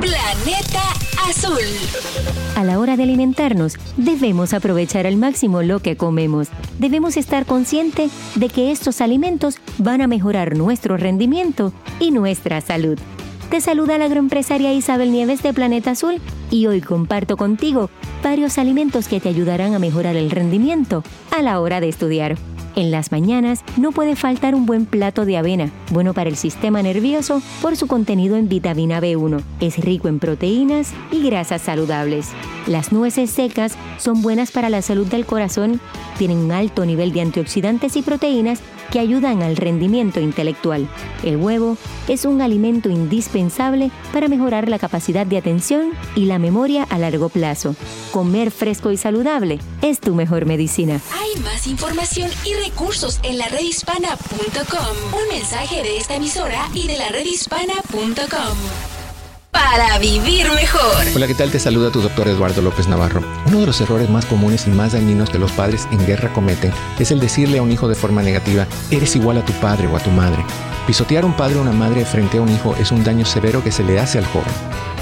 Planeta 0.00 0.77
A 2.56 2.64
la 2.64 2.78
hora 2.78 2.96
de 2.96 3.02
alimentarnos, 3.02 3.74
debemos 3.98 4.54
aprovechar 4.54 5.06
al 5.06 5.18
máximo 5.18 5.62
lo 5.62 5.80
que 5.80 5.94
comemos. 5.94 6.48
Debemos 6.78 7.18
estar 7.18 7.44
conscientes 7.44 8.10
de 8.34 8.48
que 8.48 8.72
estos 8.72 9.02
alimentos 9.02 9.58
van 9.76 10.00
a 10.00 10.06
mejorar 10.06 10.56
nuestro 10.56 10.96
rendimiento 10.96 11.74
y 12.00 12.12
nuestra 12.12 12.62
salud. 12.62 12.98
Te 13.50 13.60
saluda 13.60 13.98
la 13.98 14.06
agroempresaria 14.06 14.72
Isabel 14.72 15.12
Nieves 15.12 15.42
de 15.42 15.52
Planeta 15.52 15.90
Azul 15.90 16.18
y 16.50 16.66
hoy 16.66 16.80
comparto 16.80 17.36
contigo 17.36 17.90
varios 18.22 18.56
alimentos 18.56 19.06
que 19.06 19.20
te 19.20 19.28
ayudarán 19.28 19.74
a 19.74 19.78
mejorar 19.78 20.16
el 20.16 20.30
rendimiento 20.30 21.04
a 21.30 21.42
la 21.42 21.60
hora 21.60 21.82
de 21.82 21.90
estudiar. 21.90 22.36
En 22.78 22.92
las 22.92 23.10
mañanas 23.10 23.64
no 23.76 23.90
puede 23.90 24.14
faltar 24.14 24.54
un 24.54 24.64
buen 24.64 24.86
plato 24.86 25.24
de 25.24 25.36
avena, 25.36 25.72
bueno 25.90 26.14
para 26.14 26.30
el 26.30 26.36
sistema 26.36 26.80
nervioso 26.80 27.42
por 27.60 27.76
su 27.76 27.88
contenido 27.88 28.36
en 28.36 28.48
vitamina 28.48 29.00
B1. 29.00 29.42
Es 29.58 29.78
rico 29.78 30.06
en 30.06 30.20
proteínas 30.20 30.92
y 31.10 31.24
grasas 31.24 31.62
saludables. 31.62 32.28
Las 32.68 32.92
nueces 32.92 33.30
secas 33.30 33.76
son 33.96 34.22
buenas 34.22 34.52
para 34.52 34.70
la 34.70 34.80
salud 34.80 35.08
del 35.08 35.26
corazón, 35.26 35.80
tienen 36.18 36.38
un 36.38 36.52
alto 36.52 36.86
nivel 36.86 37.12
de 37.12 37.22
antioxidantes 37.22 37.96
y 37.96 38.02
proteínas 38.02 38.60
que 38.90 38.98
ayudan 38.98 39.42
al 39.42 39.56
rendimiento 39.56 40.20
intelectual. 40.20 40.88
El 41.22 41.36
huevo 41.36 41.76
es 42.08 42.24
un 42.24 42.40
alimento 42.40 42.88
indispensable 42.88 43.90
para 44.12 44.28
mejorar 44.28 44.68
la 44.68 44.78
capacidad 44.78 45.26
de 45.26 45.38
atención 45.38 45.92
y 46.14 46.26
la 46.26 46.38
memoria 46.38 46.84
a 46.84 46.98
largo 46.98 47.28
plazo. 47.28 47.74
Comer 48.12 48.50
fresco 48.50 48.90
y 48.90 48.96
saludable 48.96 49.58
es 49.82 50.00
tu 50.00 50.14
mejor 50.14 50.46
medicina. 50.46 51.00
Hay 51.12 51.40
más 51.42 51.66
información 51.66 52.30
y 52.44 52.54
recursos 52.54 53.20
en 53.22 53.38
la 53.38 53.48
redhispana.com. 53.48 55.20
Un 55.20 55.28
mensaje 55.34 55.82
de 55.82 55.98
esta 55.98 56.16
emisora 56.16 56.68
y 56.74 56.86
de 56.86 56.98
la 56.98 57.08
redhispana.com. 57.08 58.97
Para 59.50 59.98
vivir 59.98 60.46
mejor. 60.52 61.06
Hola, 61.14 61.26
¿qué 61.26 61.34
tal? 61.34 61.50
Te 61.50 61.58
saluda 61.58 61.90
tu 61.90 62.00
doctor 62.00 62.28
Eduardo 62.28 62.62
López 62.62 62.86
Navarro. 62.88 63.22
Uno 63.46 63.60
de 63.60 63.66
los 63.66 63.80
errores 63.80 64.10
más 64.10 64.26
comunes 64.26 64.66
y 64.66 64.70
más 64.70 64.92
dañinos 64.92 65.30
que 65.30 65.38
los 65.38 65.52
padres 65.52 65.88
en 65.90 66.04
guerra 66.06 66.32
cometen 66.32 66.72
es 66.98 67.10
el 67.10 67.20
decirle 67.20 67.58
a 67.58 67.62
un 67.62 67.72
hijo 67.72 67.88
de 67.88 67.94
forma 67.94 68.22
negativa, 68.22 68.66
eres 68.90 69.16
igual 69.16 69.38
a 69.38 69.44
tu 69.44 69.52
padre 69.54 69.86
o 69.86 69.96
a 69.96 70.00
tu 70.00 70.10
madre. 70.10 70.44
Pisotear 70.86 71.24
a 71.24 71.26
un 71.26 71.36
padre 71.36 71.58
o 71.58 71.62
una 71.62 71.72
madre 71.72 72.04
frente 72.04 72.38
a 72.38 72.40
un 72.42 72.48
hijo 72.48 72.74
es 72.76 72.92
un 72.92 73.04
daño 73.04 73.26
severo 73.26 73.62
que 73.62 73.72
se 73.72 73.84
le 73.84 74.00
hace 74.00 74.18
al 74.18 74.26
joven. 74.26 74.52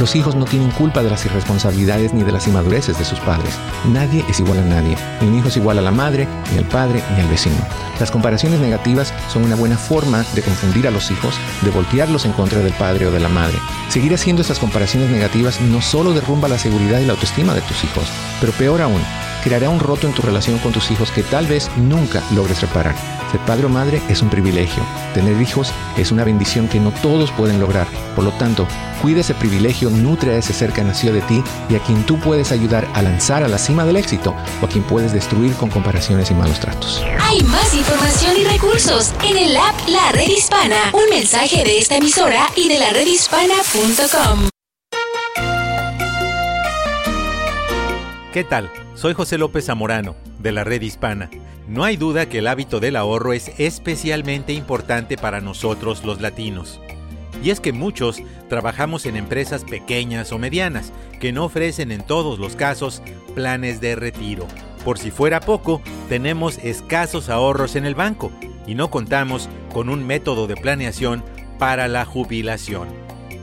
Los 0.01 0.15
hijos 0.15 0.35
no 0.35 0.45
tienen 0.45 0.71
culpa 0.73 1.03
de 1.03 1.11
las 1.11 1.25
irresponsabilidades 1.25 2.13
ni 2.13 2.23
de 2.23 2.33
las 2.33 2.47
inmadureces 2.47 2.99
de 2.99 3.05
sus 3.05 3.21
padres. 3.21 3.55
Nadie 3.87 4.25
es 4.29 4.41
igual 4.41 4.59
a 4.59 4.63
nadie. 4.63 4.97
Ni 5.21 5.29
un 5.29 5.39
hijo 5.39 5.49
es 5.49 5.57
igual 5.57 5.79
a 5.79 5.83
la 5.83 5.93
madre, 5.93 6.29
ni 6.53 6.59
al 6.59 6.65
padre, 6.67 7.03
ni 7.15 7.23
al 7.23 7.29
vecino. 7.29 7.57
Las 7.99 8.11
comparaciones 8.11 8.61
negativas 8.61 9.15
son 9.33 9.45
una 9.45 9.57
buena 9.57 9.79
forma 9.79 10.23
de 10.35 10.43
confundir 10.43 10.87
a 10.87 10.91
los 10.91 11.11
hijos, 11.11 11.37
de 11.63 11.71
voltearlos 11.71 12.27
en 12.27 12.33
contra 12.33 12.59
del 12.59 12.75
padre 12.75 13.07
o 13.07 13.11
de 13.11 13.21
la 13.21 13.29
madre. 13.29 13.57
Seguir 13.89 14.13
haciendo 14.13 14.36
estas 14.43 14.59
comparaciones 14.59 15.11
negativas 15.11 15.61
no 15.61 15.81
solo 15.81 16.13
derrumba 16.13 16.49
la 16.49 16.59
seguridad 16.59 17.01
y 17.01 17.07
la 17.07 17.13
autoestima 17.13 17.55
de 17.55 17.63
tus 17.63 17.85
hijos, 17.85 18.09
pero 18.41 18.53
peor 18.53 18.83
aún, 18.83 19.03
creará 19.47 19.71
un 19.71 19.79
roto 19.79 20.09
en 20.09 20.13
tu 20.13 20.23
relación 20.23 20.59
con 20.59 20.73
tus 20.73 20.91
hijos 20.91 21.13
que 21.13 21.23
tal 21.23 21.47
vez 21.47 21.71
nunca 21.77 22.21
logres 22.35 22.61
reparar. 22.63 22.97
Ser 23.31 23.41
padre 23.43 23.67
o 23.67 23.69
madre 23.69 24.03
es 24.09 24.21
un 24.21 24.29
privilegio. 24.29 24.83
Tener 25.15 25.41
hijos 25.41 25.71
es 25.97 26.11
una 26.11 26.25
bendición 26.25 26.67
que 26.67 26.81
no 26.81 26.91
todos 26.91 27.31
pueden 27.31 27.61
lograr. 27.61 27.87
Por 28.17 28.25
lo 28.25 28.33
tanto, 28.33 28.67
cuida 29.01 29.21
ese 29.21 29.35
privilegio, 29.35 29.89
nutre 29.89 30.35
a 30.35 30.39
ese 30.39 30.53
ser 30.53 30.73
que 30.73 30.83
nació 30.83 31.13
de 31.13 31.21
ti 31.23 31.45
y 31.69 31.77
a 31.77 31.79
quien 31.79 32.05
tú 32.07 32.19
puedes 32.19 32.51
ayudar 32.51 32.89
a 32.93 33.03
lanzar 33.03 33.45
a 33.45 33.49
la 33.49 33.59
cima 33.59 33.85
del 33.85 33.97
éxito 33.97 34.35
o 34.61 34.67
a 34.67 34.69
quien 34.69 34.83
puedes 34.83 35.13
destruir 35.13 35.55
con 35.55 35.71
comparaciones 35.71 36.29
y 36.33 36.35
malos 36.35 36.59
tratos. 36.59 37.05
Hay 37.21 37.41
más 37.43 37.73
información 37.73 38.37
y 38.37 38.45
recursos 38.45 39.15
en 39.23 39.39
el 39.39 39.57
app 39.57 39.77
La 39.87 40.11
Red 40.11 40.29
Hispana. 40.29 40.91
Un 40.93 41.09
mensaje 41.09 41.63
de 41.63 41.79
esta 41.79 41.99
emisora 41.99 42.49
y 42.57 42.69
de 42.69 42.81
la 42.81 42.91
redhispana.com. 42.91 44.49
¿Qué 48.33 48.43
tal? 48.43 48.86
Soy 48.97 49.13
José 49.13 49.37
López 49.37 49.67
Zamorano, 49.67 50.17
de 50.39 50.53
la 50.53 50.65
Red 50.65 50.81
Hispana. 50.81 51.29
No 51.69 51.85
hay 51.85 51.99
duda 51.99 52.31
que 52.31 52.39
el 52.39 52.47
hábito 52.47 52.81
del 52.81 52.97
ahorro 52.97 53.35
es 53.35 53.53
especialmente 53.59 54.55
importante 54.55 55.19
para 55.19 55.43
nosotros 55.43 56.03
los 56.03 56.23
latinos. 56.23 56.81
Y 57.45 57.51
es 57.51 57.61
que 57.61 57.75
muchos 57.75 58.23
trabajamos 58.49 59.05
en 59.05 59.17
empresas 59.17 59.65
pequeñas 59.65 60.33
o 60.33 60.39
medianas 60.39 60.95
que 61.21 61.31
no 61.31 61.45
ofrecen 61.45 61.93
en 61.93 62.07
todos 62.07 62.39
los 62.39 62.57
casos 62.57 63.03
planes 63.35 63.83
de 63.83 63.97
retiro. 63.97 64.47
Por 64.83 64.99
si 64.99 65.11
fuera 65.11 65.41
poco, 65.41 65.83
tenemos 66.09 66.57
escasos 66.57 67.29
ahorros 67.29 67.77
en 67.77 67.85
el 67.85 67.95
banco 67.95 68.33
y 68.67 68.77
no 68.77 68.91
contamos 68.91 69.51
con 69.75 69.91
un 69.91 70.07
método 70.07 70.47
de 70.47 70.57
planeación 70.57 71.23
para 71.59 71.87
la 71.87 72.07
jubilación. 72.07 72.89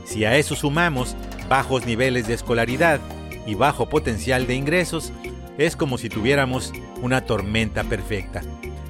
Si 0.04 0.24
a 0.24 0.36
eso 0.36 0.56
sumamos 0.56 1.14
bajos 1.48 1.86
niveles 1.86 2.26
de 2.26 2.34
escolaridad 2.34 2.98
y 3.46 3.54
bajo 3.54 3.88
potencial 3.88 4.48
de 4.48 4.56
ingresos, 4.56 5.12
es 5.58 5.76
como 5.76 5.98
si 5.98 6.08
tuviéramos 6.08 6.72
una 7.02 7.22
tormenta 7.22 7.84
perfecta. 7.84 8.42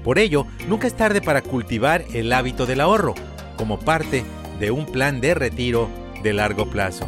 Por 0.02 0.18
ello, 0.18 0.46
nunca 0.68 0.86
es 0.86 0.96
tarde 0.96 1.20
para 1.20 1.42
cultivar 1.42 2.04
el 2.12 2.32
hábito 2.32 2.66
del 2.66 2.80
ahorro, 2.80 3.14
como 3.56 3.78
parte 3.78 4.24
de 4.60 4.70
un 4.70 4.86
plan 4.86 5.20
de 5.20 5.34
retiro 5.34 5.88
de 6.22 6.32
largo 6.32 6.66
plazo. 6.66 7.06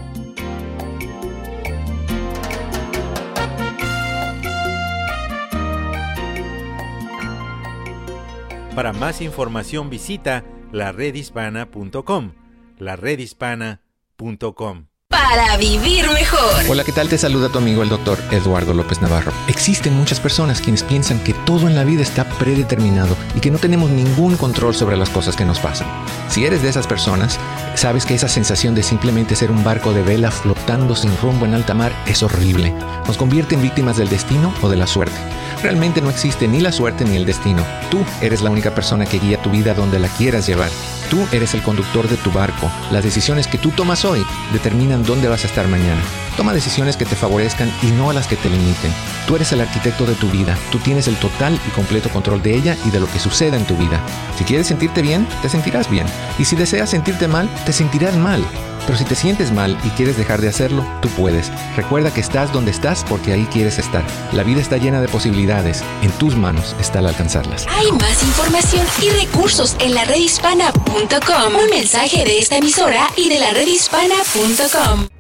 Para 8.75 8.93
más 8.93 9.23
información 9.23 9.89
visita 9.89 10.45
laredhispana.com. 10.71 12.33
laredhispana.com. 12.79 14.96
Para 15.09 15.57
vivir 15.57 16.11
mejor. 16.11 16.65
Hola, 16.69 16.83
¿qué 16.83 16.91
tal? 16.91 17.09
Te 17.09 17.17
saluda 17.17 17.49
tu 17.49 17.59
amigo 17.59 17.83
el 17.85 17.89
doctor 17.89 18.19
Eduardo 18.33 18.75
López 18.75 19.01
Navarro. 19.01 19.33
Existen 19.47 19.95
muchas 19.95 20.19
personas 20.19 20.61
quienes 20.61 20.83
piensan 20.83 21.21
que 21.21 21.33
todo 21.33 21.69
en 21.69 21.77
la 21.77 21.85
vida 21.85 22.03
está 22.03 22.25
predeterminado 22.25 23.17
y 23.37 23.41
que 23.41 23.53
no 23.53 23.59
tenemos 23.59 23.91
ningún 23.91 24.37
control 24.37 24.75
sobre 24.75 24.97
las 24.97 25.09
cosas 25.09 25.37
que 25.37 25.45
nos 25.45 25.61
pasan. 25.61 25.87
Si 26.29 26.45
eres 26.45 26.63
de 26.63 26.71
esas 26.71 26.89
personas, 26.89 27.39
sabes 27.77 28.05
que 28.05 28.15
esa 28.15 28.29
sensación 28.29 28.75
de 28.75 28.83
simplemente 28.83 29.37
ser 29.37 29.53
un 29.53 29.63
barco 29.63 29.93
de 29.93 30.03
vela 30.03 30.33
flotando 30.33 30.97
sin 30.97 31.17
rumbo 31.19 31.47
en 31.47 31.55
alta 31.55 31.75
mar 31.75 31.93
es 32.07 32.25
horrible. 32.25 32.75
Nos 33.07 33.17
convierte 33.17 33.55
en 33.55 33.63
víctimas 33.63 33.97
del 33.97 34.09
destino 34.09 34.53
o 34.61 34.69
de 34.69 34.77
la 34.77 34.89
suerte. 34.89 35.17
Realmente 35.63 36.01
no 36.01 36.11
existe 36.11 36.49
ni 36.49 36.61
la 36.61 36.73
suerte 36.73 37.05
ni 37.05 37.17
el 37.17 37.27
destino. 37.27 37.65
Tú 37.91 38.05
eres 38.21 38.43
la 38.43 38.51
única 38.51 38.75
persona 38.75 39.07
que 39.07 39.19
guía 39.19 39.41
tu 39.43 39.51
vida 39.51 39.75
donde 39.75 39.99
la 39.99 40.09
quieras 40.09 40.47
llevar. 40.47 40.71
Tú 41.11 41.27
eres 41.33 41.55
el 41.55 41.63
conductor 41.63 42.09
de 42.09 42.17
tu 42.17 42.31
barco. 42.33 42.71
Las 42.91 43.05
decisiones 43.05 43.47
que 43.47 43.59
tú 43.59 43.71
tomas 43.71 44.05
hoy 44.05 44.25
determinan 44.53 45.05
dónde 45.05 45.29
vas 45.29 45.45
a 45.45 45.47
estar 45.47 45.69
mañana. 45.69 46.03
Toma 46.37 46.53
decisiones 46.53 46.97
que 46.97 47.05
te 47.05 47.17
favorezcan 47.17 47.73
y 47.83 47.87
no 47.87 48.13
las 48.13 48.27
que 48.27 48.37
te 48.37 48.51
limiten. 48.51 48.93
Tú 49.27 49.37
eres 49.37 49.53
el 49.53 49.61
arquitecto 49.61 50.05
de 50.05 50.15
tu 50.15 50.29
vida. 50.31 50.57
Tú 50.71 50.79
tienes 50.79 51.09
el 51.09 51.17
total 51.17 51.59
y 51.67 51.71
completo 51.71 52.11
control 52.11 52.43
de 52.43 52.55
ella 52.55 52.77
y 52.85 52.91
de 52.91 53.01
lo 53.01 53.07
que 53.07 53.19
suceda 53.19 53.57
en 53.57 53.67
tu 53.67 53.77
vida. 53.77 54.01
Si 54.37 54.45
quieres 54.45 54.67
sentirte 54.67 55.01
bien, 55.01 55.27
te 55.43 55.49
sentirás 55.49 55.89
bien. 55.89 56.07
Y 56.39 56.45
si 56.45 56.57
deseas 56.57 56.91
sentirte 56.91 57.29
mal, 57.29 57.49
te 57.65 57.73
sentirás 57.73 58.17
mal. 58.17 58.45
Pero 58.87 58.99
si 58.99 59.05
te 59.05 59.15
sientes 59.15 59.53
mal 59.53 59.77
y 59.85 59.91
quieres 59.91 60.17
dejar 60.17 60.41
de 60.41 60.49
hacerlo, 60.49 60.87
tú 61.03 61.09
puedes. 61.11 61.51
Recuerda 61.77 62.13
que 62.13 62.21
estás 62.21 62.53
donde 62.53 62.71
estás 62.71 63.05
porque 63.09 63.33
ahí 63.33 63.47
quieres 63.53 63.79
estar. 63.79 64.05
La 64.33 64.43
vida 64.43 64.61
está 64.61 64.77
llena 64.77 65.01
de 65.01 65.09
posibilidades. 65.09 65.83
En 66.03 66.11
tus 66.13 66.37
manos 66.37 66.77
está 66.81 67.01
el 67.01 67.07
alcanzarlas. 67.07 67.67
Hay 67.69 67.91
más 67.93 68.23
información 68.23 68.87
y 69.03 69.11
recursos 69.11 69.77
en 69.81 69.95
la 69.95 70.05
redhispana.com. 70.05 71.55
Un 71.63 71.71
mensaje 71.71 72.25
de 72.25 72.39
esta 72.39 72.59
emisora 72.59 73.09
y 73.17 73.29
de 73.29 73.41
la 73.41 73.51
redhispana.com. 73.51 75.16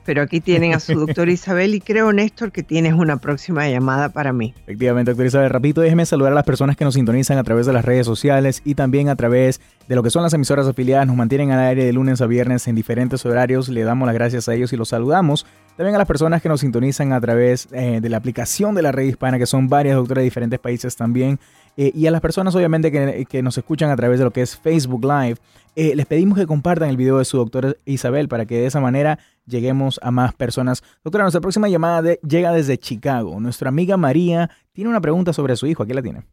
Pero 0.06 0.22
aquí 0.22 0.42
tienen 0.42 0.74
a 0.74 0.80
su 0.80 0.94
doctora 1.00 1.32
Isabel 1.32 1.76
y 1.76 1.80
creo, 1.80 2.12
Néstor, 2.12 2.52
que 2.52 2.64
tienes 2.64 2.94
una 2.94 3.18
próxima 3.18 3.70
llamada 3.70 4.10
para 4.10 4.34
mí. 4.34 4.54
Efectivamente, 4.64 5.12
doctora 5.12 5.28
Isabel. 5.28 5.50
Rapidito, 5.50 5.82
déjeme 5.82 6.06
saludar 6.06 6.32
a 6.32 6.36
las 6.36 6.44
personas 6.44 6.76
que 6.76 6.86
nos 6.86 6.96
sintonizan 6.96 7.38
a 7.38 7.44
través 7.44 7.66
de 7.66 7.74
las 7.74 7.86
redes 7.86 8.06
sociales 8.06 8.62
y 8.66 8.76
también 8.76 9.10
a 9.10 9.16
través 9.16 9.62
de 9.88 9.96
lo 9.96 10.04
que 10.04 10.10
son 10.10 10.24
las 10.24 10.34
emisoras 10.34 10.68
afiliadas. 10.68 11.08
Nos 11.08 11.16
mantienen 11.16 11.52
al 11.52 11.60
aire 11.60 11.86
de 11.86 11.94
lunes 11.94 12.22
a 12.22 12.28
viernes 12.28 12.68
en 12.68 12.76
diferentes 12.76 13.26
horarios. 13.26 13.70
Le 13.70 13.84
damos 13.84 14.06
las 14.06 14.16
gracias 14.16 14.50
a 14.50 14.54
ellos 14.54 14.74
y 14.74 14.78
los 14.78 14.90
saludamos. 14.90 15.46
También 15.76 15.96
a 15.96 15.98
las 15.98 16.08
personas 16.08 16.42
que 16.42 16.50
nos 16.50 16.62
sintonizan 16.62 17.14
a 17.14 17.22
través 17.22 17.68
eh, 17.72 18.00
de 18.02 18.10
la 18.10 18.18
aplicación 18.18 18.76
de 18.76 18.84
la 18.84 18.92
red 18.92 19.06
hispana, 19.06 19.40
que 19.40 19.46
son 19.46 19.68
varias 19.68 19.96
doctoras 19.96 20.22
de 20.22 20.26
diferentes 20.26 20.60
países 20.60 20.96
también. 20.96 21.40
Eh, 21.76 21.92
y 21.96 22.06
a 22.06 22.12
las 22.12 22.22
personas 22.22 22.56
obviamente 22.56 22.92
que, 22.92 23.42
nos 23.42 23.58
escuchan 23.58 23.90
a 23.90 23.96
través 23.96 24.20
de 24.20 24.26
lo 24.26 24.32
que 24.32 24.42
es 24.42 24.58
Facebook 24.58 25.04
Live, 25.04 25.38
eh, 25.76 25.96
les 25.96 26.06
pedimos 26.06 26.38
que 26.38 26.46
compartan 26.46 26.90
el 26.90 26.98
video 26.98 27.18
de 27.18 27.26
su 27.26 27.38
doctora 27.38 27.74
Isabel 27.86 28.28
para 28.28 28.46
que 28.46 28.56
de 28.56 28.68
esa 28.68 28.80
manera 28.80 29.18
lleguemos 29.46 30.00
a 30.04 30.12
más 30.12 30.34
personas. 30.34 30.84
Doctora, 31.04 31.24
nuestra 31.24 31.42
próxima 31.42 31.68
llamada 31.68 32.14
llega 32.22 32.52
desde 32.52 32.78
Chicago. 32.78 33.40
Nuestra 33.40 33.70
amiga 33.70 33.98
María 33.98 34.52
tiene 34.72 34.90
una 34.90 35.02
pregunta 35.02 35.34
sobre 35.34 35.56
su 35.56 35.66
hijo. 35.66 35.84
Aquí 35.84 35.94
la 35.94 36.04
tiene. 36.04 36.24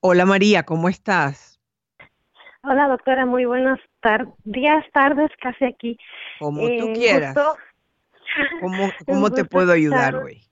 Hola 0.00 0.26
María, 0.26 0.62
¿cómo 0.64 0.88
estás? 0.88 1.58
Hola 2.62 2.88
doctora, 2.88 3.24
muy 3.24 3.46
buenas 3.46 3.80
tardes, 4.00 4.34
días, 4.44 4.84
tardes, 4.92 5.30
casi 5.40 5.64
aquí. 5.64 5.98
Como 6.38 6.60
tú 6.60 6.88
eh, 6.88 6.92
quieras. 6.94 7.34
¿Cómo, 8.60 8.90
cómo 9.06 9.30
te 9.30 9.44
puedo 9.44 9.72
ayudar 9.72 10.16
hoy? 10.16 10.47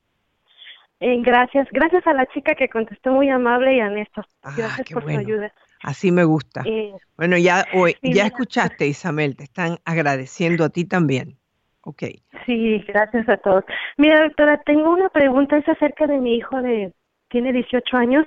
Eh, 1.00 1.20
gracias, 1.20 1.68
gracias 1.72 2.06
a 2.06 2.14
la 2.14 2.26
chica 2.26 2.54
que 2.54 2.68
contestó 2.68 3.12
muy 3.12 3.28
amable 3.28 3.76
y 3.76 3.80
a 3.80 3.90
Néstor. 3.90 4.26
Ah, 4.42 4.54
gracias 4.56 4.88
por 4.90 5.02
su 5.02 5.18
ayuda. 5.18 5.52
Así 5.82 6.10
me 6.10 6.24
gusta. 6.24 6.62
Eh, 6.64 6.92
bueno, 7.16 7.36
ya 7.36 7.66
hoy, 7.74 7.96
ya 8.02 8.26
escuchaste, 8.26 8.86
Isabel, 8.86 9.36
te 9.36 9.44
están 9.44 9.76
agradeciendo 9.84 10.64
a 10.64 10.70
ti 10.70 10.86
también. 10.86 11.36
Ok. 11.82 12.04
Sí, 12.46 12.78
gracias 12.88 13.28
a 13.28 13.36
todos. 13.36 13.64
Mira, 13.96 14.22
doctora, 14.22 14.60
tengo 14.64 14.90
una 14.90 15.08
pregunta, 15.10 15.58
es 15.58 15.68
acerca 15.68 16.06
de 16.06 16.18
mi 16.18 16.36
hijo 16.36 16.60
de, 16.62 16.92
tiene 17.28 17.52
18 17.52 17.96
años. 17.96 18.26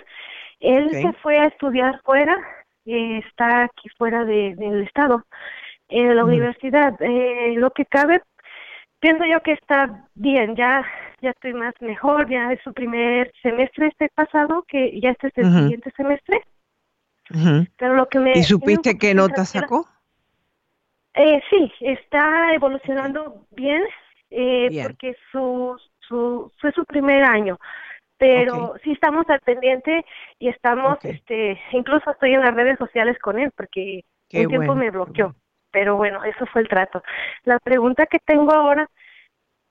Él 0.60 0.90
se 0.92 1.14
fue 1.22 1.40
a 1.40 1.48
estudiar 1.48 2.02
fuera, 2.04 2.38
eh, 2.86 3.22
está 3.28 3.64
aquí 3.64 3.90
fuera 3.98 4.26
de, 4.26 4.56
del 4.56 4.84
estado, 4.84 5.26
en 5.88 6.16
la 6.16 6.24
universidad. 6.24 7.02
Eh, 7.02 7.56
lo 7.58 7.72
que 7.72 7.86
cabe, 7.86 8.22
pienso 9.00 9.26
yo 9.26 9.42
que 9.42 9.54
está 9.54 10.08
bien, 10.16 10.56
ya 10.56 10.86
ya 11.22 11.32
estoy 11.32 11.54
más 11.54 11.74
mejor, 11.82 12.30
ya 12.30 12.52
es 12.52 12.62
su 12.64 12.74
primer 12.74 13.32
semestre 13.42 13.88
este 13.88 14.10
pasado, 14.10 14.64
que 14.68 15.00
ya 15.00 15.12
este 15.12 15.28
es 15.28 15.38
el 15.38 15.54
siguiente 15.54 15.92
semestre. 15.96 16.42
Pero 17.78 17.96
lo 17.96 18.08
que 18.08 18.20
me 18.20 18.34
¿Y 18.34 18.44
supiste 18.44 18.98
qué 18.98 19.14
nota 19.14 19.46
sacó? 19.46 19.88
Eh, 21.14 21.42
sí, 21.50 21.72
está 21.82 22.54
evolucionando 22.54 23.46
bien, 23.52 23.84
eh, 24.30 24.84
porque 24.84 25.16
su, 25.32 25.80
su, 26.00 26.52
fue 26.60 26.72
su 26.72 26.86
primer 26.86 27.24
año. 27.24 27.60
Pero 28.18 28.76
sí 28.84 28.92
estamos 28.92 29.30
al 29.30 29.40
pendiente 29.40 30.06
y 30.40 30.50
estamos, 30.50 30.98
este, 31.04 31.58
incluso 31.72 32.12
estoy 32.12 32.34
en 32.34 32.42
las 32.42 32.54
redes 32.54 32.78
sociales 32.78 33.18
con 33.20 33.40
él 33.40 33.52
porque 33.56 34.04
un 34.34 34.48
tiempo 34.48 34.76
me 34.76 34.92
bloqueó. 34.92 35.36
Pero 35.72 35.96
bueno, 35.96 36.24
eso 36.24 36.46
fue 36.48 36.62
el 36.62 36.68
trato. 36.68 37.02
La 37.44 37.60
pregunta 37.60 38.08
que 38.08 38.20
tengo 38.20 38.52
ahora 38.54 38.90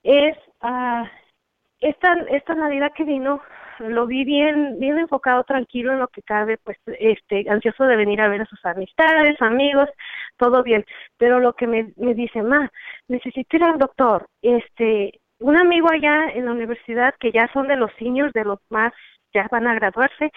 es, 0.03 0.37
uh, 0.63 1.05
esta, 1.81 2.15
esta 2.31 2.55
Navidad 2.55 2.93
que 2.95 3.05
vino, 3.05 3.41
lo 3.79 4.07
vi 4.07 4.25
bien, 4.25 4.79
bien 4.79 4.99
enfocado, 4.99 5.45
tranquilo 5.45 5.93
en 5.93 6.01
lo 6.01 6.09
que 6.09 6.23
cabe, 6.23 6.59
pues, 6.59 6.79
este, 6.99 7.49
ansioso 7.49 7.85
de 7.85 7.97
venir 7.97 8.21
a 8.21 8.29
ver 8.29 8.43
a 8.43 8.47
sus 8.47 8.65
amistades, 8.67 9.41
amigos, 9.41 9.89
todo 10.37 10.63
bien. 10.63 10.85
Pero 11.17 11.39
lo 11.39 11.53
que 11.53 11.67
me, 11.67 11.93
me 11.97 12.15
dice, 12.15 12.43
ma, 12.43 12.71
necesito 13.07 13.57
ir 13.57 13.65
al 13.65 13.79
doctor. 13.79 14.27
Este, 14.43 15.21
un 15.41 15.57
amigo 15.57 15.89
allá 15.91 16.31
en 16.35 16.47
la 16.47 16.53
universidad, 16.53 17.15
que 17.21 17.31
ya 17.31 17.49
son 17.53 17.69
de 17.69 17.77
los 17.77 17.93
seniors, 17.99 18.33
de 18.33 18.45
los 18.45 18.59
más, 18.71 18.93
ya 19.33 19.47
van 19.51 19.67
a 19.67 19.75
graduarse, 19.75 20.33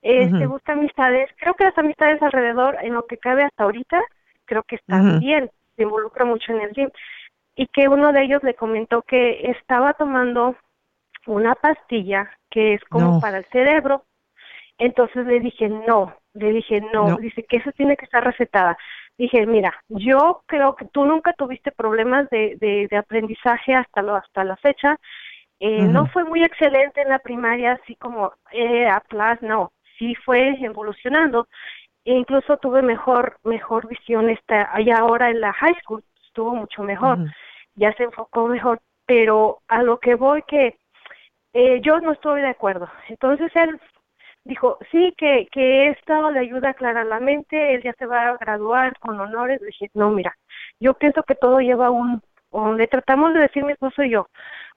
este, 0.00 0.46
busca 0.46 0.72
amistades. 0.72 1.28
Creo 1.38 1.54
que 1.54 1.64
las 1.64 1.76
amistades 1.76 2.22
alrededor, 2.22 2.76
en 2.82 2.94
lo 2.94 3.06
que 3.06 3.18
cabe 3.18 3.44
hasta 3.44 3.64
ahorita, 3.64 4.00
creo 4.44 4.62
que 4.62 4.76
están 4.76 5.20
bien, 5.20 5.50
se 5.76 5.82
involucra 5.82 6.24
mucho 6.24 6.52
en 6.52 6.60
el 6.62 6.72
gym. 6.72 6.90
Y 7.56 7.66
que 7.66 7.88
uno 7.88 8.12
de 8.12 8.22
ellos 8.22 8.42
le 8.44 8.54
comentó 8.54 9.02
que 9.02 9.50
estaba 9.50 9.92
tomando 9.94 10.56
una 11.28 11.54
pastilla 11.54 12.30
que 12.50 12.74
es 12.74 12.84
como 12.84 13.20
para 13.20 13.38
el 13.38 13.44
cerebro. 13.46 14.04
Entonces 14.78 15.26
le 15.26 15.40
dije, 15.40 15.68
no, 15.68 16.14
le 16.34 16.52
dije, 16.52 16.80
no. 16.92 17.16
dice 17.16 17.44
que 17.44 17.58
eso 17.58 17.70
tiene 17.72 17.96
que 17.96 18.04
estar 18.04 18.24
recetada. 18.24 18.76
Dije, 19.16 19.46
mira, 19.46 19.74
yo 19.88 20.42
creo 20.46 20.76
que 20.76 20.86
tú 20.86 21.04
nunca 21.04 21.32
tuviste 21.32 21.72
problemas 21.72 22.30
de, 22.30 22.56
de, 22.60 22.96
aprendizaje 22.96 23.74
hasta, 23.74 24.02
lo, 24.02 24.14
hasta 24.14 24.44
la 24.44 24.56
fecha. 24.56 24.96
Eh, 25.60 25.82
no 25.82 26.06
fue 26.06 26.24
muy 26.24 26.44
excelente 26.44 27.02
en 27.02 27.08
la 27.08 27.18
primaria, 27.18 27.72
así 27.72 27.96
como 27.96 28.32
eh, 28.52 28.86
a 28.86 29.00
plus, 29.00 29.42
no, 29.42 29.72
sí 29.98 30.14
fue 30.24 30.56
evolucionando. 30.60 31.48
E 32.04 32.14
incluso 32.14 32.56
tuve 32.58 32.80
mejor, 32.80 33.38
mejor 33.42 33.88
visión 33.88 34.30
esta, 34.30 34.72
allá 34.72 34.98
ahora 34.98 35.30
en 35.30 35.40
la 35.40 35.52
high 35.52 35.74
school, 35.82 36.02
estuvo 36.24 36.54
mucho 36.54 36.82
mejor, 36.84 37.18
ya 37.74 37.92
se 37.94 38.04
enfocó 38.04 38.46
mejor, 38.46 38.80
pero 39.04 39.58
a 39.66 39.82
lo 39.82 39.98
que 39.98 40.14
voy 40.14 40.42
que 40.46 40.78
eh, 41.58 41.80
yo 41.82 41.98
no 42.00 42.12
estoy 42.12 42.40
de 42.40 42.48
acuerdo. 42.50 42.88
Entonces 43.08 43.50
él 43.56 43.80
dijo, 44.44 44.78
sí, 44.92 45.12
que, 45.18 45.48
que 45.50 45.88
esto 45.88 46.30
le 46.30 46.38
ayuda 46.38 46.68
a 46.68 46.70
aclarar 46.70 47.06
la 47.06 47.18
mente, 47.18 47.74
él 47.74 47.82
ya 47.82 47.92
se 47.94 48.06
va 48.06 48.28
a 48.28 48.36
graduar 48.36 48.96
con 49.00 49.18
honores. 49.18 49.60
Le 49.60 49.66
dije, 49.66 49.90
no, 49.94 50.10
mira, 50.10 50.36
yo 50.78 50.94
pienso 50.94 51.24
que 51.24 51.34
todo 51.34 51.58
lleva 51.58 51.90
un, 51.90 52.22
le 52.76 52.86
tratamos 52.86 53.34
de 53.34 53.40
decir 53.40 53.64
mi 53.64 53.72
esposo 53.72 54.04
y 54.04 54.10
yo, 54.10 54.28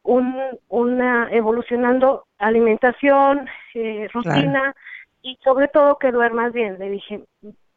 un, 0.02 0.36
una 0.70 1.30
evolucionando 1.32 2.26
alimentación, 2.40 3.48
eh, 3.76 4.08
rutina 4.12 4.76
y 5.22 5.38
sobre 5.44 5.68
todo 5.68 6.00
que 6.00 6.12
duermas 6.12 6.52
bien. 6.52 6.80
Le 6.80 6.90
dije, 6.90 7.24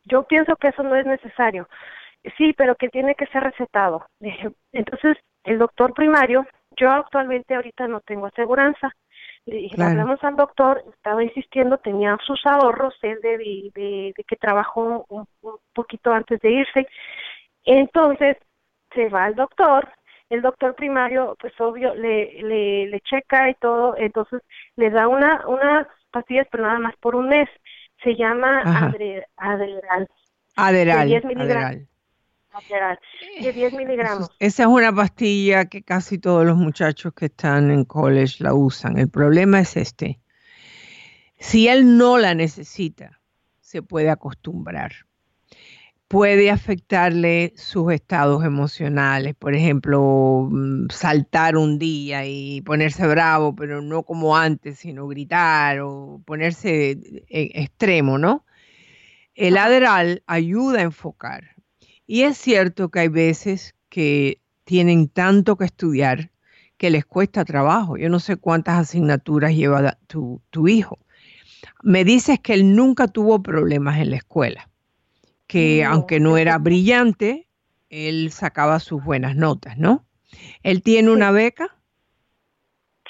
yo 0.05 0.23
pienso 0.23 0.57
que 0.57 0.69
eso 0.69 0.83
no 0.83 0.97
es 0.97 1.05
necesario. 1.05 1.69
Sí, 2.39 2.55
pero 2.55 2.75
que 2.77 2.89
tiene 2.89 3.15
que 3.17 3.27
ser 3.27 3.43
recetado. 3.43 4.07
Dije, 4.19 4.51
entonces 4.73 5.19
el 5.45 5.59
doctor 5.59 5.93
primario 5.93 6.47
yo 6.77 6.91
actualmente 6.91 7.55
ahorita 7.55 7.89
no 7.89 8.01
tengo 8.01 8.27
aseguranza. 8.27 8.95
Le 9.47 9.69
hablamos 9.79 10.23
al 10.25 10.37
doctor, 10.37 10.83
estaba 10.95 11.23
insistiendo, 11.23 11.77
tenía 11.77 12.17
sus 12.25 12.45
ahorros, 12.47 12.95
él 13.03 13.19
de, 13.23 13.37
de, 13.75 14.25
que 14.27 14.37
trabajó 14.37 15.05
un, 15.09 15.27
poquito 15.75 16.13
antes 16.13 16.41
de 16.41 16.51
irse. 16.51 16.89
Entonces, 17.65 18.39
se 18.95 19.09
va 19.11 19.25
al 19.25 19.35
doctor, 19.35 19.89
el 20.31 20.41
doctor 20.41 20.75
primario, 20.75 21.37
pues 21.39 21.53
obvio, 21.61 21.95
le, 21.95 22.43
le, 22.43 22.87
le 22.87 23.01
checa 23.01 23.51
y 23.51 23.55
todo, 23.55 23.95
entonces 23.99 24.41
le 24.77 24.89
da 24.91 25.09
una, 25.09 25.47
unas 25.47 25.87
pastillas, 26.11 26.47
pero 26.51 26.65
nada 26.65 26.79
más 26.79 26.97
por 26.97 27.15
un 27.15 27.29
mes. 27.29 27.49
Se 28.03 28.15
llama. 28.17 28.63
10 31.05 31.25
miligramos 31.25 31.94
de 33.43 33.53
10 33.53 33.73
miligramos. 33.75 34.31
Esa 34.39 34.63
es 34.63 34.69
una 34.69 34.95
pastilla 34.95 35.67
que 35.67 35.83
casi 35.83 36.19
todos 36.19 36.47
los 36.47 36.57
muchachos 36.57 37.13
que 37.15 37.27
están 37.27 37.71
en 37.71 37.85
college 37.85 38.43
la 38.43 38.55
usan. 38.55 38.99
El 38.99 39.09
problema 39.09 39.61
es 39.61 39.77
este. 39.77 40.21
Si 41.39 41.69
él 41.69 41.97
no 41.99 42.19
la 42.19 42.35
necesita, 42.35 43.21
se 43.61 43.83
puede 43.83 44.11
acostumbrar. 44.11 44.93
Puede 46.07 46.51
afectarle 46.51 47.55
sus 47.57 47.93
estados 47.93 48.45
emocionales, 48.45 49.35
por 49.35 49.55
ejemplo, 49.55 50.47
mm, 50.49 50.89
saltar 50.91 51.57
un 51.57 51.79
día 51.79 52.25
y 52.25 52.61
ponerse 52.61 53.07
bravo, 53.07 53.57
pero 53.57 53.83
no 53.83 54.05
como 54.05 54.37
antes, 54.37 54.79
sino 54.79 55.09
gritar 55.09 55.81
o 55.81 56.23
ponerse 56.25 56.93
e, 57.29 57.51
extremo, 57.55 58.17
¿no? 58.19 58.45
El 59.35 59.57
Adderall 59.57 60.23
ayuda 60.27 60.81
a 60.81 60.83
enfocar 60.83 61.54
y 62.07 62.23
es 62.23 62.37
cierto 62.37 62.91
que 62.91 63.01
hay 63.01 63.09
veces 63.09 63.75
que 63.89 64.41
tienen 64.65 65.09
tanto 65.09 65.57
que 65.57 65.65
estudiar 65.65 66.31
que 66.77 66.91
les 66.91 67.05
cuesta 67.05 67.45
trabajo. 67.45 67.97
Yo 67.97 68.09
no 68.09 68.21
sé 68.21 68.37
cuántas 68.37 68.79
asignaturas 68.79 69.55
lleva 69.55 69.99
tu, 70.07 70.43
tu 70.51 70.69
hijo. 70.69 70.99
Me 71.83 72.05
dices 72.05 72.41
que 72.41 72.55
él 72.55 72.75
nunca 72.75 73.09
tuvo 73.09 73.43
problemas 73.43 73.99
en 73.99 74.11
la 74.11 74.17
escuela, 74.17 74.69
que 75.47 75.85
aunque 75.85 76.21
no 76.21 76.37
era 76.37 76.59
brillante, 76.59 77.49
él 77.89 78.31
sacaba 78.33 78.81
sus 78.81 79.03
buenas 79.03 79.37
notas, 79.37 79.79
¿no? 79.79 80.05
¿Él 80.63 80.83
tiene 80.83 81.11
una 81.11 81.31
beca? 81.31 81.77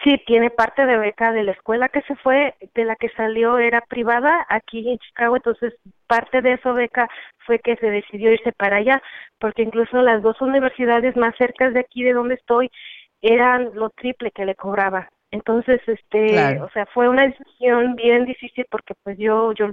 Sí, 0.05 0.23
tiene 0.27 0.51
parte 0.51 0.85
de 0.85 0.99
beca 0.99 1.33
de 1.33 1.45
la 1.45 1.53
escuela 1.53 1.89
que 1.89 2.03
se 2.03 2.15
fue, 2.17 2.55
de 2.75 2.85
la 2.85 2.95
que 2.95 3.09
salió 3.17 3.59
era 3.59 3.81
privada 3.81 4.45
aquí 4.51 4.87
en 4.87 4.99
Chicago, 4.99 5.37
entonces 5.37 5.73
parte 6.07 6.43
de 6.43 6.53
esa 6.53 6.73
beca 6.73 7.09
fue 7.47 7.59
que 7.59 7.77
se 7.77 7.91
decidió 7.91 8.31
irse 8.31 8.53
para 8.53 8.77
allá, 8.77 9.03
porque 9.39 9.63
incluso 9.63 10.03
las 10.03 10.21
dos 10.21 10.39
universidades 10.43 11.17
más 11.17 11.35
cercas 11.39 11.73
de 11.73 11.81
aquí 11.81 12.05
de 12.05 12.13
donde 12.13 12.35
estoy 12.35 12.71
eran 13.23 13.71
lo 13.75 13.89
triple 13.89 14.31
que 14.31 14.45
le 14.45 14.55
cobraba. 14.55 15.09
Entonces, 15.31 15.81
este, 15.87 16.61
o 16.61 16.69
sea, 16.71 16.87
fue 16.93 17.09
una 17.09 17.27
decisión 17.27 17.97
bien 17.97 18.27
difícil 18.27 18.67
porque 18.71 18.95
pues 19.03 19.17
yo, 19.19 19.53
yo, 19.53 19.71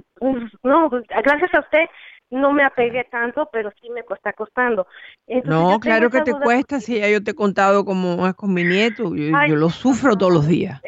no, 0.62 0.88
gracias 0.90 1.54
a 1.54 1.60
usted 1.60 1.84
no 2.32 2.52
me 2.52 2.64
apegué 2.64 3.04
tanto, 3.04 3.48
pero 3.52 3.70
sí 3.80 3.90
me 3.90 4.00
está 4.00 4.32
costando. 4.32 4.86
no, 5.44 5.78
claro 5.80 6.10
que 6.10 6.22
te 6.22 6.32
cuesta, 6.32 6.80
si 6.80 6.98
ya 6.98 7.08
yo 7.08 7.22
te 7.22 7.32
he 7.32 7.34
contado 7.34 7.84
cómo 7.84 8.26
es 8.26 8.34
con 8.34 8.54
mi 8.54 8.64
nieto, 8.64 9.14
yo, 9.14 9.56
lo 9.56 9.68
sufro 9.68 10.16
todos 10.16 10.32
los 10.32 10.46
días. 10.48 10.80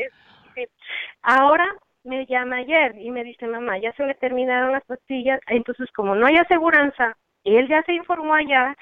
Ahora 1.22 1.66
me 2.03 2.26
llama 2.26 2.57
ayer 2.57 2.97
y 2.99 3.11
me 3.11 3.24
dice, 3.24 3.47
mamá, 3.47 3.78
ya 3.78 3.92
se 3.92 4.05
me 4.05 4.14
terminaron 4.14 4.72
las 4.72 4.84
pastillas, 4.84 5.40
entonces 5.47 5.90
como 5.92 6.14
no 6.14 6.26
hay 6.26 6.36
aseguranza, 6.36 7.16
él 7.45 7.68
ya 7.68 7.82
se 7.82 7.92
informó 7.92 8.34
allá 8.34 8.74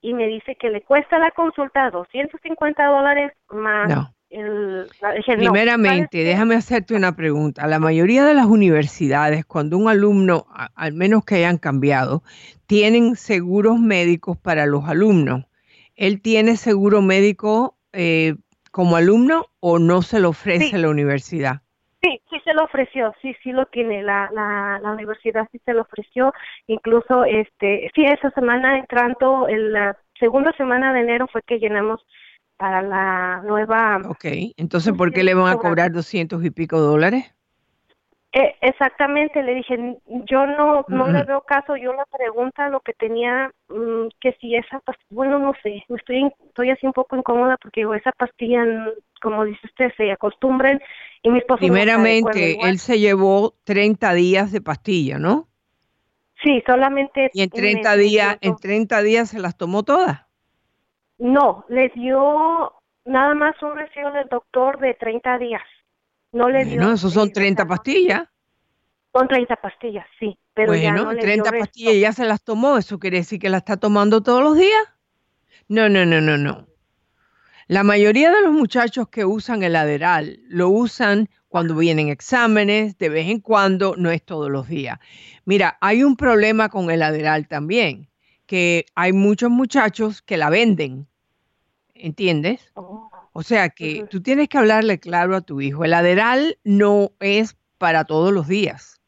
y 0.00 0.12
me 0.12 0.26
dice 0.26 0.56
que 0.56 0.70
le 0.70 0.82
cuesta 0.82 1.18
la 1.18 1.30
consulta 1.30 1.90
250 1.90 2.84
dólares 2.84 3.32
más 3.48 4.12
Primeramente, 4.30 6.22
déjame 6.22 6.54
hacerte 6.54 6.94
una 6.94 7.16
pregunta. 7.16 7.66
La 7.66 7.78
mayoría 7.78 8.24
de 8.24 8.34
las 8.34 8.46
universidades, 8.46 9.46
cuando 9.46 9.78
un 9.78 9.88
alumno, 9.88 10.46
al 10.74 10.92
menos 10.92 11.24
que 11.24 11.36
hayan 11.36 11.56
cambiado, 11.56 12.22
tienen 12.66 13.16
seguros 13.16 13.78
médicos 13.78 14.36
para 14.36 14.66
los 14.66 14.84
alumnos. 14.86 15.44
¿Él 15.96 16.20
tiene 16.20 16.56
seguro 16.56 17.00
médico 17.00 17.76
eh, 17.92 18.34
como 18.70 18.96
alumno 18.96 19.46
o 19.60 19.78
no 19.78 20.02
se 20.02 20.20
lo 20.20 20.30
ofrece 20.30 20.78
la 20.78 20.90
universidad? 20.90 21.62
Sí, 22.02 22.20
sí 22.30 22.36
se 22.44 22.54
lo 22.54 22.64
ofreció, 22.64 23.12
sí, 23.20 23.34
sí 23.42 23.50
lo 23.50 23.66
tiene, 23.66 24.04
la, 24.04 24.30
la, 24.32 24.78
la 24.80 24.92
universidad 24.92 25.48
sí 25.50 25.60
se 25.64 25.72
lo 25.72 25.82
ofreció, 25.82 26.32
incluso, 26.68 27.24
este, 27.24 27.90
sí, 27.92 28.04
esa 28.04 28.30
semana 28.30 28.78
entrando, 28.78 29.48
en 29.48 29.72
la 29.72 29.96
segunda 30.16 30.52
semana 30.52 30.92
de 30.92 31.00
enero 31.00 31.26
fue 31.26 31.42
que 31.42 31.58
llenamos 31.58 32.06
para 32.58 32.82
la 32.82 33.40
nueva... 33.46 34.02
Ok, 34.06 34.26
entonces, 34.56 34.92
¿por 34.92 35.12
qué 35.12 35.22
le 35.22 35.32
van 35.32 35.48
a 35.50 35.56
cobrar 35.56 35.92
doscientos 35.92 36.44
y 36.44 36.50
pico 36.50 36.78
dólares? 36.80 37.34
Eh, 38.32 38.54
exactamente, 38.60 39.42
le 39.42 39.54
dije, 39.54 39.96
yo 40.26 40.46
no 40.46 40.84
no 40.88 41.08
le 41.08 41.24
veo 41.24 41.40
caso, 41.40 41.76
yo 41.76 41.94
la 41.94 42.04
pregunta 42.04 42.68
lo 42.68 42.80
que 42.80 42.92
tenía, 42.92 43.50
mm, 43.70 44.08
que 44.20 44.36
si 44.38 44.54
esa 44.54 44.80
pastilla, 44.80 45.08
bueno, 45.08 45.38
no 45.38 45.54
sé, 45.62 45.82
estoy, 45.88 46.30
estoy 46.46 46.70
así 46.70 46.86
un 46.86 46.92
poco 46.92 47.16
incómoda 47.16 47.56
porque 47.56 47.80
digo, 47.80 47.94
esa 47.94 48.12
pastilla, 48.12 48.64
como 49.22 49.46
dice 49.46 49.60
usted, 49.64 49.92
se 49.96 50.12
acostumbren 50.12 50.78
y 51.22 51.30
mi 51.30 51.38
esposo... 51.38 51.60
Primeramente, 51.60 52.58
él 52.60 52.78
se 52.78 52.98
llevó 52.98 53.54
30 53.64 54.12
días 54.12 54.52
de 54.52 54.60
pastilla, 54.60 55.18
¿no? 55.18 55.48
Sí, 56.42 56.62
solamente... 56.66 57.30
Y 57.32 57.42
en 57.42 57.48
30 57.48 57.96
días, 57.96 58.36
en 58.42 58.56
30 58.56 59.00
días 59.00 59.30
se 59.30 59.40
las 59.40 59.56
tomó 59.56 59.84
todas. 59.84 60.27
No, 61.18 61.64
le 61.68 61.88
dio 61.90 62.72
nada 63.04 63.34
más 63.34 63.60
un 63.62 63.76
recibo 63.76 64.12
del 64.12 64.28
doctor 64.28 64.78
de 64.78 64.94
30 64.94 65.38
días. 65.38 65.62
No 66.32 66.48
le 66.48 66.64
dio. 66.64 66.80
No, 66.80 66.92
eso 66.92 67.10
son 67.10 67.32
30 67.32 67.66
pastillas. 67.66 68.28
Son 69.12 69.26
30 69.26 69.56
pastillas, 69.56 70.06
sí. 70.20 70.38
Pero 70.54 70.72
bueno, 70.72 70.82
ya 70.82 70.92
no 70.92 71.12
le 71.12 71.20
30 71.20 71.50
pastillas 71.50 71.96
ya 71.96 72.12
se 72.12 72.24
las 72.24 72.42
tomó. 72.42 72.78
¿Eso 72.78 72.98
quiere 72.98 73.18
decir 73.18 73.40
que 73.40 73.48
la 73.48 73.58
está 73.58 73.76
tomando 73.76 74.22
todos 74.22 74.42
los 74.42 74.56
días? 74.56 74.84
No, 75.66 75.88
no, 75.88 76.06
no, 76.06 76.20
no, 76.20 76.36
no. 76.36 76.66
La 77.66 77.82
mayoría 77.82 78.30
de 78.30 78.42
los 78.42 78.52
muchachos 78.52 79.08
que 79.08 79.24
usan 79.24 79.62
el 79.62 79.76
Aderal 79.76 80.40
lo 80.48 80.70
usan 80.70 81.28
cuando 81.48 81.74
vienen 81.74 82.08
exámenes, 82.08 82.96
de 82.96 83.08
vez 83.08 83.28
en 83.28 83.40
cuando, 83.40 83.94
no 83.96 84.10
es 84.10 84.22
todos 84.22 84.50
los 84.50 84.68
días. 84.68 84.98
Mira, 85.44 85.76
hay 85.80 86.02
un 86.02 86.16
problema 86.16 86.68
con 86.68 86.90
el 86.90 87.02
Aderal 87.02 87.48
también 87.48 88.07
que 88.48 88.86
hay 88.94 89.12
muchos 89.12 89.50
muchachos 89.50 90.22
que 90.22 90.38
la 90.38 90.48
venden, 90.48 91.06
¿entiendes? 91.94 92.72
Oh. 92.74 93.10
O 93.32 93.42
sea 93.42 93.68
que 93.68 94.06
tú 94.10 94.22
tienes 94.22 94.48
que 94.48 94.58
hablarle 94.58 94.98
claro 94.98 95.36
a 95.36 95.42
tu 95.42 95.60
hijo. 95.60 95.84
El 95.84 95.92
aderal 95.94 96.58
no 96.64 97.12
es 97.20 97.56
para 97.76 98.04
todos 98.04 98.32
los 98.32 98.48
días. 98.48 99.00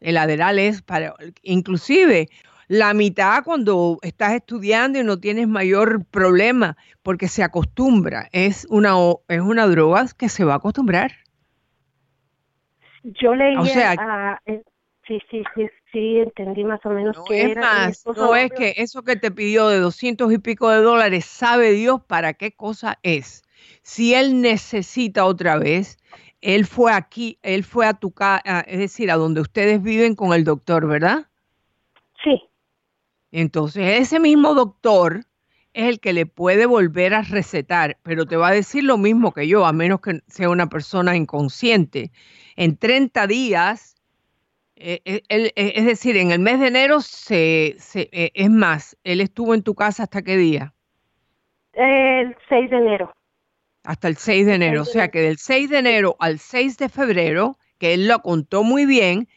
El 0.00 0.16
aderal 0.16 0.60
es 0.60 0.82
para, 0.82 1.14
inclusive, 1.42 2.28
la 2.68 2.94
mitad 2.94 3.42
cuando 3.44 3.98
estás 4.02 4.34
estudiando 4.34 5.00
y 5.00 5.04
no 5.04 5.18
tienes 5.18 5.48
mayor 5.48 6.04
problema, 6.04 6.76
porque 7.02 7.26
se 7.26 7.42
acostumbra. 7.42 8.28
Es 8.30 8.66
una, 8.70 8.94
es 9.26 9.40
una 9.40 9.66
droga 9.66 10.06
que 10.16 10.28
se 10.28 10.44
va 10.44 10.54
a 10.54 10.56
acostumbrar. 10.58 11.10
Yo 13.02 13.34
leí 13.34 13.56
o 13.56 13.66
sea, 13.66 14.40
sí, 15.06 15.20
sí, 15.30 15.42
sí, 15.54 15.68
sí, 15.92 16.18
entendí 16.18 16.64
más 16.64 16.84
o 16.84 16.90
menos 16.90 17.16
que 17.28 17.52
es 17.52 17.56
Más, 17.56 18.04
no 18.16 18.34
es 18.36 18.50
que 18.50 18.74
eso 18.76 19.02
que 19.02 19.16
te 19.16 19.30
pidió 19.30 19.68
de 19.68 19.78
doscientos 19.78 20.32
y 20.32 20.38
pico 20.38 20.70
de 20.70 20.78
dólares, 20.78 21.24
sabe 21.24 21.72
Dios 21.72 22.02
para 22.06 22.34
qué 22.34 22.52
cosa 22.52 22.98
es. 23.02 23.42
Si 23.82 24.14
él 24.14 24.40
necesita 24.40 25.24
otra 25.24 25.58
vez, 25.58 25.98
él 26.40 26.66
fue 26.66 26.92
aquí, 26.92 27.38
él 27.42 27.64
fue 27.64 27.86
a 27.86 27.94
tu 27.94 28.12
casa, 28.12 28.60
es 28.60 28.78
decir, 28.78 29.10
a 29.10 29.16
donde 29.16 29.40
ustedes 29.40 29.82
viven 29.82 30.14
con 30.14 30.32
el 30.32 30.44
doctor, 30.44 30.86
¿verdad? 30.86 31.26
Sí. 32.22 32.42
Entonces, 33.32 34.00
ese 34.00 34.20
mismo 34.20 34.54
doctor 34.54 35.24
es 35.72 35.88
el 35.88 36.00
que 36.00 36.12
le 36.12 36.26
puede 36.26 36.66
volver 36.66 37.14
a 37.14 37.22
recetar, 37.22 37.98
pero 38.02 38.26
te 38.26 38.36
va 38.36 38.48
a 38.48 38.52
decir 38.52 38.84
lo 38.84 38.96
mismo 38.96 39.32
que 39.32 39.46
yo, 39.46 39.66
a 39.66 39.72
menos 39.72 40.00
que 40.00 40.20
sea 40.26 40.48
una 40.48 40.68
persona 40.68 41.16
inconsciente. 41.16 42.12
En 42.56 42.76
30 42.76 43.26
días 43.26 43.95
eh, 44.78 45.00
eh, 45.06 45.22
eh, 45.28 45.52
es 45.54 45.86
decir, 45.86 46.18
en 46.18 46.32
el 46.32 46.38
mes 46.38 46.60
de 46.60 46.66
enero 46.66 47.00
se, 47.00 47.76
es 47.78 48.50
más, 48.50 48.96
él 49.04 49.22
estuvo 49.22 49.54
en 49.54 49.62
tu 49.62 49.74
casa 49.74 50.02
hasta 50.02 50.20
qué 50.20 50.36
día? 50.36 50.74
El 51.72 52.36
6 52.50 52.70
de 52.70 52.76
enero. 52.76 53.12
Hasta 53.84 54.08
el 54.08 54.16
6 54.16 54.46
de 54.46 54.54
enero, 54.54 54.82
o 54.82 54.84
sea 54.84 55.08
que 55.08 55.20
del 55.20 55.38
6 55.38 55.70
de 55.70 55.78
enero 55.78 56.16
al 56.18 56.38
6 56.38 56.76
de 56.76 56.90
febrero, 56.90 57.56
que 57.78 57.94
él 57.94 58.06
lo 58.06 58.20
contó 58.20 58.64
muy 58.64 58.84
bien, 58.84 59.28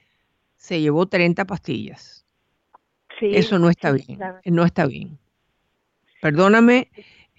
se 0.55 0.81
llevó 0.81 1.07
30 1.07 1.45
pastillas. 1.45 2.25
Sí, 3.17 3.31
Eso 3.33 3.59
no 3.59 3.69
está 3.69 3.91
bien, 3.91 4.19
no 4.45 4.65
está 4.65 4.87
bien. 4.87 5.19
Perdóname, 6.21 6.89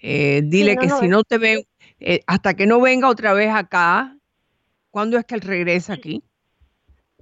dile 0.01 0.77
que 0.77 0.89
si 0.89 1.07
no 1.07 1.23
te 1.23 1.37
ven, 1.37 1.59
hasta 2.25 2.55
que 2.55 2.65
no 2.65 2.81
venga 2.81 3.09
otra 3.09 3.33
vez 3.33 3.49
acá, 3.53 4.17
¿cuándo 4.89 5.17
es 5.19 5.25
que 5.25 5.35
él 5.35 5.41
regresa 5.41 5.93
aquí? 5.93 6.23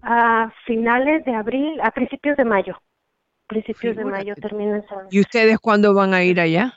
A 0.02 0.52
finales 0.66 1.26
de 1.26 1.34
abril, 1.34 1.80
a 1.82 1.92
principios 1.92 2.38
de 2.38 2.46
mayo. 2.46 2.82
Principios 3.48 3.96
de 3.96 4.06
mayo 4.06 4.36
termina 4.36 4.78
el 4.78 4.84
¿Y 5.10 5.20
ustedes 5.22 5.58
cuándo 5.60 5.94
van 5.94 6.14
a 6.14 6.24
ir 6.24 6.40
allá? 6.40 6.74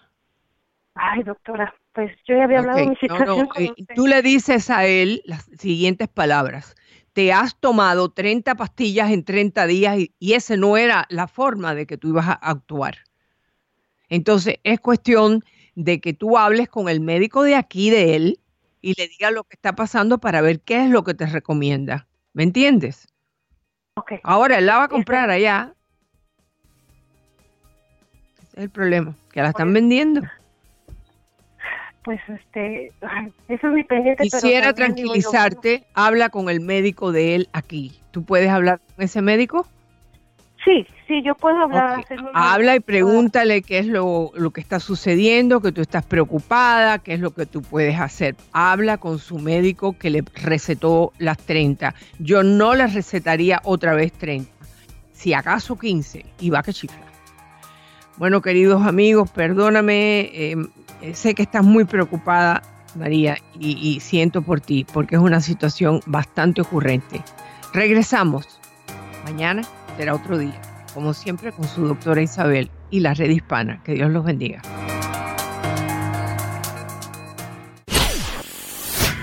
Ay, 0.95 1.23
doctora, 1.23 1.75
pues 1.93 2.13
yo 2.27 2.37
ya 2.37 2.45
había 2.45 2.61
hablado 2.61 2.79
de 2.79 2.89
mi 2.89 2.97
situación. 2.97 3.49
Eh, 3.59 3.73
tú 3.95 4.07
le 4.07 4.23
dices 4.23 4.71
a 4.71 4.87
él 4.87 5.23
las 5.25 5.45
siguientes 5.59 6.09
palabras. 6.09 6.75
Te 7.13 7.33
has 7.33 7.59
tomado 7.59 8.11
30 8.11 8.55
pastillas 8.55 9.11
en 9.11 9.25
30 9.25 9.67
días 9.67 9.99
y, 9.99 10.15
y 10.19 10.33
esa 10.33 10.57
no 10.57 10.77
era 10.77 11.07
la 11.11 11.29
forma 11.29 11.75
de 11.75 11.87
que 11.87 11.99
tú 11.99 12.09
ibas 12.09 12.29
a 12.29 12.33
actuar. 12.33 12.99
Entonces, 14.09 14.57
es 14.65 14.81
cuestión 14.81 15.45
de 15.75 16.01
que 16.01 16.13
tú 16.13 16.37
hables 16.37 16.69
con 16.69 16.89
el 16.89 17.01
médico 17.01 17.43
de 17.43 17.55
aquí, 17.55 17.91
de 17.91 18.17
él, 18.17 18.41
y 18.81 18.95
le 18.99 19.09
digas 19.09 19.33
lo 19.33 19.45
que 19.45 19.55
está 19.55 19.75
pasando 19.75 20.19
para 20.19 20.41
ver 20.41 20.61
qué 20.61 20.85
es 20.85 20.91
lo 20.91 21.05
que 21.05 21.15
te 21.15 21.27
recomienda. 21.27 22.09
¿Me 22.33 22.43
entiendes? 22.43 23.12
Ahora 24.23 24.59
él 24.59 24.67
la 24.67 24.79
va 24.79 24.85
a 24.85 24.89
comprar 24.89 25.31
allá. 25.31 25.75
Ese 28.39 28.57
es 28.57 28.65
el 28.65 28.71
problema, 28.71 29.15
que 29.33 29.43
la 29.43 29.49
están 29.49 29.73
vendiendo. 29.73 30.23
Pues 32.05 32.21
este, 32.29 32.87
eso 33.49 33.67
es 33.69 33.73
mi 33.73 33.85
pendiente. 33.85 34.25
Quisiera 34.25 34.73
tranquilizarte, 34.73 35.85
habla 35.95 36.31
con 36.31 36.49
el 36.49 36.61
médico 36.61 37.13
de 37.13 37.35
él 37.35 37.49
aquí. 37.53 38.01
¿Tú 38.11 38.25
puedes 38.25 38.51
hablar 38.51 38.81
con 38.97 39.05
ese 39.05 39.23
médico? 39.23 39.67
Sí, 40.65 40.87
sí, 41.09 41.23
yo 41.25 41.35
puedo 41.35 41.57
hablar. 41.63 42.05
Habla 42.35 42.77
y 42.77 42.81
pregúntale 42.81 43.63
qué 43.63 43.79
es 43.79 43.87
lo, 43.87 44.31
lo, 44.35 44.53
que 44.53 44.61
está 44.61 44.79
sucediendo, 44.79 45.61
que 45.61 45.73
tú 45.73 45.81
estás 45.81 46.05
preocupada, 46.05 46.99
qué 46.99 47.15
es 47.15 47.21
lo 47.21 47.33
que 47.33 47.47
tú 47.47 47.63
puedes 47.63 47.99
hacer. 47.99 48.37
Habla 48.53 48.99
con 48.99 49.19
su 49.19 49.39
médico 49.39 49.99
que 49.99 50.11
le 50.11 50.23
recetó 50.35 51.13
las 51.19 51.39
30. 51.39 51.95
Yo 52.21 52.45
no 52.45 52.75
le 52.75 52.87
recetaría 52.87 53.61
otra 53.65 53.95
vez 53.95 54.13
30, 54.13 54.49
si 55.13 55.35
acaso 55.35 55.77
15, 55.77 56.25
y 56.39 56.51
va 56.51 56.63
que 56.63 56.73
chifla. 56.73 57.07
Bueno, 58.19 58.41
queridos 58.41 58.87
amigos, 58.87 59.31
perdóname, 59.31 60.31
em, 60.33 60.69
sé 61.13 61.35
que 61.35 61.43
estás 61.43 61.65
muy 61.65 61.85
preocupada, 61.87 62.63
María, 62.95 63.37
y, 63.59 63.73
y 63.73 63.99
siento 63.99 64.43
por 64.43 64.61
ti, 64.61 64.87
porque 64.93 65.17
es 65.17 65.21
una 65.21 65.41
situación 65.41 66.01
bastante 66.07 66.61
ocurrente. 66.61 67.21
Regresamos 67.73 68.61
mañana 69.25 69.63
será 69.97 70.15
otro 70.15 70.39
día, 70.39 70.61
como 70.95 71.15
siempre 71.15 71.53
con 71.53 71.67
su 71.69 71.87
doctora 71.87 72.23
Isabel 72.23 72.71
y 72.91 73.01
la 73.01 73.15
red 73.15 73.31
hispana. 73.31 73.83
Que 73.85 73.95
Dios 73.95 74.11
los 74.11 74.25
bendiga. 74.25 74.63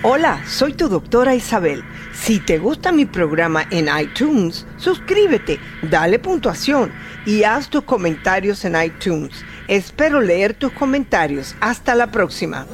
Hola, 0.01 0.41
soy 0.47 0.73
tu 0.73 0.87
doctora 0.87 1.35
Isabel. 1.35 1.83
Si 2.13 2.39
te 2.39 2.57
gusta 2.57 2.91
mi 2.93 3.05
programa 3.05 3.65
en 3.69 3.89
iTunes, 3.99 4.65
suscríbete, 4.77 5.59
dale 5.81 6.19
puntuación 6.19 6.91
y 7.25 7.43
haz 7.43 7.69
tus 7.69 7.83
comentarios 7.83 8.63
en 8.63 8.81
iTunes. 8.81 9.43
Espero 9.67 10.21
leer 10.21 10.53
tus 10.53 10.71
comentarios. 10.71 11.55
Hasta 11.59 11.95
la 11.95 12.07
próxima. 12.07 12.65